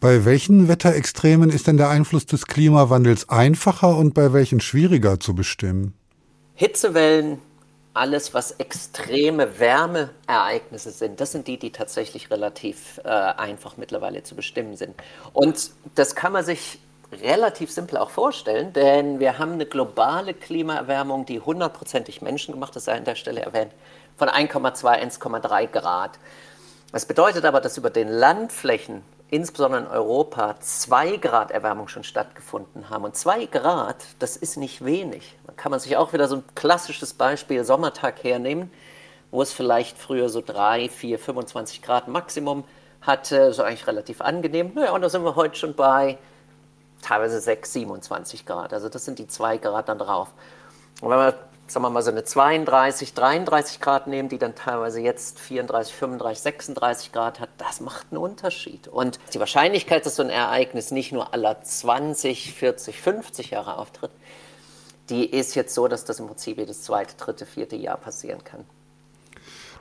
Bei 0.00 0.24
welchen 0.24 0.66
Wetterextremen 0.68 1.50
ist 1.50 1.66
denn 1.66 1.76
der 1.76 1.88
Einfluss 1.88 2.26
des 2.26 2.46
Klimawandels 2.46 3.28
einfacher 3.28 3.96
und 3.96 4.12
bei 4.12 4.32
welchen 4.32 4.60
schwieriger 4.60 5.20
zu 5.20 5.34
bestimmen? 5.34 5.94
Hitzewellen, 6.54 7.38
alles, 7.92 8.34
was 8.34 8.52
extreme 8.52 9.58
Wärmeereignisse 9.58 10.90
sind, 10.90 11.20
das 11.20 11.32
sind 11.32 11.48
die, 11.48 11.58
die 11.58 11.72
tatsächlich 11.72 12.30
relativ 12.30 13.00
äh, 13.04 13.08
einfach 13.08 13.76
mittlerweile 13.76 14.22
zu 14.22 14.36
bestimmen 14.36 14.76
sind. 14.76 14.94
Und 15.32 15.70
das 15.96 16.14
kann 16.14 16.32
man 16.32 16.44
sich 16.44 16.78
relativ 17.12 17.72
simpel 17.72 17.98
auch 17.98 18.10
vorstellen, 18.10 18.72
denn 18.72 19.18
wir 19.18 19.38
haben 19.38 19.52
eine 19.52 19.66
globale 19.66 20.34
Klimaerwärmung, 20.34 21.26
die 21.26 21.40
hundertprozentig 21.40 22.22
menschengemacht 22.22 22.76
ist, 22.76 22.84
sei 22.84 22.96
an 22.96 23.04
der 23.04 23.16
Stelle 23.16 23.40
erwähnt, 23.40 23.72
von 24.16 24.28
1,2, 24.28 25.18
1,3 25.18 25.66
Grad. 25.66 26.18
Das 26.92 27.06
bedeutet 27.06 27.44
aber, 27.44 27.60
dass 27.60 27.76
über 27.76 27.90
den 27.90 28.08
Landflächen 28.08 29.02
insbesondere 29.30 29.82
in 29.82 29.86
Europa, 29.86 30.56
zwei 30.60 31.16
Grad 31.16 31.50
Erwärmung 31.50 31.88
schon 31.88 32.04
stattgefunden 32.04 32.90
haben. 32.90 33.04
Und 33.04 33.16
zwei 33.16 33.46
Grad, 33.46 33.96
das 34.18 34.36
ist 34.36 34.56
nicht 34.56 34.84
wenig. 34.84 35.36
Da 35.46 35.52
kann 35.52 35.70
man 35.70 35.80
sich 35.80 35.96
auch 35.96 36.12
wieder 36.12 36.26
so 36.26 36.36
ein 36.36 36.44
klassisches 36.54 37.14
Beispiel 37.14 37.64
Sommertag 37.64 38.22
hernehmen, 38.24 38.70
wo 39.30 39.40
es 39.40 39.52
vielleicht 39.52 39.96
früher 39.96 40.28
so 40.28 40.42
drei, 40.44 40.88
vier, 40.88 41.18
25 41.18 41.82
Grad 41.82 42.08
Maximum 42.08 42.64
hatte, 43.02 43.52
so 43.52 43.62
eigentlich 43.62 43.86
relativ 43.86 44.20
angenehm. 44.20 44.72
Naja, 44.74 44.92
und 44.92 45.00
da 45.00 45.08
sind 45.08 45.24
wir 45.24 45.36
heute 45.36 45.56
schon 45.56 45.74
bei 45.74 46.18
teilweise 47.00 47.40
6, 47.40 47.72
27 47.72 48.44
Grad. 48.44 48.72
Also 48.72 48.88
das 48.88 49.04
sind 49.04 49.18
die 49.18 49.28
zwei 49.28 49.56
Grad 49.58 49.88
dann 49.88 49.98
drauf. 49.98 50.34
Und 51.00 51.10
wenn 51.10 51.18
man 51.18 51.34
sagen 51.70 51.84
wir 51.84 51.90
mal, 51.90 52.02
so 52.02 52.10
eine 52.10 52.24
32, 52.24 53.14
33 53.14 53.80
Grad 53.80 54.06
nehmen, 54.06 54.28
die 54.28 54.38
dann 54.38 54.54
teilweise 54.54 55.00
jetzt 55.00 55.38
34, 55.38 55.94
35, 55.94 56.42
36 56.42 57.12
Grad 57.12 57.40
hat, 57.40 57.50
das 57.58 57.80
macht 57.80 58.08
einen 58.10 58.18
Unterschied. 58.18 58.88
Und 58.88 59.18
die 59.34 59.38
Wahrscheinlichkeit, 59.38 60.04
dass 60.04 60.16
so 60.16 60.22
ein 60.22 60.30
Ereignis 60.30 60.90
nicht 60.90 61.12
nur 61.12 61.32
aller 61.32 61.62
20, 61.62 62.54
40, 62.54 63.00
50 63.00 63.50
Jahre 63.50 63.78
auftritt, 63.78 64.10
die 65.08 65.26
ist 65.26 65.54
jetzt 65.54 65.74
so, 65.74 65.88
dass 65.88 66.04
das 66.04 66.20
im 66.20 66.26
Prinzip 66.26 66.58
jedes 66.58 66.82
zweite, 66.82 67.16
dritte, 67.16 67.46
vierte 67.46 67.76
Jahr 67.76 67.96
passieren 67.96 68.42
kann. 68.44 68.64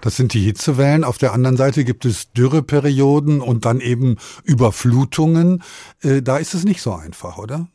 Das 0.02 0.16
sind 0.16 0.34
die 0.34 0.42
Hitzewellen. 0.42 1.04
Auf 1.04 1.18
der 1.18 1.34
anderen 1.34 1.58
Seite 1.58 1.84
gibt 1.84 2.06
es 2.06 2.32
Dürreperioden 2.32 3.42
und 3.42 3.66
dann 3.66 3.82
eben 3.82 4.18
Überflutungen. 4.44 5.64
Äh, 6.02 6.22
da 6.22 6.38
ist 6.38 6.54
es 6.54 6.64
nicht 6.64 6.82
so 6.82 6.94
einfach, 6.94 7.38
oder? 7.38 7.68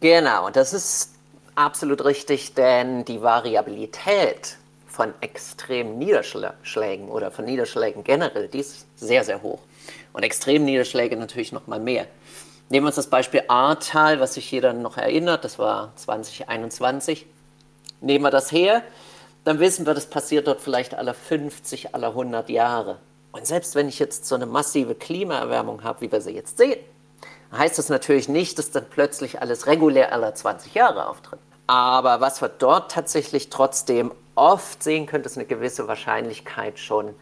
Genau, 0.00 0.46
und 0.46 0.56
das 0.56 0.72
ist 0.72 1.10
absolut 1.54 2.04
richtig, 2.04 2.54
denn 2.54 3.04
die 3.04 3.22
Variabilität 3.22 4.56
von 4.86 5.14
extremen 5.20 5.98
Niederschlägen 5.98 7.08
oder 7.08 7.30
von 7.30 7.44
Niederschlägen 7.44 8.04
generell, 8.04 8.48
die 8.48 8.58
ist 8.60 8.86
sehr, 8.96 9.24
sehr 9.24 9.42
hoch. 9.42 9.60
Und 10.12 10.22
extreme 10.22 10.64
Niederschläge 10.64 11.16
natürlich 11.16 11.52
noch 11.52 11.66
mal 11.66 11.78
mehr. 11.78 12.06
Nehmen 12.68 12.84
wir 12.84 12.88
uns 12.88 12.96
das 12.96 13.08
Beispiel 13.08 13.42
Ahrtal, 13.48 14.20
was 14.20 14.34
sich 14.34 14.50
jeder 14.50 14.72
noch 14.72 14.96
erinnert, 14.96 15.44
das 15.44 15.58
war 15.58 15.92
2021. 15.96 17.26
Nehmen 18.00 18.24
wir 18.24 18.30
das 18.30 18.52
her, 18.52 18.82
dann 19.44 19.58
wissen 19.58 19.86
wir, 19.86 19.94
das 19.94 20.06
passiert 20.06 20.46
dort 20.46 20.60
vielleicht 20.60 20.94
alle 20.94 21.14
50, 21.14 21.94
alle 21.94 22.08
100 22.08 22.48
Jahre. 22.48 22.98
Und 23.32 23.46
selbst 23.46 23.74
wenn 23.74 23.88
ich 23.88 23.98
jetzt 23.98 24.26
so 24.26 24.34
eine 24.34 24.46
massive 24.46 24.94
Klimaerwärmung 24.94 25.82
habe, 25.82 26.02
wie 26.02 26.12
wir 26.12 26.20
sie 26.20 26.32
jetzt 26.32 26.58
sehen, 26.58 26.78
heißt 27.52 27.78
das 27.78 27.88
natürlich 27.88 28.28
nicht, 28.28 28.58
dass 28.58 28.70
dann 28.70 28.86
plötzlich 28.88 29.40
alles 29.40 29.66
regulär 29.66 30.12
alle 30.12 30.32
20 30.32 30.74
Jahre 30.74 31.08
auftritt. 31.08 31.40
Aber 31.66 32.20
was 32.20 32.40
wir 32.42 32.48
dort 32.48 32.90
tatsächlich 32.90 33.50
trotzdem 33.50 34.12
oft 34.34 34.82
sehen 34.82 35.06
können, 35.06 35.24
ist 35.24 35.36
eine 35.36 35.46
gewisse 35.46 35.86
Wahrscheinlichkeit 35.86 36.78
schon 36.78 37.14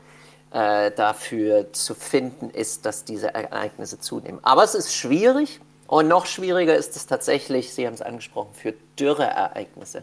äh, 0.53 0.91
dafür 0.93 1.72
zu 1.72 1.95
finden 1.95 2.51
ist, 2.51 2.87
dass 2.87 3.05
diese 3.05 3.35
Ereignisse 3.35 4.01
zunehmen. 4.01 4.39
Aber 4.43 4.64
es 4.64 4.74
ist 4.74 4.95
schwierig 4.95 5.61
und 5.87 6.09
noch 6.09 6.26
schwieriger 6.26 6.74
ist 6.74 6.97
es 6.97 7.07
tatsächlich, 7.07 7.74
Sie 7.74 7.87
haben 7.87 7.95
es 7.95 8.03
angesprochen, 8.03 8.55
für 8.55 8.72
Dürreereignisse. 8.99 10.03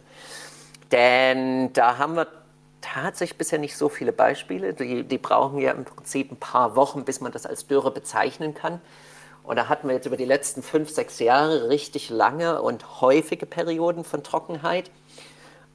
Denn 0.92 1.74
da 1.74 1.98
haben 1.98 2.16
wir 2.16 2.28
tatsächlich 2.82 3.38
bisher 3.38 3.60
nicht 3.60 3.76
so 3.76 3.90
viele 3.90 4.12
Beispiele. 4.12 4.74
Die, 4.74 5.04
die 5.04 5.18
brauchen 5.18 5.60
ja 5.60 5.72
im 5.72 5.86
Prinzip 5.86 6.32
ein 6.32 6.38
paar 6.38 6.76
Wochen, 6.76 7.04
bis 7.06 7.22
man 7.22 7.32
das 7.32 7.46
als 7.46 7.66
Dürre 7.68 7.92
bezeichnen 7.92 8.54
kann. 8.54 8.80
Und 9.46 9.58
da 9.58 9.70
hatten 9.70 9.88
wir 9.88 9.96
jetzt 9.96 10.06
über 10.06 10.18
die 10.18 10.26
letzten 10.26 10.64
fünf, 10.64 10.90
sechs 10.90 11.20
Jahre 11.20 11.70
richtig 11.70 12.10
lange 12.10 12.62
und 12.62 13.02
häufige 13.02 13.46
Perioden 13.46 14.04
von 14.04 14.24
Trockenheit. 14.24 14.90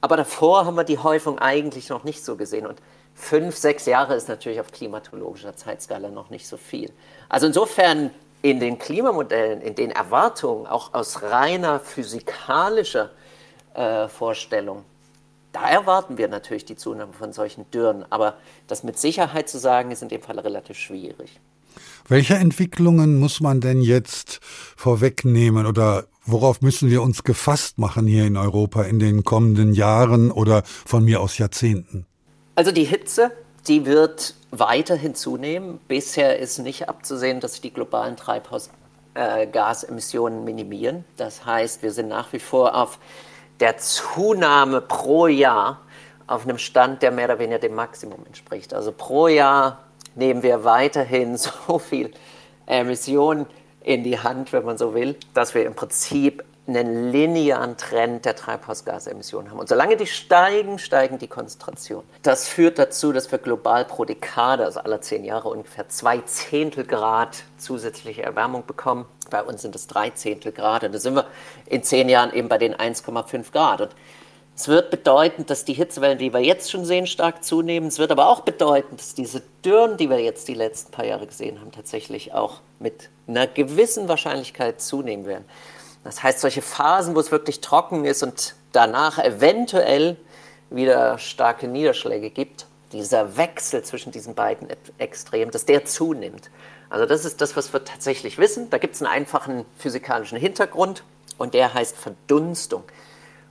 Aber 0.01 0.17
davor 0.17 0.65
haben 0.65 0.75
wir 0.75 0.83
die 0.83 0.97
Häufung 0.97 1.39
eigentlich 1.39 1.89
noch 1.89 2.03
nicht 2.03 2.25
so 2.25 2.35
gesehen. 2.35 2.65
Und 2.65 2.81
fünf, 3.13 3.55
sechs 3.55 3.85
Jahre 3.85 4.15
ist 4.15 4.27
natürlich 4.27 4.59
auf 4.59 4.71
klimatologischer 4.71 5.55
Zeitskala 5.55 6.09
noch 6.09 6.29
nicht 6.29 6.47
so 6.47 6.57
viel. 6.57 6.91
Also 7.29 7.47
insofern 7.47 8.11
in 8.41 8.59
den 8.59 8.79
Klimamodellen, 8.79 9.61
in 9.61 9.75
den 9.75 9.91
Erwartungen, 9.91 10.65
auch 10.65 10.93
aus 10.93 11.21
reiner 11.21 11.79
physikalischer 11.79 13.11
äh, 13.75 14.07
Vorstellung, 14.07 14.83
da 15.51 15.69
erwarten 15.69 16.17
wir 16.17 16.27
natürlich 16.27 16.65
die 16.65 16.75
Zunahme 16.75 17.13
von 17.13 17.33
solchen 17.33 17.69
Dürren. 17.71 18.05
Aber 18.09 18.35
das 18.67 18.83
mit 18.83 18.97
Sicherheit 18.97 19.49
zu 19.49 19.59
sagen, 19.59 19.91
ist 19.91 20.01
in 20.01 20.09
dem 20.09 20.21
Fall 20.21 20.39
relativ 20.39 20.77
schwierig. 20.77 21.39
Welche 22.07 22.35
Entwicklungen 22.35 23.19
muss 23.19 23.39
man 23.39 23.61
denn 23.61 23.81
jetzt 23.81 24.39
vorwegnehmen 24.75 25.65
oder 25.65 26.05
worauf 26.25 26.61
müssen 26.61 26.89
wir 26.89 27.01
uns 27.01 27.23
gefasst 27.23 27.77
machen 27.77 28.07
hier 28.07 28.25
in 28.25 28.37
Europa 28.37 28.83
in 28.83 28.99
den 28.99 29.23
kommenden 29.23 29.73
Jahren 29.73 30.31
oder 30.31 30.63
von 30.65 31.03
mir 31.03 31.21
aus 31.21 31.37
Jahrzehnten? 31.37 32.05
Also 32.55 32.71
die 32.71 32.83
Hitze, 32.83 33.31
die 33.67 33.85
wird 33.85 34.35
weiterhin 34.51 35.15
zunehmen. 35.15 35.79
Bisher 35.87 36.37
ist 36.39 36.59
nicht 36.59 36.89
abzusehen, 36.89 37.39
dass 37.39 37.53
sich 37.53 37.61
die 37.61 37.73
globalen 37.73 38.17
Treibhausgasemissionen 38.17 40.43
minimieren. 40.43 41.05
Das 41.17 41.45
heißt, 41.45 41.83
wir 41.83 41.91
sind 41.91 42.09
nach 42.09 42.33
wie 42.33 42.39
vor 42.39 42.75
auf 42.75 42.99
der 43.59 43.77
Zunahme 43.77 44.81
pro 44.81 45.27
Jahr 45.27 45.81
auf 46.27 46.43
einem 46.43 46.57
Stand, 46.57 47.01
der 47.01 47.11
mehr 47.11 47.25
oder 47.25 47.39
weniger 47.39 47.59
dem 47.59 47.75
Maximum 47.75 48.25
entspricht. 48.25 48.73
Also 48.73 48.91
pro 48.91 49.27
Jahr 49.27 49.79
nehmen 50.15 50.43
wir 50.43 50.63
weiterhin 50.63 51.37
so 51.37 51.79
viel 51.79 52.11
Emissionen 52.65 53.45
in 53.83 54.03
die 54.03 54.19
Hand, 54.19 54.53
wenn 54.53 54.65
man 54.65 54.77
so 54.77 54.93
will, 54.93 55.15
dass 55.33 55.55
wir 55.55 55.65
im 55.65 55.73
Prinzip 55.73 56.43
einen 56.67 57.11
linearen 57.11 57.75
Trend 57.75 58.25
der 58.25 58.35
Treibhausgasemissionen 58.35 59.51
haben. 59.51 59.59
Und 59.59 59.67
solange 59.67 59.97
die 59.97 60.05
steigen, 60.05 60.79
steigen 60.79 61.17
die 61.17 61.27
Konzentrationen. 61.27 62.07
Das 62.21 62.47
führt 62.47 62.77
dazu, 62.77 63.11
dass 63.11 63.31
wir 63.31 63.39
global 63.39 63.85
pro 63.85 64.05
Dekade, 64.05 64.63
also 64.65 64.79
alle 64.79 65.01
zehn 65.01 65.25
Jahre, 65.25 65.49
ungefähr 65.49 65.89
zwei 65.89 66.19
Zehntel 66.19 66.85
Grad 66.85 67.43
zusätzliche 67.57 68.23
Erwärmung 68.23 68.65
bekommen. 68.65 69.05
Bei 69.29 69.43
uns 69.43 69.63
sind 69.63 69.75
es 69.75 69.87
drei 69.87 70.11
Zehntel 70.11 70.51
Grad. 70.51 70.83
Und 70.83 70.93
da 70.93 70.99
sind 70.99 71.15
wir 71.15 71.25
in 71.65 71.83
zehn 71.83 72.09
Jahren 72.09 72.31
eben 72.33 72.47
bei 72.47 72.57
den 72.57 72.75
1,5 72.75 73.51
Grad. 73.51 73.81
Und 73.81 73.95
es 74.55 74.67
wird 74.67 74.91
bedeuten, 74.91 75.45
dass 75.45 75.65
die 75.65 75.73
Hitzewellen, 75.73 76.17
die 76.17 76.33
wir 76.33 76.41
jetzt 76.41 76.69
schon 76.69 76.85
sehen, 76.85 77.07
stark 77.07 77.43
zunehmen. 77.43 77.87
Es 77.87 77.99
wird 77.99 78.11
aber 78.11 78.27
auch 78.27 78.41
bedeuten, 78.41 78.97
dass 78.97 79.15
diese 79.15 79.41
Dürren, 79.65 79.97
die 79.97 80.09
wir 80.09 80.19
jetzt 80.19 80.47
die 80.47 80.53
letzten 80.53 80.91
paar 80.91 81.05
Jahre 81.05 81.25
gesehen 81.25 81.59
haben, 81.59 81.71
tatsächlich 81.71 82.33
auch 82.33 82.61
mit 82.79 83.09
einer 83.27 83.47
gewissen 83.47 84.07
Wahrscheinlichkeit 84.07 84.81
zunehmen 84.81 85.25
werden. 85.25 85.45
Das 86.03 86.21
heißt, 86.21 86.39
solche 86.39 86.61
Phasen, 86.61 87.15
wo 87.15 87.19
es 87.19 87.31
wirklich 87.31 87.61
trocken 87.61 88.05
ist 88.05 88.23
und 88.23 88.55
danach 88.71 89.19
eventuell 89.19 90.17
wieder 90.69 91.17
starke 91.17 91.67
Niederschläge 91.67 92.29
gibt, 92.29 92.65
dieser 92.91 93.37
Wechsel 93.37 93.83
zwischen 93.83 94.11
diesen 94.11 94.35
beiden 94.35 94.67
Extremen, 94.97 95.51
dass 95.51 95.65
der 95.65 95.85
zunimmt. 95.85 96.49
Also 96.89 97.05
das 97.05 97.23
ist 97.23 97.39
das, 97.41 97.55
was 97.55 97.71
wir 97.71 97.85
tatsächlich 97.85 98.37
wissen. 98.37 98.69
Da 98.69 98.77
gibt 98.77 98.95
es 98.95 99.01
einen 99.01 99.11
einfachen 99.11 99.65
physikalischen 99.77 100.37
Hintergrund 100.37 101.03
und 101.37 101.53
der 101.53 101.73
heißt 101.73 101.95
Verdunstung. 101.95 102.83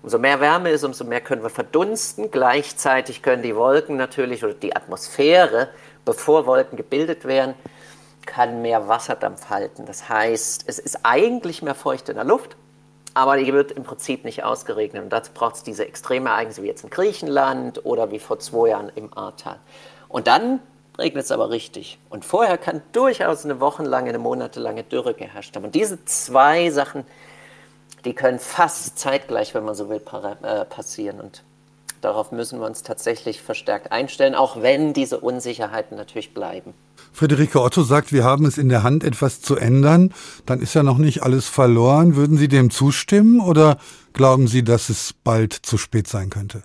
Umso 0.02 0.18
mehr 0.18 0.40
Wärme 0.40 0.70
ist, 0.70 0.82
umso 0.82 1.04
mehr 1.04 1.20
können 1.20 1.42
wir 1.42 1.50
verdunsten. 1.50 2.30
Gleichzeitig 2.30 3.22
können 3.22 3.42
die 3.42 3.54
Wolken 3.54 3.96
natürlich 3.96 4.42
oder 4.42 4.54
die 4.54 4.74
Atmosphäre, 4.74 5.68
bevor 6.04 6.46
Wolken 6.46 6.76
gebildet 6.76 7.26
werden, 7.26 7.54
kann 8.24 8.62
mehr 8.62 8.88
Wasserdampf 8.88 9.50
halten. 9.50 9.84
Das 9.86 10.08
heißt, 10.08 10.64
es 10.66 10.78
ist 10.78 11.00
eigentlich 11.02 11.62
mehr 11.62 11.74
feucht 11.74 12.08
in 12.08 12.16
der 12.16 12.24
Luft, 12.24 12.56
aber 13.12 13.36
die 13.36 13.52
wird 13.52 13.72
im 13.72 13.82
Prinzip 13.82 14.24
nicht 14.24 14.44
ausgeregnet. 14.44 15.02
Und 15.02 15.10
dazu 15.10 15.32
braucht 15.34 15.56
es 15.56 15.62
diese 15.62 15.86
Extremereignisse 15.86 16.62
wie 16.62 16.68
jetzt 16.68 16.84
in 16.84 16.90
Griechenland 16.90 17.84
oder 17.84 18.10
wie 18.10 18.18
vor 18.18 18.38
zwei 18.38 18.68
Jahren 18.68 18.90
im 18.94 19.12
Ahrtal. 19.16 19.58
Und 20.08 20.26
dann 20.26 20.60
regnet 20.98 21.24
es 21.24 21.32
aber 21.32 21.50
richtig. 21.50 21.98
Und 22.08 22.24
vorher 22.24 22.56
kann 22.56 22.82
durchaus 22.92 23.44
eine 23.44 23.60
wochenlange, 23.60 24.10
eine 24.10 24.18
monatelange 24.18 24.84
Dürre 24.84 25.14
geherrscht 25.14 25.56
haben. 25.56 25.64
Und 25.64 25.74
diese 25.74 26.04
zwei 26.04 26.70
Sachen, 26.70 27.04
die 28.04 28.14
können 28.14 28.38
fast 28.38 28.98
zeitgleich, 28.98 29.54
wenn 29.54 29.64
man 29.64 29.74
so 29.74 29.88
will, 29.88 30.00
äh, 30.42 30.64
passieren. 30.64 31.20
Und 31.20 31.42
darauf 32.00 32.32
müssen 32.32 32.60
wir 32.60 32.66
uns 32.66 32.82
tatsächlich 32.82 33.42
verstärkt 33.42 33.92
einstellen, 33.92 34.34
auch 34.34 34.62
wenn 34.62 34.92
diese 34.92 35.20
Unsicherheiten 35.20 35.96
natürlich 35.96 36.34
bleiben. 36.34 36.74
Friederike 37.12 37.60
Otto 37.60 37.82
sagt, 37.82 38.12
wir 38.12 38.24
haben 38.24 38.46
es 38.46 38.56
in 38.56 38.68
der 38.68 38.82
Hand, 38.82 39.04
etwas 39.04 39.40
zu 39.40 39.56
ändern. 39.56 40.14
Dann 40.46 40.60
ist 40.60 40.74
ja 40.74 40.82
noch 40.82 40.98
nicht 40.98 41.22
alles 41.22 41.48
verloren. 41.48 42.16
Würden 42.16 42.36
Sie 42.36 42.48
dem 42.48 42.70
zustimmen 42.70 43.40
oder 43.40 43.78
glauben 44.12 44.46
Sie, 44.46 44.62
dass 44.62 44.88
es 44.88 45.12
bald 45.12 45.52
zu 45.52 45.76
spät 45.76 46.06
sein 46.06 46.30
könnte? 46.30 46.62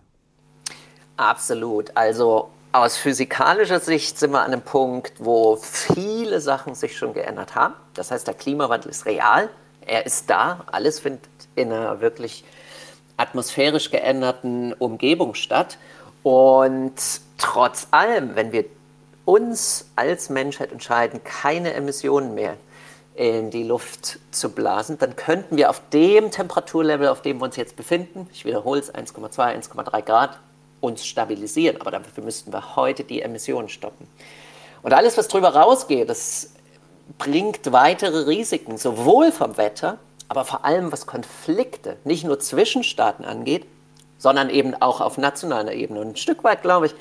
Absolut. 1.18 1.92
Also 1.96 2.50
aus 2.72 2.98
physikalischer 2.98 3.80
Sicht 3.80 4.20
sind 4.20 4.32
wir 4.32 4.42
an 4.42 4.52
einem 4.52 4.62
Punkt, 4.62 5.14
wo 5.20 5.56
viele 5.56 6.42
Sachen 6.42 6.76
sich 6.76 6.98
schon 6.98 7.14
geändert 7.14 7.56
haben. 7.56 7.74
Das 7.94 8.12
heißt, 8.12 8.28
der 8.28 8.34
Klimawandel 8.34 8.92
ist 8.92 9.06
real, 9.06 9.50
er 9.86 10.06
ist 10.06 10.30
da, 10.30 10.66
alles 10.72 11.00
findet 11.00 11.30
in 11.56 11.72
einer 11.72 12.02
wirklich 12.02 12.44
atmosphärisch 13.18 13.92
geänderten 13.92 14.74
Umgebung 14.74 15.36
statt. 15.36 15.78
Und 16.24 16.94
trotz 17.38 17.88
allem, 17.92 18.36
wenn 18.36 18.52
wir 18.52 18.66
uns 19.26 19.90
als 19.96 20.30
Menschheit 20.30 20.72
entscheiden, 20.72 21.24
keine 21.24 21.74
Emissionen 21.74 22.36
mehr 22.36 22.58
in 23.16 23.50
die 23.50 23.64
Luft 23.64 24.20
zu 24.32 24.50
blasen, 24.50 24.98
dann 24.98 25.16
könnten 25.16 25.56
wir 25.56 25.70
auf 25.70 25.82
dem 25.94 26.32
Temperaturlevel, 26.32 27.08
auf 27.08 27.22
dem 27.22 27.40
wir 27.40 27.46
uns 27.46 27.56
jetzt 27.56 27.76
befinden, 27.76 28.28
ich 28.34 28.44
wiederhole 28.44 28.82
es, 28.82 28.94
1,2, 28.94 29.70
1,3 29.70 30.02
Grad, 30.02 30.40
uns 30.82 31.06
stabilisieren. 31.06 31.80
Aber 31.80 31.92
dafür 31.92 32.24
müssten 32.24 32.52
wir 32.52 32.76
heute 32.76 33.04
die 33.04 33.22
Emissionen 33.22 33.70
stoppen. 33.70 34.08
Und 34.84 34.94
alles, 34.94 35.18
was 35.18 35.28
drüber 35.28 35.56
rausgeht, 35.56 36.10
das 36.10 36.55
bringt 37.18 37.72
weitere 37.72 38.26
Risiken, 38.26 38.78
sowohl 38.78 39.32
vom 39.32 39.58
Wetter, 39.58 40.00
aber 40.28 40.46
vor 40.46 40.66
allem 40.66 40.92
was 40.92 41.06
Konflikte, 41.06 41.98
nicht 42.04 42.24
nur 42.24 42.40
zwischen 42.40 42.84
Staaten 42.84 43.26
angeht, 43.26 43.66
sondern 44.18 44.50
eben 44.50 44.74
auch 44.82 45.02
auf 45.02 45.18
nationaler 45.18 45.74
Ebene. 45.74 46.02
Und 46.02 46.10
ein 46.10 46.16
Stück 46.16 46.44
weit, 46.44 46.62
glaube 46.62 46.88
ich, 46.88 46.96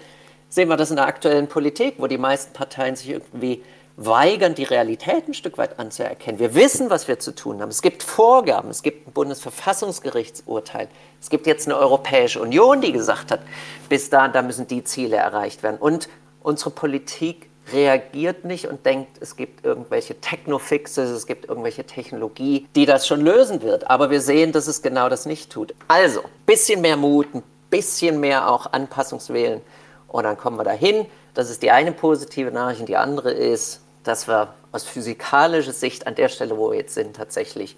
sehen 0.48 0.68
wir 0.68 0.76
das 0.76 0.90
in 0.90 0.96
der 0.96 1.06
aktuellen 1.06 1.48
Politik, 1.48 1.94
wo 1.98 2.06
die 2.06 2.18
meisten 2.18 2.52
Parteien 2.52 2.96
sich 2.96 3.08
irgendwie 3.10 3.62
weigern, 3.96 4.54
die 4.54 4.64
Realität 4.64 5.28
ein 5.28 5.34
Stück 5.34 5.56
weit 5.56 5.78
anzuerkennen. 5.78 6.40
Wir 6.40 6.54
wissen, 6.54 6.90
was 6.90 7.06
wir 7.06 7.18
zu 7.18 7.34
tun 7.34 7.60
haben. 7.60 7.68
Es 7.68 7.80
gibt 7.80 8.02
Vorgaben, 8.02 8.70
es 8.70 8.82
gibt 8.82 9.06
ein 9.06 9.12
Bundesverfassungsgerichtsurteil, 9.12 10.88
es 11.20 11.30
gibt 11.30 11.46
jetzt 11.46 11.68
eine 11.68 11.78
Europäische 11.78 12.40
Union, 12.40 12.80
die 12.80 12.92
gesagt 12.92 13.30
hat, 13.30 13.40
bis 13.88 14.10
dahin, 14.10 14.32
da 14.32 14.42
müssen 14.42 14.66
die 14.66 14.82
Ziele 14.82 15.16
erreicht 15.16 15.62
werden. 15.62 15.78
Und 15.78 16.08
unsere 16.42 16.70
Politik 16.70 17.48
reagiert 17.72 18.44
nicht 18.44 18.66
und 18.66 18.84
denkt, 18.84 19.18
es 19.20 19.36
gibt 19.36 19.64
irgendwelche 19.64 20.20
Technofixes, 20.20 21.10
es 21.10 21.26
gibt 21.26 21.48
irgendwelche 21.48 21.84
Technologie, 21.84 22.66
die 22.74 22.86
das 22.86 23.06
schon 23.06 23.20
lösen 23.20 23.62
wird. 23.62 23.90
Aber 23.90 24.10
wir 24.10 24.20
sehen, 24.20 24.52
dass 24.52 24.66
es 24.66 24.82
genau 24.82 25.08
das 25.08 25.26
nicht 25.26 25.50
tut. 25.50 25.74
Also, 25.88 26.22
bisschen 26.46 26.80
mehr 26.80 26.96
Mut, 26.96 27.34
ein 27.34 27.42
bisschen 27.70 28.20
mehr 28.20 28.50
auch 28.50 28.72
Anpassungswillen 28.72 29.60
und 30.08 30.24
dann 30.24 30.36
kommen 30.36 30.58
wir 30.58 30.64
dahin. 30.64 31.06
Das 31.32 31.50
ist 31.50 31.62
die 31.62 31.70
eine 31.70 31.92
positive 31.92 32.50
Nachricht 32.50 32.80
und 32.80 32.88
die 32.88 32.96
andere 32.96 33.32
ist, 33.32 33.80
dass 34.04 34.28
wir 34.28 34.54
aus 34.70 34.84
physikalischer 34.84 35.72
Sicht 35.72 36.06
an 36.06 36.14
der 36.14 36.28
Stelle, 36.28 36.56
wo 36.58 36.70
wir 36.70 36.78
jetzt 36.78 36.94
sind, 36.94 37.16
tatsächlich 37.16 37.76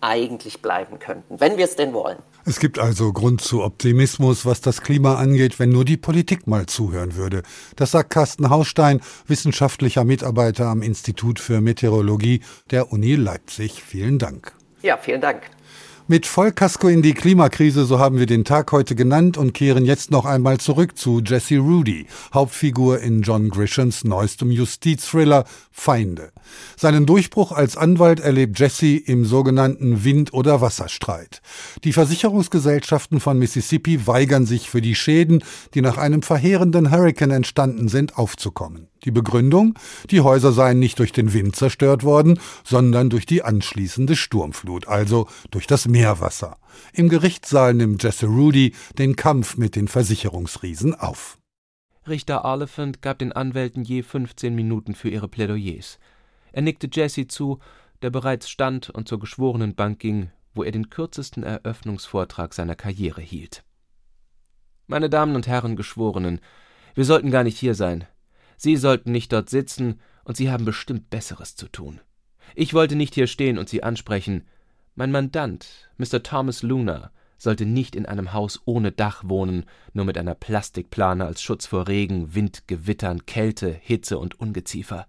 eigentlich 0.00 0.62
bleiben 0.62 0.98
könnten, 0.98 1.40
wenn 1.40 1.56
wir 1.56 1.64
es 1.64 1.76
denn 1.76 1.92
wollen. 1.92 2.18
Es 2.48 2.60
gibt 2.60 2.78
also 2.78 3.12
Grund 3.12 3.40
zu 3.40 3.64
Optimismus, 3.64 4.46
was 4.46 4.60
das 4.60 4.80
Klima 4.80 5.16
angeht, 5.16 5.58
wenn 5.58 5.70
nur 5.70 5.84
die 5.84 5.96
Politik 5.96 6.46
mal 6.46 6.66
zuhören 6.66 7.16
würde. 7.16 7.42
Das 7.74 7.90
sagt 7.90 8.10
Carsten 8.10 8.50
Haustein, 8.50 9.00
wissenschaftlicher 9.26 10.04
Mitarbeiter 10.04 10.66
am 10.66 10.80
Institut 10.80 11.40
für 11.40 11.60
Meteorologie 11.60 12.42
der 12.70 12.92
Uni 12.92 13.16
Leipzig. 13.16 13.82
Vielen 13.82 14.20
Dank. 14.20 14.52
Ja, 14.80 14.96
vielen 14.96 15.20
Dank. 15.20 15.42
Mit 16.08 16.24
Vollkasko 16.24 16.86
in 16.86 17.02
die 17.02 17.14
Klimakrise, 17.14 17.84
so 17.84 17.98
haben 17.98 18.20
wir 18.20 18.26
den 18.26 18.44
Tag 18.44 18.70
heute 18.70 18.94
genannt 18.94 19.36
und 19.36 19.54
kehren 19.54 19.84
jetzt 19.84 20.12
noch 20.12 20.24
einmal 20.24 20.58
zurück 20.58 20.96
zu 20.96 21.20
Jesse 21.20 21.58
Rudy, 21.58 22.06
Hauptfigur 22.32 23.00
in 23.00 23.22
John 23.22 23.48
Grishams 23.48 24.04
neuestem 24.04 24.52
Justizthriller 24.52 25.46
Feinde. 25.72 26.30
Seinen 26.76 27.06
Durchbruch 27.06 27.50
als 27.50 27.76
Anwalt 27.76 28.20
erlebt 28.20 28.56
Jesse 28.56 28.96
im 28.96 29.24
sogenannten 29.24 30.04
Wind- 30.04 30.32
oder 30.32 30.60
Wasserstreit. 30.60 31.42
Die 31.82 31.92
Versicherungsgesellschaften 31.92 33.18
von 33.18 33.36
Mississippi 33.36 34.06
weigern 34.06 34.46
sich 34.46 34.70
für 34.70 34.80
die 34.80 34.94
Schäden, 34.94 35.42
die 35.74 35.80
nach 35.80 35.98
einem 35.98 36.22
verheerenden 36.22 36.92
Hurrikan 36.92 37.32
entstanden 37.32 37.88
sind, 37.88 38.16
aufzukommen. 38.16 38.86
Die 39.06 39.12
Begründung? 39.12 39.78
Die 40.10 40.20
Häuser 40.20 40.50
seien 40.50 40.80
nicht 40.80 40.98
durch 40.98 41.12
den 41.12 41.32
Wind 41.32 41.54
zerstört 41.54 42.02
worden, 42.02 42.40
sondern 42.64 43.08
durch 43.08 43.24
die 43.24 43.44
anschließende 43.44 44.16
Sturmflut, 44.16 44.88
also 44.88 45.28
durch 45.52 45.68
das 45.68 45.86
Meerwasser. 45.86 46.58
Im 46.92 47.08
Gerichtssaal 47.08 47.72
nimmt 47.72 48.02
Jesse 48.02 48.26
Rudy 48.26 48.74
den 48.98 49.14
Kampf 49.14 49.56
mit 49.56 49.76
den 49.76 49.86
Versicherungsriesen 49.86 50.96
auf. 50.96 51.38
Richter 52.08 52.44
Oliphant 52.44 53.00
gab 53.00 53.20
den 53.20 53.30
Anwälten 53.30 53.84
je 53.84 54.02
15 54.02 54.56
Minuten 54.56 54.96
für 54.96 55.08
ihre 55.08 55.28
Plädoyers. 55.28 56.00
Er 56.50 56.62
nickte 56.62 56.88
Jesse 56.92 57.28
zu, 57.28 57.60
der 58.02 58.10
bereits 58.10 58.50
stand 58.50 58.90
und 58.90 59.06
zur 59.06 59.20
geschworenen 59.20 59.76
Bank 59.76 60.00
ging, 60.00 60.30
wo 60.52 60.64
er 60.64 60.72
den 60.72 60.90
kürzesten 60.90 61.44
Eröffnungsvortrag 61.44 62.54
seiner 62.54 62.74
Karriere 62.74 63.20
hielt. 63.20 63.62
Meine 64.88 65.08
Damen 65.08 65.36
und 65.36 65.46
Herren 65.46 65.76
Geschworenen, 65.76 66.40
wir 66.96 67.04
sollten 67.04 67.30
gar 67.30 67.44
nicht 67.44 67.58
hier 67.58 67.76
sein. 67.76 68.04
Sie 68.56 68.76
sollten 68.76 69.12
nicht 69.12 69.32
dort 69.32 69.50
sitzen, 69.50 70.00
und 70.24 70.36
Sie 70.36 70.50
haben 70.50 70.64
bestimmt 70.64 71.08
Besseres 71.08 71.54
zu 71.56 71.68
tun. 71.68 72.00
Ich 72.54 72.74
wollte 72.74 72.96
nicht 72.96 73.14
hier 73.14 73.26
stehen 73.26 73.58
und 73.58 73.68
Sie 73.68 73.82
ansprechen. 73.82 74.44
Mein 74.94 75.12
Mandant, 75.12 75.90
Mr. 75.98 76.22
Thomas 76.22 76.62
Luna, 76.62 77.12
sollte 77.38 77.66
nicht 77.66 77.94
in 77.94 78.06
einem 78.06 78.32
Haus 78.32 78.62
ohne 78.64 78.92
Dach 78.92 79.22
wohnen, 79.26 79.64
nur 79.92 80.04
mit 80.04 80.18
einer 80.18 80.34
Plastikplane 80.34 81.24
als 81.24 81.42
Schutz 81.42 81.66
vor 81.66 81.86
Regen, 81.86 82.34
Wind, 82.34 82.66
Gewittern, 82.66 83.26
Kälte, 83.26 83.70
Hitze 83.82 84.18
und 84.18 84.40
Ungeziefer. 84.40 85.06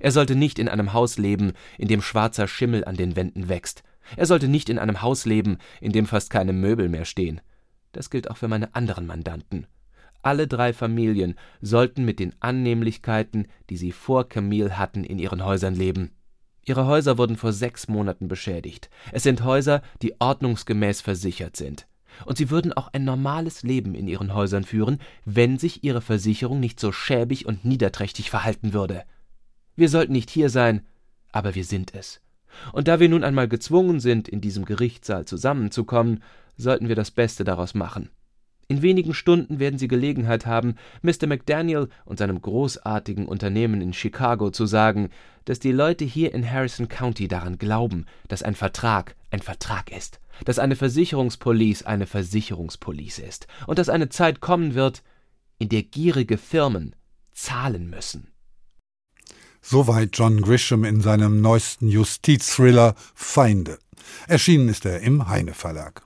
Er 0.00 0.10
sollte 0.10 0.34
nicht 0.34 0.58
in 0.58 0.68
einem 0.68 0.92
Haus 0.92 1.18
leben, 1.18 1.52
in 1.78 1.88
dem 1.88 2.02
schwarzer 2.02 2.48
Schimmel 2.48 2.84
an 2.84 2.96
den 2.96 3.14
Wänden 3.14 3.48
wächst. 3.48 3.82
Er 4.16 4.26
sollte 4.26 4.48
nicht 4.48 4.68
in 4.68 4.78
einem 4.78 5.02
Haus 5.02 5.26
leben, 5.26 5.58
in 5.80 5.92
dem 5.92 6.06
fast 6.06 6.30
keine 6.30 6.52
Möbel 6.52 6.88
mehr 6.88 7.04
stehen. 7.04 7.40
Das 7.92 8.10
gilt 8.10 8.30
auch 8.30 8.36
für 8.36 8.48
meine 8.48 8.74
anderen 8.74 9.06
Mandanten. 9.06 9.66
Alle 10.22 10.46
drei 10.46 10.72
Familien 10.72 11.36
sollten 11.60 12.04
mit 12.04 12.18
den 12.18 12.34
Annehmlichkeiten, 12.40 13.46
die 13.70 13.76
sie 13.76 13.92
vor 13.92 14.28
Camille 14.28 14.78
hatten, 14.78 15.04
in 15.04 15.18
ihren 15.18 15.44
Häusern 15.44 15.74
leben. 15.74 16.10
Ihre 16.64 16.86
Häuser 16.86 17.16
wurden 17.16 17.36
vor 17.36 17.52
sechs 17.52 17.86
Monaten 17.86 18.26
beschädigt. 18.26 18.90
Es 19.12 19.22
sind 19.22 19.44
Häuser, 19.44 19.82
die 20.02 20.20
ordnungsgemäß 20.20 21.00
versichert 21.00 21.56
sind. 21.56 21.86
Und 22.24 22.38
sie 22.38 22.50
würden 22.50 22.72
auch 22.72 22.88
ein 22.92 23.04
normales 23.04 23.62
Leben 23.62 23.94
in 23.94 24.08
ihren 24.08 24.34
Häusern 24.34 24.64
führen, 24.64 24.98
wenn 25.24 25.58
sich 25.58 25.84
ihre 25.84 26.00
Versicherung 26.00 26.58
nicht 26.58 26.80
so 26.80 26.90
schäbig 26.90 27.46
und 27.46 27.64
niederträchtig 27.64 28.30
verhalten 28.30 28.72
würde. 28.72 29.04
Wir 29.76 29.88
sollten 29.88 30.12
nicht 30.12 30.30
hier 30.30 30.50
sein, 30.50 30.84
aber 31.30 31.54
wir 31.54 31.64
sind 31.64 31.94
es. 31.94 32.20
Und 32.72 32.88
da 32.88 32.98
wir 32.98 33.08
nun 33.08 33.22
einmal 33.22 33.48
gezwungen 33.48 34.00
sind, 34.00 34.28
in 34.28 34.40
diesem 34.40 34.64
Gerichtssaal 34.64 35.26
zusammenzukommen, 35.26 36.22
sollten 36.56 36.88
wir 36.88 36.96
das 36.96 37.10
Beste 37.10 37.44
daraus 37.44 37.74
machen. 37.74 38.10
In 38.68 38.82
wenigen 38.82 39.14
Stunden 39.14 39.60
werden 39.60 39.78
Sie 39.78 39.86
Gelegenheit 39.86 40.44
haben, 40.44 40.74
Mr. 41.02 41.28
McDaniel 41.28 41.88
und 42.04 42.18
seinem 42.18 42.42
großartigen 42.42 43.26
Unternehmen 43.26 43.80
in 43.80 43.92
Chicago 43.92 44.50
zu 44.50 44.66
sagen, 44.66 45.10
dass 45.44 45.60
die 45.60 45.70
Leute 45.70 46.04
hier 46.04 46.34
in 46.34 46.50
Harrison 46.50 46.88
County 46.88 47.28
daran 47.28 47.58
glauben, 47.58 48.06
dass 48.26 48.42
ein 48.42 48.56
Vertrag 48.56 49.14
ein 49.30 49.40
Vertrag 49.40 49.92
ist, 49.92 50.18
dass 50.44 50.58
eine 50.58 50.74
Versicherungspolice 50.74 51.86
eine 51.86 52.06
Versicherungspolice 52.06 53.22
ist 53.22 53.46
und 53.68 53.78
dass 53.78 53.88
eine 53.88 54.08
Zeit 54.08 54.40
kommen 54.40 54.74
wird, 54.74 55.04
in 55.58 55.68
der 55.68 55.84
gierige 55.84 56.36
Firmen 56.36 56.96
zahlen 57.32 57.88
müssen. 57.88 58.32
Soweit 59.60 60.10
John 60.12 60.40
Grisham 60.42 60.84
in 60.84 61.00
seinem 61.00 61.40
neuesten 61.40 61.88
Justizthriller 61.88 62.94
Feinde. 63.14 63.78
Erschienen 64.26 64.68
ist 64.68 64.84
er 64.84 65.00
im 65.00 65.28
Heine 65.28 65.54
Verlag. 65.54 66.05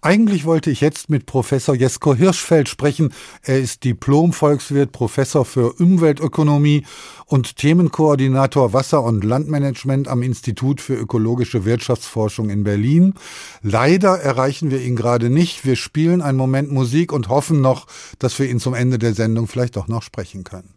Eigentlich 0.00 0.44
wollte 0.44 0.70
ich 0.70 0.80
jetzt 0.80 1.10
mit 1.10 1.26
Professor 1.26 1.74
Jesko 1.74 2.14
Hirschfeld 2.14 2.68
sprechen. 2.68 3.12
Er 3.42 3.58
ist 3.58 3.84
Diplom-Volkswirt, 3.84 4.92
Professor 4.92 5.44
für 5.44 5.72
Umweltökonomie 5.74 6.84
und 7.26 7.56
Themenkoordinator 7.56 8.72
Wasser- 8.72 9.02
und 9.02 9.24
Landmanagement 9.24 10.08
am 10.08 10.22
Institut 10.22 10.80
für 10.80 10.94
ökologische 10.94 11.64
Wirtschaftsforschung 11.64 12.50
in 12.50 12.64
Berlin. 12.64 13.14
Leider 13.62 14.18
erreichen 14.18 14.70
wir 14.70 14.80
ihn 14.80 14.96
gerade 14.96 15.30
nicht. 15.30 15.64
Wir 15.64 15.76
spielen 15.76 16.22
einen 16.22 16.38
Moment 16.38 16.70
Musik 16.70 17.12
und 17.12 17.28
hoffen 17.28 17.60
noch, 17.60 17.86
dass 18.18 18.38
wir 18.38 18.48
ihn 18.48 18.60
zum 18.60 18.74
Ende 18.74 18.98
der 18.98 19.14
Sendung 19.14 19.48
vielleicht 19.48 19.76
doch 19.76 19.88
noch 19.88 20.02
sprechen 20.02 20.44
können. 20.44 20.74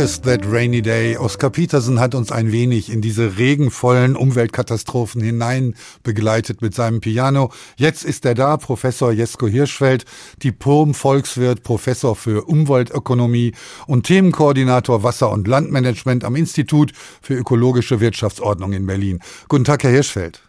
Here's 0.00 0.22
That 0.22 0.50
Rainy 0.50 0.80
Day. 0.80 1.18
Oskar 1.18 1.50
Petersen 1.50 2.00
hat 2.00 2.14
uns 2.14 2.32
ein 2.32 2.52
wenig 2.52 2.90
in 2.90 3.02
diese 3.02 3.36
regenvollen 3.36 4.16
Umweltkatastrophen 4.16 5.20
hinein 5.20 5.74
begleitet 6.02 6.62
mit 6.62 6.74
seinem 6.74 7.02
Piano. 7.02 7.52
Jetzt 7.76 8.06
ist 8.06 8.24
er 8.24 8.34
da, 8.34 8.56
Professor 8.56 9.12
Jesko 9.12 9.46
Hirschfeld, 9.46 10.06
Diplom-Volkswirt, 10.42 11.62
Professor 11.62 12.16
für 12.16 12.48
Umweltökonomie 12.48 13.52
und 13.86 14.06
Themenkoordinator 14.06 15.02
Wasser- 15.02 15.30
und 15.30 15.46
Landmanagement 15.46 16.24
am 16.24 16.34
Institut 16.34 16.92
für 17.20 17.34
ökologische 17.34 18.00
Wirtschaftsordnung 18.00 18.72
in 18.72 18.86
Berlin. 18.86 19.20
Guten 19.48 19.64
Tag, 19.64 19.82
Herr 19.82 19.90
Hirschfeld. 19.90 20.40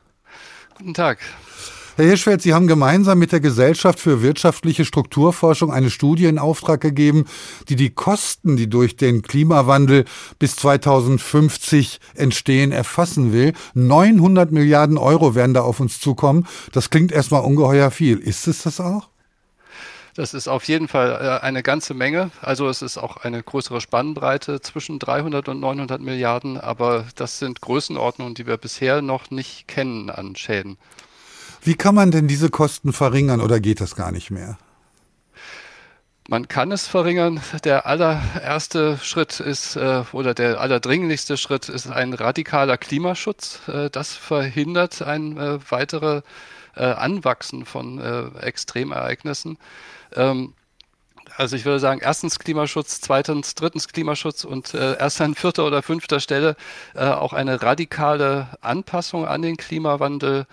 Guten 0.78 0.94
Tag. 0.94 1.20
Herr 1.98 2.06
Hirschfeld, 2.06 2.42
Sie 2.42 2.54
haben 2.54 2.68
gemeinsam 2.68 3.20
mit 3.20 3.34
der 3.34 3.42
Gesellschaft 3.42 4.00
für 4.00 4.22
wirtschaftliche 4.22 4.86
Strukturforschung 4.86 5.74
eine 5.74 5.90
Studie 5.90 6.26
in 6.26 6.40
Auftrag 6.40 6.80
gegeben, 6.80 7.26
die 7.68 7.76
die 7.76 7.90
Kosten, 7.90 8.56
die 8.56 8.70
durch 8.70 8.96
den 8.96 9.24
Klimawandel 9.24 10.06
bis 10.40 10.56
2050 10.56 12.00
entstehen, 12.16 12.72
erfassen 12.72 13.34
will. 13.34 13.52
900 13.74 14.54
Milliarden 14.54 14.98
Euro 14.98 15.36
werden 15.36 15.54
da 15.54 15.64
auf 15.64 15.82
uns 15.82 16.00
zukommen. 16.00 16.48
Das 16.72 16.92
klingt 16.92 17.12
erstmal 17.12 17.44
ungeheuer 17.44 17.92
viel. 17.92 18.20
Ist 18.20 18.48
es 18.48 18.64
das 18.64 18.80
auch? 18.80 19.10
Das 20.16 20.34
ist 20.34 20.48
auf 20.48 20.64
jeden 20.66 20.88
Fall 20.88 21.12
äh, 21.12 21.46
eine 21.46 21.62
ganze 21.62 21.94
Menge. 21.94 22.32
Also 22.42 22.70
es 22.70 22.82
ist 22.82 22.98
auch 22.98 23.18
eine 23.18 23.44
größere 23.44 23.82
Spannbreite 23.82 24.62
zwischen 24.62 24.98
300 24.98 25.50
und 25.50 25.60
900 25.60 26.00
Milliarden, 26.00 26.58
aber 26.58 27.06
das 27.16 27.40
sind 27.40 27.60
Größenordnungen, 27.60 28.34
die 28.34 28.48
wir 28.48 28.56
bisher 28.56 29.02
noch 29.02 29.30
nicht 29.30 29.68
kennen 29.68 30.10
an 30.10 30.38
Schäden. 30.38 30.78
Wie 31.64 31.76
kann 31.76 31.94
man 31.94 32.10
denn 32.10 32.28
diese 32.28 32.50
Kosten 32.50 32.92
verringern 32.92 33.40
oder 33.40 33.60
geht 33.60 33.82
das 33.82 33.96
gar 33.96 34.12
nicht 34.12 34.32
mehr? 34.32 34.58
Man 36.28 36.48
kann 36.48 36.72
es 36.72 36.88
verringern. 36.88 37.42
Der 37.64 37.86
allererste 37.86 38.98
Schritt 39.04 39.40
ist 39.40 39.76
äh, 39.76 40.04
oder 40.12 40.34
der 40.34 40.60
allerdringlichste 40.60 41.38
Schritt 41.38 41.70
ist 41.70 41.88
ein 41.88 42.14
radikaler 42.14 42.78
Klimaschutz. 42.78 43.68
Äh, 43.68 43.90
das 43.90 44.14
verhindert 44.14 45.02
ein 45.02 45.38
äh, 45.38 45.60
weitere 45.70 46.22
äh, 46.76 46.84
Anwachsen 46.84 47.66
von 47.66 48.00
Extremereignissen. 48.40 49.58
Ähm, 50.16 50.54
also 51.38 51.56
ich 51.56 51.66
würde 51.66 51.80
sagen, 51.80 52.02
erstens 52.04 52.40
Klimaschutz, 52.40 53.02
zweitens, 53.02 53.56
drittens 53.56 53.88
Klimaschutz 53.88 54.44
und 54.44 54.74
erst 54.74 55.22
an 55.22 55.34
vierter 55.34 55.66
oder 55.66 55.82
fünfter 55.82 56.20
Stelle 56.20 56.58
auch 56.94 57.32
eine 57.32 57.62
radikale 57.62 58.50
Anpassung 58.60 59.26
an 59.26 59.42
den 59.42 59.56
Klimawandel 59.56 60.46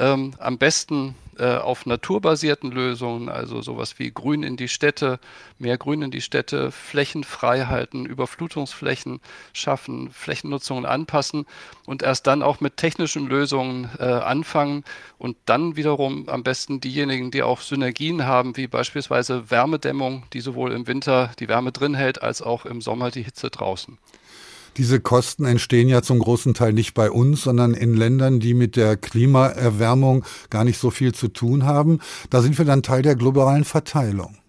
ähm, 0.00 0.32
am 0.38 0.58
besten 0.58 1.14
äh, 1.38 1.56
auf 1.56 1.86
naturbasierten 1.86 2.70
Lösungen, 2.70 3.28
also 3.28 3.62
sowas 3.62 3.98
wie 3.98 4.10
Grün 4.10 4.42
in 4.42 4.56
die 4.56 4.68
Städte, 4.68 5.20
mehr 5.58 5.78
Grün 5.78 6.02
in 6.02 6.10
die 6.10 6.20
Städte, 6.20 6.70
Flächen 6.70 7.22
frei 7.22 7.66
halten, 7.66 8.04
Überflutungsflächen 8.06 9.20
schaffen, 9.52 10.10
Flächennutzungen 10.10 10.86
anpassen 10.86 11.46
und 11.86 12.02
erst 12.02 12.26
dann 12.26 12.42
auch 12.42 12.60
mit 12.60 12.76
technischen 12.76 13.26
Lösungen 13.26 13.88
äh, 13.98 14.04
anfangen 14.04 14.84
und 15.18 15.36
dann 15.46 15.76
wiederum 15.76 16.28
am 16.28 16.42
besten 16.42 16.80
diejenigen, 16.80 17.30
die 17.30 17.42
auch 17.42 17.60
Synergien 17.60 18.26
haben, 18.26 18.56
wie 18.56 18.66
beispielsweise 18.66 19.50
Wärmedämmung, 19.50 20.24
die 20.32 20.40
sowohl 20.40 20.72
im 20.72 20.86
Winter 20.86 21.30
die 21.38 21.48
Wärme 21.48 21.72
drin 21.72 21.94
hält, 21.94 22.22
als 22.22 22.42
auch 22.42 22.66
im 22.66 22.80
Sommer 22.80 23.10
die 23.10 23.22
Hitze 23.22 23.50
draußen. 23.50 23.98
Diese 24.76 25.00
Kosten 25.00 25.44
entstehen 25.44 25.88
ja 25.88 26.02
zum 26.02 26.18
großen 26.18 26.54
Teil 26.54 26.72
nicht 26.72 26.94
bei 26.94 27.10
uns, 27.10 27.42
sondern 27.42 27.74
in 27.74 27.94
Ländern, 27.94 28.40
die 28.40 28.54
mit 28.54 28.76
der 28.76 28.96
Klimaerwärmung 28.96 30.24
gar 30.48 30.64
nicht 30.64 30.78
so 30.78 30.90
viel 30.90 31.12
zu 31.12 31.28
tun 31.28 31.64
haben. 31.64 32.00
Da 32.30 32.40
sind 32.42 32.56
wir 32.58 32.64
dann 32.64 32.82
Teil 32.82 33.02
der 33.02 33.16
globalen 33.16 33.64
Verteilung. 33.64 34.39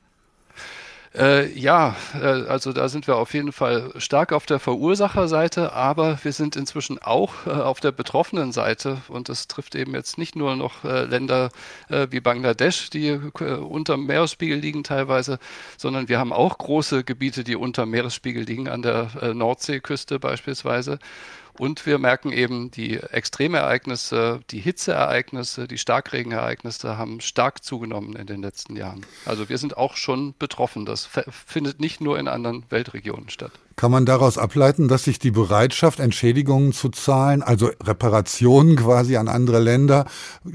Äh, 1.13 1.51
ja, 1.59 1.97
äh, 2.13 2.25
also 2.25 2.71
da 2.71 2.87
sind 2.87 3.05
wir 3.05 3.17
auf 3.17 3.33
jeden 3.33 3.51
Fall 3.51 3.91
stark 3.97 4.31
auf 4.31 4.45
der 4.45 4.59
Verursacherseite, 4.59 5.73
aber 5.73 6.17
wir 6.23 6.31
sind 6.31 6.55
inzwischen 6.55 6.99
auch 6.99 7.45
äh, 7.45 7.49
auf 7.49 7.81
der 7.81 7.91
betroffenen 7.91 8.53
Seite 8.53 9.01
und 9.09 9.27
das 9.27 9.49
trifft 9.49 9.75
eben 9.75 9.93
jetzt 9.93 10.17
nicht 10.17 10.37
nur 10.37 10.55
noch 10.55 10.85
äh, 10.85 11.03
Länder 11.03 11.49
äh, 11.89 12.07
wie 12.11 12.21
Bangladesch, 12.21 12.89
die 12.91 13.09
äh, 13.09 13.17
unter 13.55 13.97
Meeresspiegel 13.97 14.57
liegen 14.57 14.85
teilweise, 14.85 15.37
sondern 15.77 16.07
wir 16.07 16.17
haben 16.17 16.31
auch 16.31 16.57
große 16.57 17.03
Gebiete, 17.03 17.43
die 17.43 17.57
unter 17.57 17.85
Meeresspiegel 17.85 18.43
liegen, 18.43 18.69
an 18.69 18.81
der 18.81 19.33
Nordseeküste 19.33 20.19
beispielsweise. 20.19 20.97
Und 21.57 21.85
wir 21.85 21.97
merken 21.97 22.31
eben, 22.31 22.71
die 22.71 22.97
Extremereignisse, 22.97 24.41
die 24.49 24.59
Hitzeereignisse, 24.59 25.67
die 25.67 25.77
Starkregenereignisse 25.77 26.97
haben 26.97 27.21
stark 27.21 27.63
zugenommen 27.63 28.15
in 28.15 28.27
den 28.27 28.41
letzten 28.41 28.75
Jahren. 28.75 29.05
Also 29.25 29.49
wir 29.49 29.57
sind 29.57 29.77
auch 29.77 29.95
schon 29.95 30.33
betroffen. 30.39 30.85
Das 30.85 31.09
findet 31.45 31.79
nicht 31.79 32.01
nur 32.01 32.17
in 32.17 32.27
anderen 32.27 32.63
Weltregionen 32.69 33.29
statt. 33.29 33.51
Kann 33.75 33.91
man 33.91 34.05
daraus 34.05 34.37
ableiten, 34.37 34.87
dass 34.87 35.05
sich 35.05 35.19
die 35.19 35.31
Bereitschaft, 35.31 35.99
Entschädigungen 35.99 36.71
zu 36.71 36.89
zahlen, 36.89 37.41
also 37.41 37.71
Reparationen 37.81 38.75
quasi 38.75 39.17
an 39.17 39.27
andere 39.27 39.59
Länder, 39.59 40.05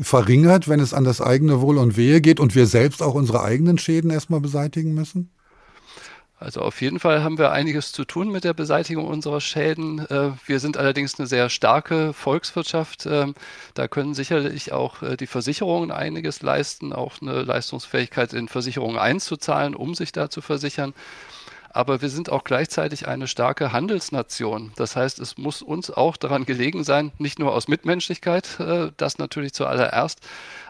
verringert, 0.01 0.69
wenn 0.69 0.81
es 0.81 0.95
an 0.95 1.05
das 1.05 1.21
eigene 1.21 1.61
Wohl 1.61 1.79
und 1.79 1.97
Wehe 1.97 2.21
geht 2.21 2.41
und 2.41 2.55
wir 2.55 2.67
selbst 2.67 3.03
auch 3.03 3.15
unsere 3.15 3.43
eigenen 3.43 3.79
Schäden 3.79 4.11
erstmal 4.11 4.41
beseitigen 4.41 4.95
müssen? 4.95 5.31
Also 6.39 6.61
auf 6.61 6.83
jeden 6.83 7.01
Fall 7.01 7.23
haben 7.23 7.39
wir 7.39 7.51
einiges 7.53 7.93
zu 7.93 8.05
tun 8.05 8.31
mit 8.31 8.45
der 8.45 8.53
Beseitigung 8.53 9.07
unserer 9.07 9.41
Schäden. 9.41 10.01
Äh, 10.01 10.33
wir 10.45 10.61
sind 10.61 10.77
allerdings 10.77 11.19
eine 11.19 11.27
sehr 11.27 11.49
starke 11.49 12.13
Volkswirtschaft. 12.13 13.07
Ähm, 13.07 13.35
da 13.73 13.89
können 13.89 14.13
sicherlich 14.13 14.71
auch 14.73 15.03
äh, 15.03 15.17
die 15.17 15.27
Versicherungen 15.27 15.91
einiges 15.91 16.43
leisten, 16.43 16.93
auch 16.93 17.23
eine 17.23 17.41
Leistungsfähigkeit 17.43 18.35
in 18.35 18.49
Versicherungen 18.49 18.99
einzuzahlen, 18.99 19.75
um 19.75 19.95
sich 19.95 20.13
da 20.13 20.29
zu 20.29 20.43
versichern 20.43 20.93
aber 21.77 22.01
wir 22.01 22.09
sind 22.09 22.31
auch 22.33 22.43
gleichzeitig 22.43 23.07
eine 23.07 23.29
starke 23.29 23.71
Handelsnation. 23.71 24.73
Das 24.77 24.97
heißt, 24.97 25.19
es 25.19 25.37
muss 25.37 25.61
uns 25.61 25.91
auch 25.91 26.17
daran 26.17 26.47
gelegen 26.47 26.85
sein, 26.85 27.13
nicht 27.19 27.39
nur 27.39 27.53
aus 27.53 27.69
Mitmenschlichkeit, 27.69 28.59
äh, 28.61 28.93
das 28.97 29.19
natürlich 29.19 29.53
zuallererst, 29.53 30.21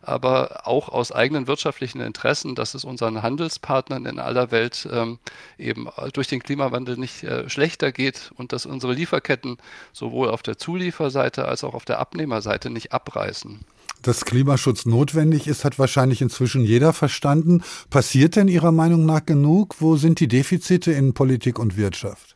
aber 0.02 0.66
auch 0.66 0.88
aus 0.88 1.12
eigenen 1.12 1.46
wirtschaftlichen 1.46 2.00
Interessen, 2.00 2.56
dass 2.56 2.74
es 2.74 2.84
unseren 2.84 3.22
Handelspartnern 3.22 4.04
in 4.04 4.18
aller 4.18 4.50
Welt 4.50 4.88
ähm, 4.92 5.20
eben 5.58 5.88
durch 6.12 6.26
den 6.26 6.42
Klimawandel 6.42 6.96
nicht 6.96 7.22
äh, 7.22 7.48
schlechter 7.48 7.92
geht 7.92 8.32
und 8.36 8.52
dass 8.52 8.66
unsere 8.66 8.92
Lieferketten 8.92 9.58
sowohl 9.92 10.28
auf 10.28 10.42
der 10.42 10.58
Zulieferseite 10.58 11.46
als 11.46 11.62
auch 11.62 11.74
auf 11.74 11.84
der 11.84 12.00
Abnehmerseite 12.00 12.68
nicht 12.68 12.92
abreißen. 12.92 13.64
Dass 14.06 14.24
Klimaschutz 14.24 14.86
notwendig 14.86 15.48
ist, 15.48 15.64
hat 15.64 15.80
wahrscheinlich 15.80 16.22
inzwischen 16.22 16.62
jeder 16.62 16.92
verstanden. 16.92 17.64
Passiert 17.90 18.36
denn 18.36 18.46
Ihrer 18.46 18.70
Meinung 18.70 19.04
nach 19.04 19.26
genug? 19.26 19.74
Wo 19.80 19.96
sind 19.96 20.20
die 20.20 20.28
Defizite 20.28 20.92
in 20.92 21.12
Politik 21.12 21.58
und 21.58 21.76
Wirtschaft? 21.76 22.35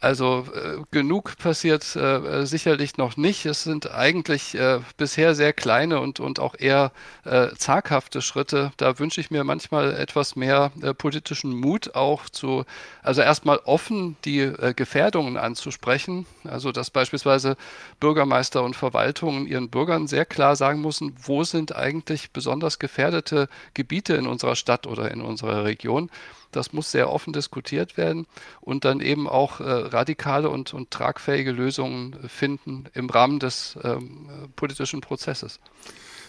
Also 0.00 0.46
äh, 0.54 0.82
genug 0.90 1.36
passiert 1.36 1.94
äh, 1.94 2.46
sicherlich 2.46 2.96
noch 2.96 3.18
nicht. 3.18 3.44
Es 3.44 3.64
sind 3.64 3.90
eigentlich 3.90 4.54
äh, 4.54 4.80
bisher 4.96 5.34
sehr 5.34 5.52
kleine 5.52 6.00
und, 6.00 6.20
und 6.20 6.40
auch 6.40 6.54
eher 6.58 6.90
äh, 7.24 7.48
zaghafte 7.58 8.22
Schritte. 8.22 8.72
Da 8.78 8.98
wünsche 8.98 9.20
ich 9.20 9.30
mir 9.30 9.44
manchmal 9.44 9.94
etwas 9.94 10.36
mehr 10.36 10.72
äh, 10.80 10.94
politischen 10.94 11.54
Mut 11.54 11.94
auch 11.94 12.30
zu, 12.30 12.64
also 13.02 13.20
erstmal 13.20 13.58
offen 13.58 14.16
die 14.24 14.40
äh, 14.40 14.72
Gefährdungen 14.74 15.36
anzusprechen. 15.36 16.24
Also 16.44 16.72
dass 16.72 16.88
beispielsweise 16.88 17.58
Bürgermeister 18.00 18.62
und 18.62 18.76
Verwaltungen 18.76 19.46
ihren 19.46 19.68
Bürgern 19.68 20.06
sehr 20.06 20.24
klar 20.24 20.56
sagen 20.56 20.80
müssen, 20.80 21.14
wo 21.22 21.44
sind 21.44 21.76
eigentlich 21.76 22.30
besonders 22.30 22.78
gefährdete 22.78 23.50
Gebiete 23.74 24.14
in 24.14 24.26
unserer 24.26 24.56
Stadt 24.56 24.86
oder 24.86 25.10
in 25.10 25.20
unserer 25.20 25.64
Region. 25.64 26.08
Das 26.52 26.72
muss 26.72 26.90
sehr 26.90 27.10
offen 27.10 27.32
diskutiert 27.32 27.96
werden 27.96 28.26
und 28.60 28.84
dann 28.84 29.00
eben 29.00 29.28
auch 29.28 29.60
äh, 29.60 29.64
radikale 29.64 30.50
und, 30.50 30.74
und, 30.74 30.90
tragfähige 30.90 31.52
Lösungen 31.52 32.16
finden 32.28 32.84
im 32.94 33.08
Rahmen 33.08 33.38
des 33.38 33.78
ähm, 33.82 34.28
politischen 34.56 35.00
Prozesses. 35.00 35.60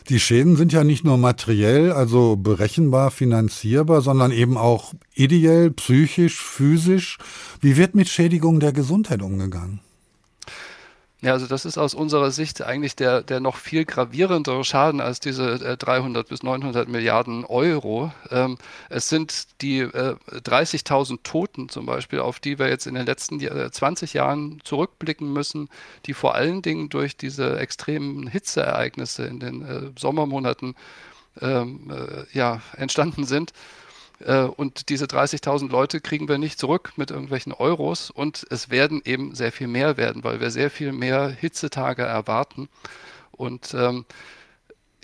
Die 0.09 0.19
Schäden 0.19 0.55
sind 0.55 0.73
ja 0.73 0.83
nicht 0.83 1.03
nur 1.03 1.17
materiell, 1.17 1.91
also 1.91 2.35
berechenbar, 2.35 3.11
finanzierbar, 3.11 4.01
sondern 4.01 4.31
eben 4.31 4.57
auch 4.57 4.93
ideell, 5.13 5.69
psychisch, 5.71 6.41
physisch. 6.41 7.17
Wie 7.59 7.77
wird 7.77 7.93
mit 7.93 8.09
Schädigungen 8.09 8.59
der 8.59 8.73
Gesundheit 8.73 9.21
umgegangen? 9.21 9.79
Ja, 11.23 11.33
also 11.33 11.45
das 11.45 11.65
ist 11.65 11.77
aus 11.77 11.93
unserer 11.93 12.31
Sicht 12.31 12.63
eigentlich 12.63 12.95
der, 12.95 13.21
der 13.21 13.39
noch 13.39 13.57
viel 13.57 13.85
gravierendere 13.85 14.63
Schaden 14.63 14.99
als 14.99 15.19
diese 15.19 15.77
300 15.77 16.25
äh, 16.25 16.29
bis 16.29 16.41
900 16.41 16.89
Milliarden 16.89 17.45
Euro. 17.45 18.11
Ähm, 18.31 18.57
es 18.89 19.07
sind 19.07 19.61
die 19.61 19.81
äh, 19.81 20.15
30.000 20.31 21.19
Toten 21.21 21.69
zum 21.69 21.85
Beispiel, 21.85 22.21
auf 22.21 22.39
die 22.39 22.57
wir 22.57 22.69
jetzt 22.69 22.87
in 22.87 22.95
den 22.95 23.05
letzten 23.05 23.39
20 23.39 24.13
Jahren 24.13 24.61
zurückblicken 24.63 25.31
müssen, 25.31 25.69
die 26.07 26.15
vor 26.15 26.33
allen 26.33 26.63
Dingen 26.63 26.89
durch 26.89 27.15
diese 27.17 27.59
extremen 27.59 28.25
Hitzeereignisse 28.25 29.23
in 29.25 29.39
den 29.39 29.61
äh, 29.61 29.91
Sommermonaten 29.99 30.73
ähm, 31.39 31.91
äh, 31.91 32.25
ja, 32.35 32.61
entstanden 32.75 33.25
sind. 33.25 33.53
Äh, 34.25 34.43
und 34.43 34.89
diese 34.89 35.05
30.000 35.05 35.69
Leute 35.69 36.01
kriegen 36.01 36.27
wir 36.27 36.37
nicht 36.37 36.59
zurück 36.59 36.93
mit 36.95 37.11
irgendwelchen 37.11 37.53
Euros. 37.53 38.09
Und 38.09 38.45
es 38.49 38.69
werden 38.69 39.01
eben 39.03 39.35
sehr 39.35 39.51
viel 39.51 39.67
mehr 39.67 39.97
werden, 39.97 40.23
weil 40.23 40.39
wir 40.39 40.51
sehr 40.51 40.69
viel 40.69 40.91
mehr 40.91 41.29
Hitzetage 41.29 42.03
erwarten. 42.03 42.69
Und 43.31 43.73
ähm, 43.73 44.05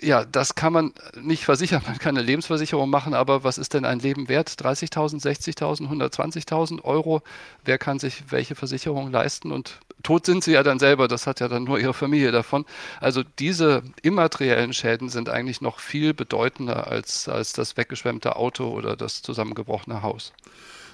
ja, 0.00 0.24
das 0.24 0.54
kann 0.54 0.72
man 0.72 0.92
nicht 1.20 1.44
versichern. 1.44 1.82
Man 1.86 1.98
kann 1.98 2.16
eine 2.16 2.24
Lebensversicherung 2.24 2.88
machen, 2.88 3.14
aber 3.14 3.42
was 3.42 3.58
ist 3.58 3.74
denn 3.74 3.84
ein 3.84 3.98
Leben 3.98 4.28
wert? 4.28 4.48
30.000, 4.48 5.20
60.000, 5.22 5.88
120.000 5.88 6.84
Euro? 6.84 7.22
Wer 7.64 7.78
kann 7.78 7.98
sich 7.98 8.30
welche 8.30 8.54
Versicherung 8.54 9.10
leisten? 9.10 9.50
Und 9.50 9.80
tot 10.04 10.24
sind 10.26 10.44
sie 10.44 10.52
ja 10.52 10.62
dann 10.62 10.78
selber. 10.78 11.08
Das 11.08 11.26
hat 11.26 11.40
ja 11.40 11.48
dann 11.48 11.64
nur 11.64 11.80
ihre 11.80 11.94
Familie 11.94 12.30
davon. 12.30 12.64
Also 13.00 13.24
diese 13.40 13.82
immateriellen 14.02 14.72
Schäden 14.72 15.08
sind 15.08 15.28
eigentlich 15.28 15.60
noch 15.60 15.80
viel 15.80 16.14
bedeutender 16.14 16.86
als, 16.86 17.28
als 17.28 17.52
das 17.52 17.76
weggeschwemmte 17.76 18.36
Auto 18.36 18.68
oder 18.68 18.96
das 18.96 19.22
zusammengebrochene 19.22 20.02
Haus. 20.02 20.32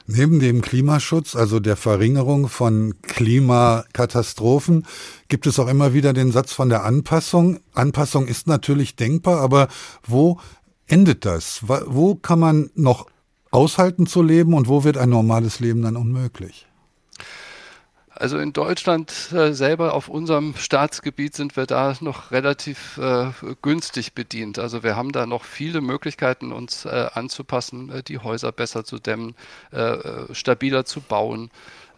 Neben 0.07 0.39
dem 0.39 0.61
Klimaschutz, 0.61 1.35
also 1.35 1.61
der 1.61 1.77
Verringerung 1.77 2.49
von 2.49 2.95
Klimakatastrophen, 3.01 4.87
gibt 5.29 5.47
es 5.47 5.59
auch 5.59 5.67
immer 5.69 5.95
wieder 5.95 6.13
den 6.13 6.31
Satz 6.31 6.53
von 6.53 6.69
der 6.69 6.85
Anpassung. 6.85 7.61
Anpassung 7.73 8.27
ist 8.27 8.47
natürlich 8.47 8.97
denkbar, 8.97 9.41
aber 9.41 9.69
wo 10.07 10.39
endet 10.87 11.25
das? 11.25 11.63
Wo 11.63 12.17
kann 12.17 12.39
man 12.39 12.71
noch 12.75 13.07
aushalten 13.51 14.07
zu 14.07 14.23
leben 14.23 14.53
und 14.53 14.69
wo 14.69 14.85
wird 14.85 14.99
ein 14.99 15.09
normales 15.09 15.61
Leben 15.61 15.81
dann 15.81 15.97
unmöglich? 15.97 16.67
Also 18.25 18.39
in 18.39 18.55
Deutschland 18.55 19.13
äh, 19.35 19.53
selber 19.53 19.93
auf 19.93 20.09
unserem 20.09 20.55
Staatsgebiet 20.57 21.35
sind 21.35 21.59
wir 21.59 21.67
da 21.67 21.95
noch 22.01 22.31
relativ 22.31 22.97
äh, 22.97 23.33
günstig 23.61 24.15
bedient. 24.15 24.59
Also 24.59 24.83
wir 24.83 24.97
haben 24.97 25.13
da 25.13 25.27
noch 25.27 25.45
viele 25.45 25.83
Möglichkeiten, 25.83 26.51
uns 26.51 26.87
äh, 26.87 27.11
anzupassen, 27.13 27.91
äh, 27.91 28.03
die 28.03 28.19
Häuser 28.19 28.51
besser 28.51 28.83
zu 28.83 28.99
dämmen, 28.99 29.35
äh, 29.73 29.99
stabiler 30.33 30.87
zu 30.87 31.03
bauen. 31.03 31.51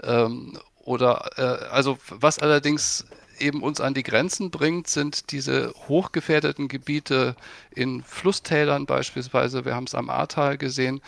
Ähm, 0.03 0.59
oder 0.81 1.39
also 1.73 1.97
was 2.09 2.41
allerdings 2.41 3.07
eben 3.41 3.63
uns 3.63 3.81
an 3.81 3.95
die 3.95 4.03
Grenzen 4.03 4.51
bringt, 4.51 4.89
sind 4.89 5.33
diese 5.33 5.73
hochgefährdeten 5.89 6.69
Gebiete 6.69 7.37
in 7.75 8.03
Flusstälern 8.03 8.87
beispielsweise. 8.87 9.65
Wir 9.65 9.75
haben 9.75 9.85
es 9.85 9.95
am 9.95 10.11
Ahrtal 10.11 10.59
gesehen 10.59 11.01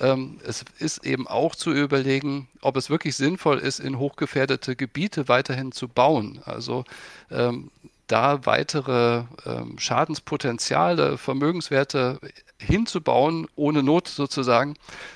ähm, 0.00 0.40
es 0.44 0.64
ist 0.78 1.04
eben 1.04 1.26
auch 1.26 1.54
zu 1.54 1.72
überlegen, 1.72 2.48
ob 2.60 2.76
es 2.76 2.90
wirklich 2.90 3.16
sinnvoll 3.16 3.58
ist, 3.58 3.80
in 3.80 3.98
hochgefährdete 3.98 4.76
Gebiete 4.76 5.28
weiterhin 5.28 5.72
zu 5.72 5.88
bauen. 5.88 6.40
Also 6.44 6.84
ähm, 7.30 7.70
da 8.06 8.46
weitere 8.46 9.24
ähm, 9.44 9.78
Schadenspotenziale, 9.78 11.18
Vermögenswerte 11.18 12.20
hinzubauen, 12.58 13.46
ohne 13.54 13.82
Not 13.82 14.08
sozusagen. 14.08 14.74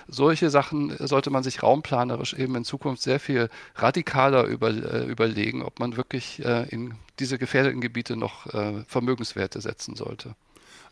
Solche 0.08 0.50
Sachen 0.50 0.94
sollte 0.98 1.30
man 1.30 1.42
sich 1.42 1.62
raumplanerisch 1.62 2.34
eben 2.34 2.54
in 2.54 2.64
Zukunft 2.64 3.02
sehr 3.02 3.20
viel 3.20 3.48
radikaler 3.74 4.44
über, 4.44 4.68
äh, 4.68 5.04
überlegen, 5.06 5.62
ob 5.62 5.78
man 5.78 5.96
wirklich 5.96 6.44
äh, 6.44 6.68
in 6.68 6.94
diese 7.18 7.38
gefährdeten 7.38 7.80
Gebiete 7.80 8.16
noch 8.16 8.46
äh, 8.46 8.84
Vermögenswerte 8.86 9.60
setzen 9.60 9.96
sollte. 9.96 10.34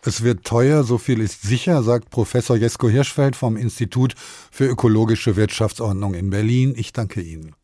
Es 0.05 0.23
wird 0.23 0.45
teuer, 0.45 0.85
so 0.85 0.97
viel 0.97 1.21
ist 1.21 1.43
sicher, 1.43 1.83
sagt 1.83 2.11
Professor 2.11 2.57
Jesko 2.57 2.89
Hirschfeld 2.89 3.35
vom 3.35 3.57
Institut 3.57 4.15
für 4.51 4.67
ökologische 4.67 5.35
Wirtschaftsordnung 5.35 6.15
in 6.15 6.31
Berlin. 6.31 6.73
Ich 6.77 6.93
danke 6.93 7.21
Ihnen. 7.21 7.55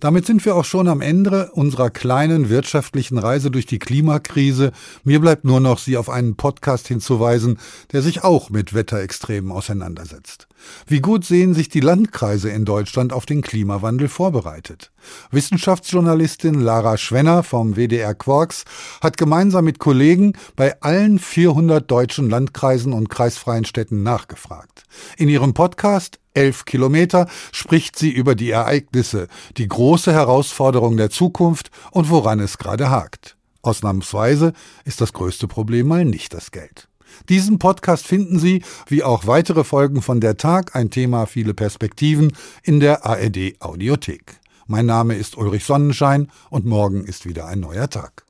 Damit 0.00 0.26
sind 0.26 0.44
wir 0.44 0.56
auch 0.56 0.64
schon 0.64 0.88
am 0.88 1.00
Ende 1.00 1.50
unserer 1.52 1.90
kleinen 1.90 2.48
wirtschaftlichen 2.48 3.18
Reise 3.18 3.50
durch 3.50 3.66
die 3.66 3.78
Klimakrise. 3.78 4.72
Mir 5.04 5.20
bleibt 5.20 5.44
nur 5.44 5.60
noch, 5.60 5.78
Sie 5.78 5.96
auf 5.96 6.10
einen 6.10 6.36
Podcast 6.36 6.88
hinzuweisen, 6.88 7.58
der 7.92 8.02
sich 8.02 8.24
auch 8.24 8.50
mit 8.50 8.74
Wetterextremen 8.74 9.52
auseinandersetzt. 9.52 10.48
Wie 10.86 11.00
gut 11.00 11.24
sehen 11.24 11.54
sich 11.54 11.68
die 11.68 11.80
Landkreise 11.80 12.50
in 12.50 12.64
Deutschland 12.64 13.12
auf 13.12 13.26
den 13.26 13.42
Klimawandel 13.42 14.08
vorbereitet? 14.08 14.90
Wissenschaftsjournalistin 15.30 16.54
Lara 16.60 16.96
Schwenner 16.96 17.42
vom 17.42 17.76
WDR 17.76 18.14
Quarks 18.14 18.64
hat 19.00 19.16
gemeinsam 19.16 19.64
mit 19.64 19.78
Kollegen 19.78 20.32
bei 20.56 20.80
allen 20.80 21.18
400 21.18 21.90
deutschen 21.90 22.30
Landkreisen 22.30 22.92
und 22.92 23.08
kreisfreien 23.08 23.64
Städten 23.64 24.02
nachgefragt. 24.02 24.84
In 25.16 25.28
ihrem 25.28 25.54
Podcast 25.54 26.18
elf 26.34 26.64
Kilometer 26.64 27.28
spricht 27.52 27.98
sie 27.98 28.10
über 28.10 28.34
die 28.34 28.50
Ereignisse, 28.50 29.28
die 29.56 29.68
große 29.68 30.12
Herausforderung 30.12 30.96
der 30.96 31.10
Zukunft 31.10 31.70
und 31.90 32.10
woran 32.10 32.40
es 32.40 32.58
gerade 32.58 32.90
hakt. 32.90 33.36
Ausnahmsweise 33.62 34.52
ist 34.84 35.00
das 35.00 35.12
größte 35.12 35.48
Problem 35.48 35.88
mal 35.88 36.04
nicht 36.04 36.32
das 36.32 36.50
Geld. 36.52 36.88
Diesen 37.28 37.58
Podcast 37.58 38.06
finden 38.06 38.38
Sie, 38.38 38.62
wie 38.86 39.02
auch 39.02 39.26
weitere 39.26 39.64
Folgen 39.64 40.02
von 40.02 40.20
Der 40.20 40.36
Tag, 40.36 40.74
ein 40.74 40.90
Thema, 40.90 41.26
viele 41.26 41.54
Perspektiven, 41.54 42.32
in 42.62 42.80
der 42.80 43.04
ARD 43.06 43.60
Audiothek. 43.60 44.40
Mein 44.66 44.86
Name 44.86 45.14
ist 45.14 45.36
Ulrich 45.36 45.64
Sonnenschein 45.64 46.30
und 46.50 46.66
morgen 46.66 47.04
ist 47.04 47.26
wieder 47.26 47.46
ein 47.46 47.60
neuer 47.60 47.88
Tag. 47.88 48.24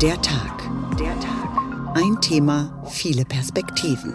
Der 0.00 0.20
Tag. 0.20 0.68
Der 0.98 1.18
Tag. 1.20 1.94
Ein 1.94 2.20
Thema, 2.20 2.82
viele 2.90 3.24
Perspektiven. 3.24 4.14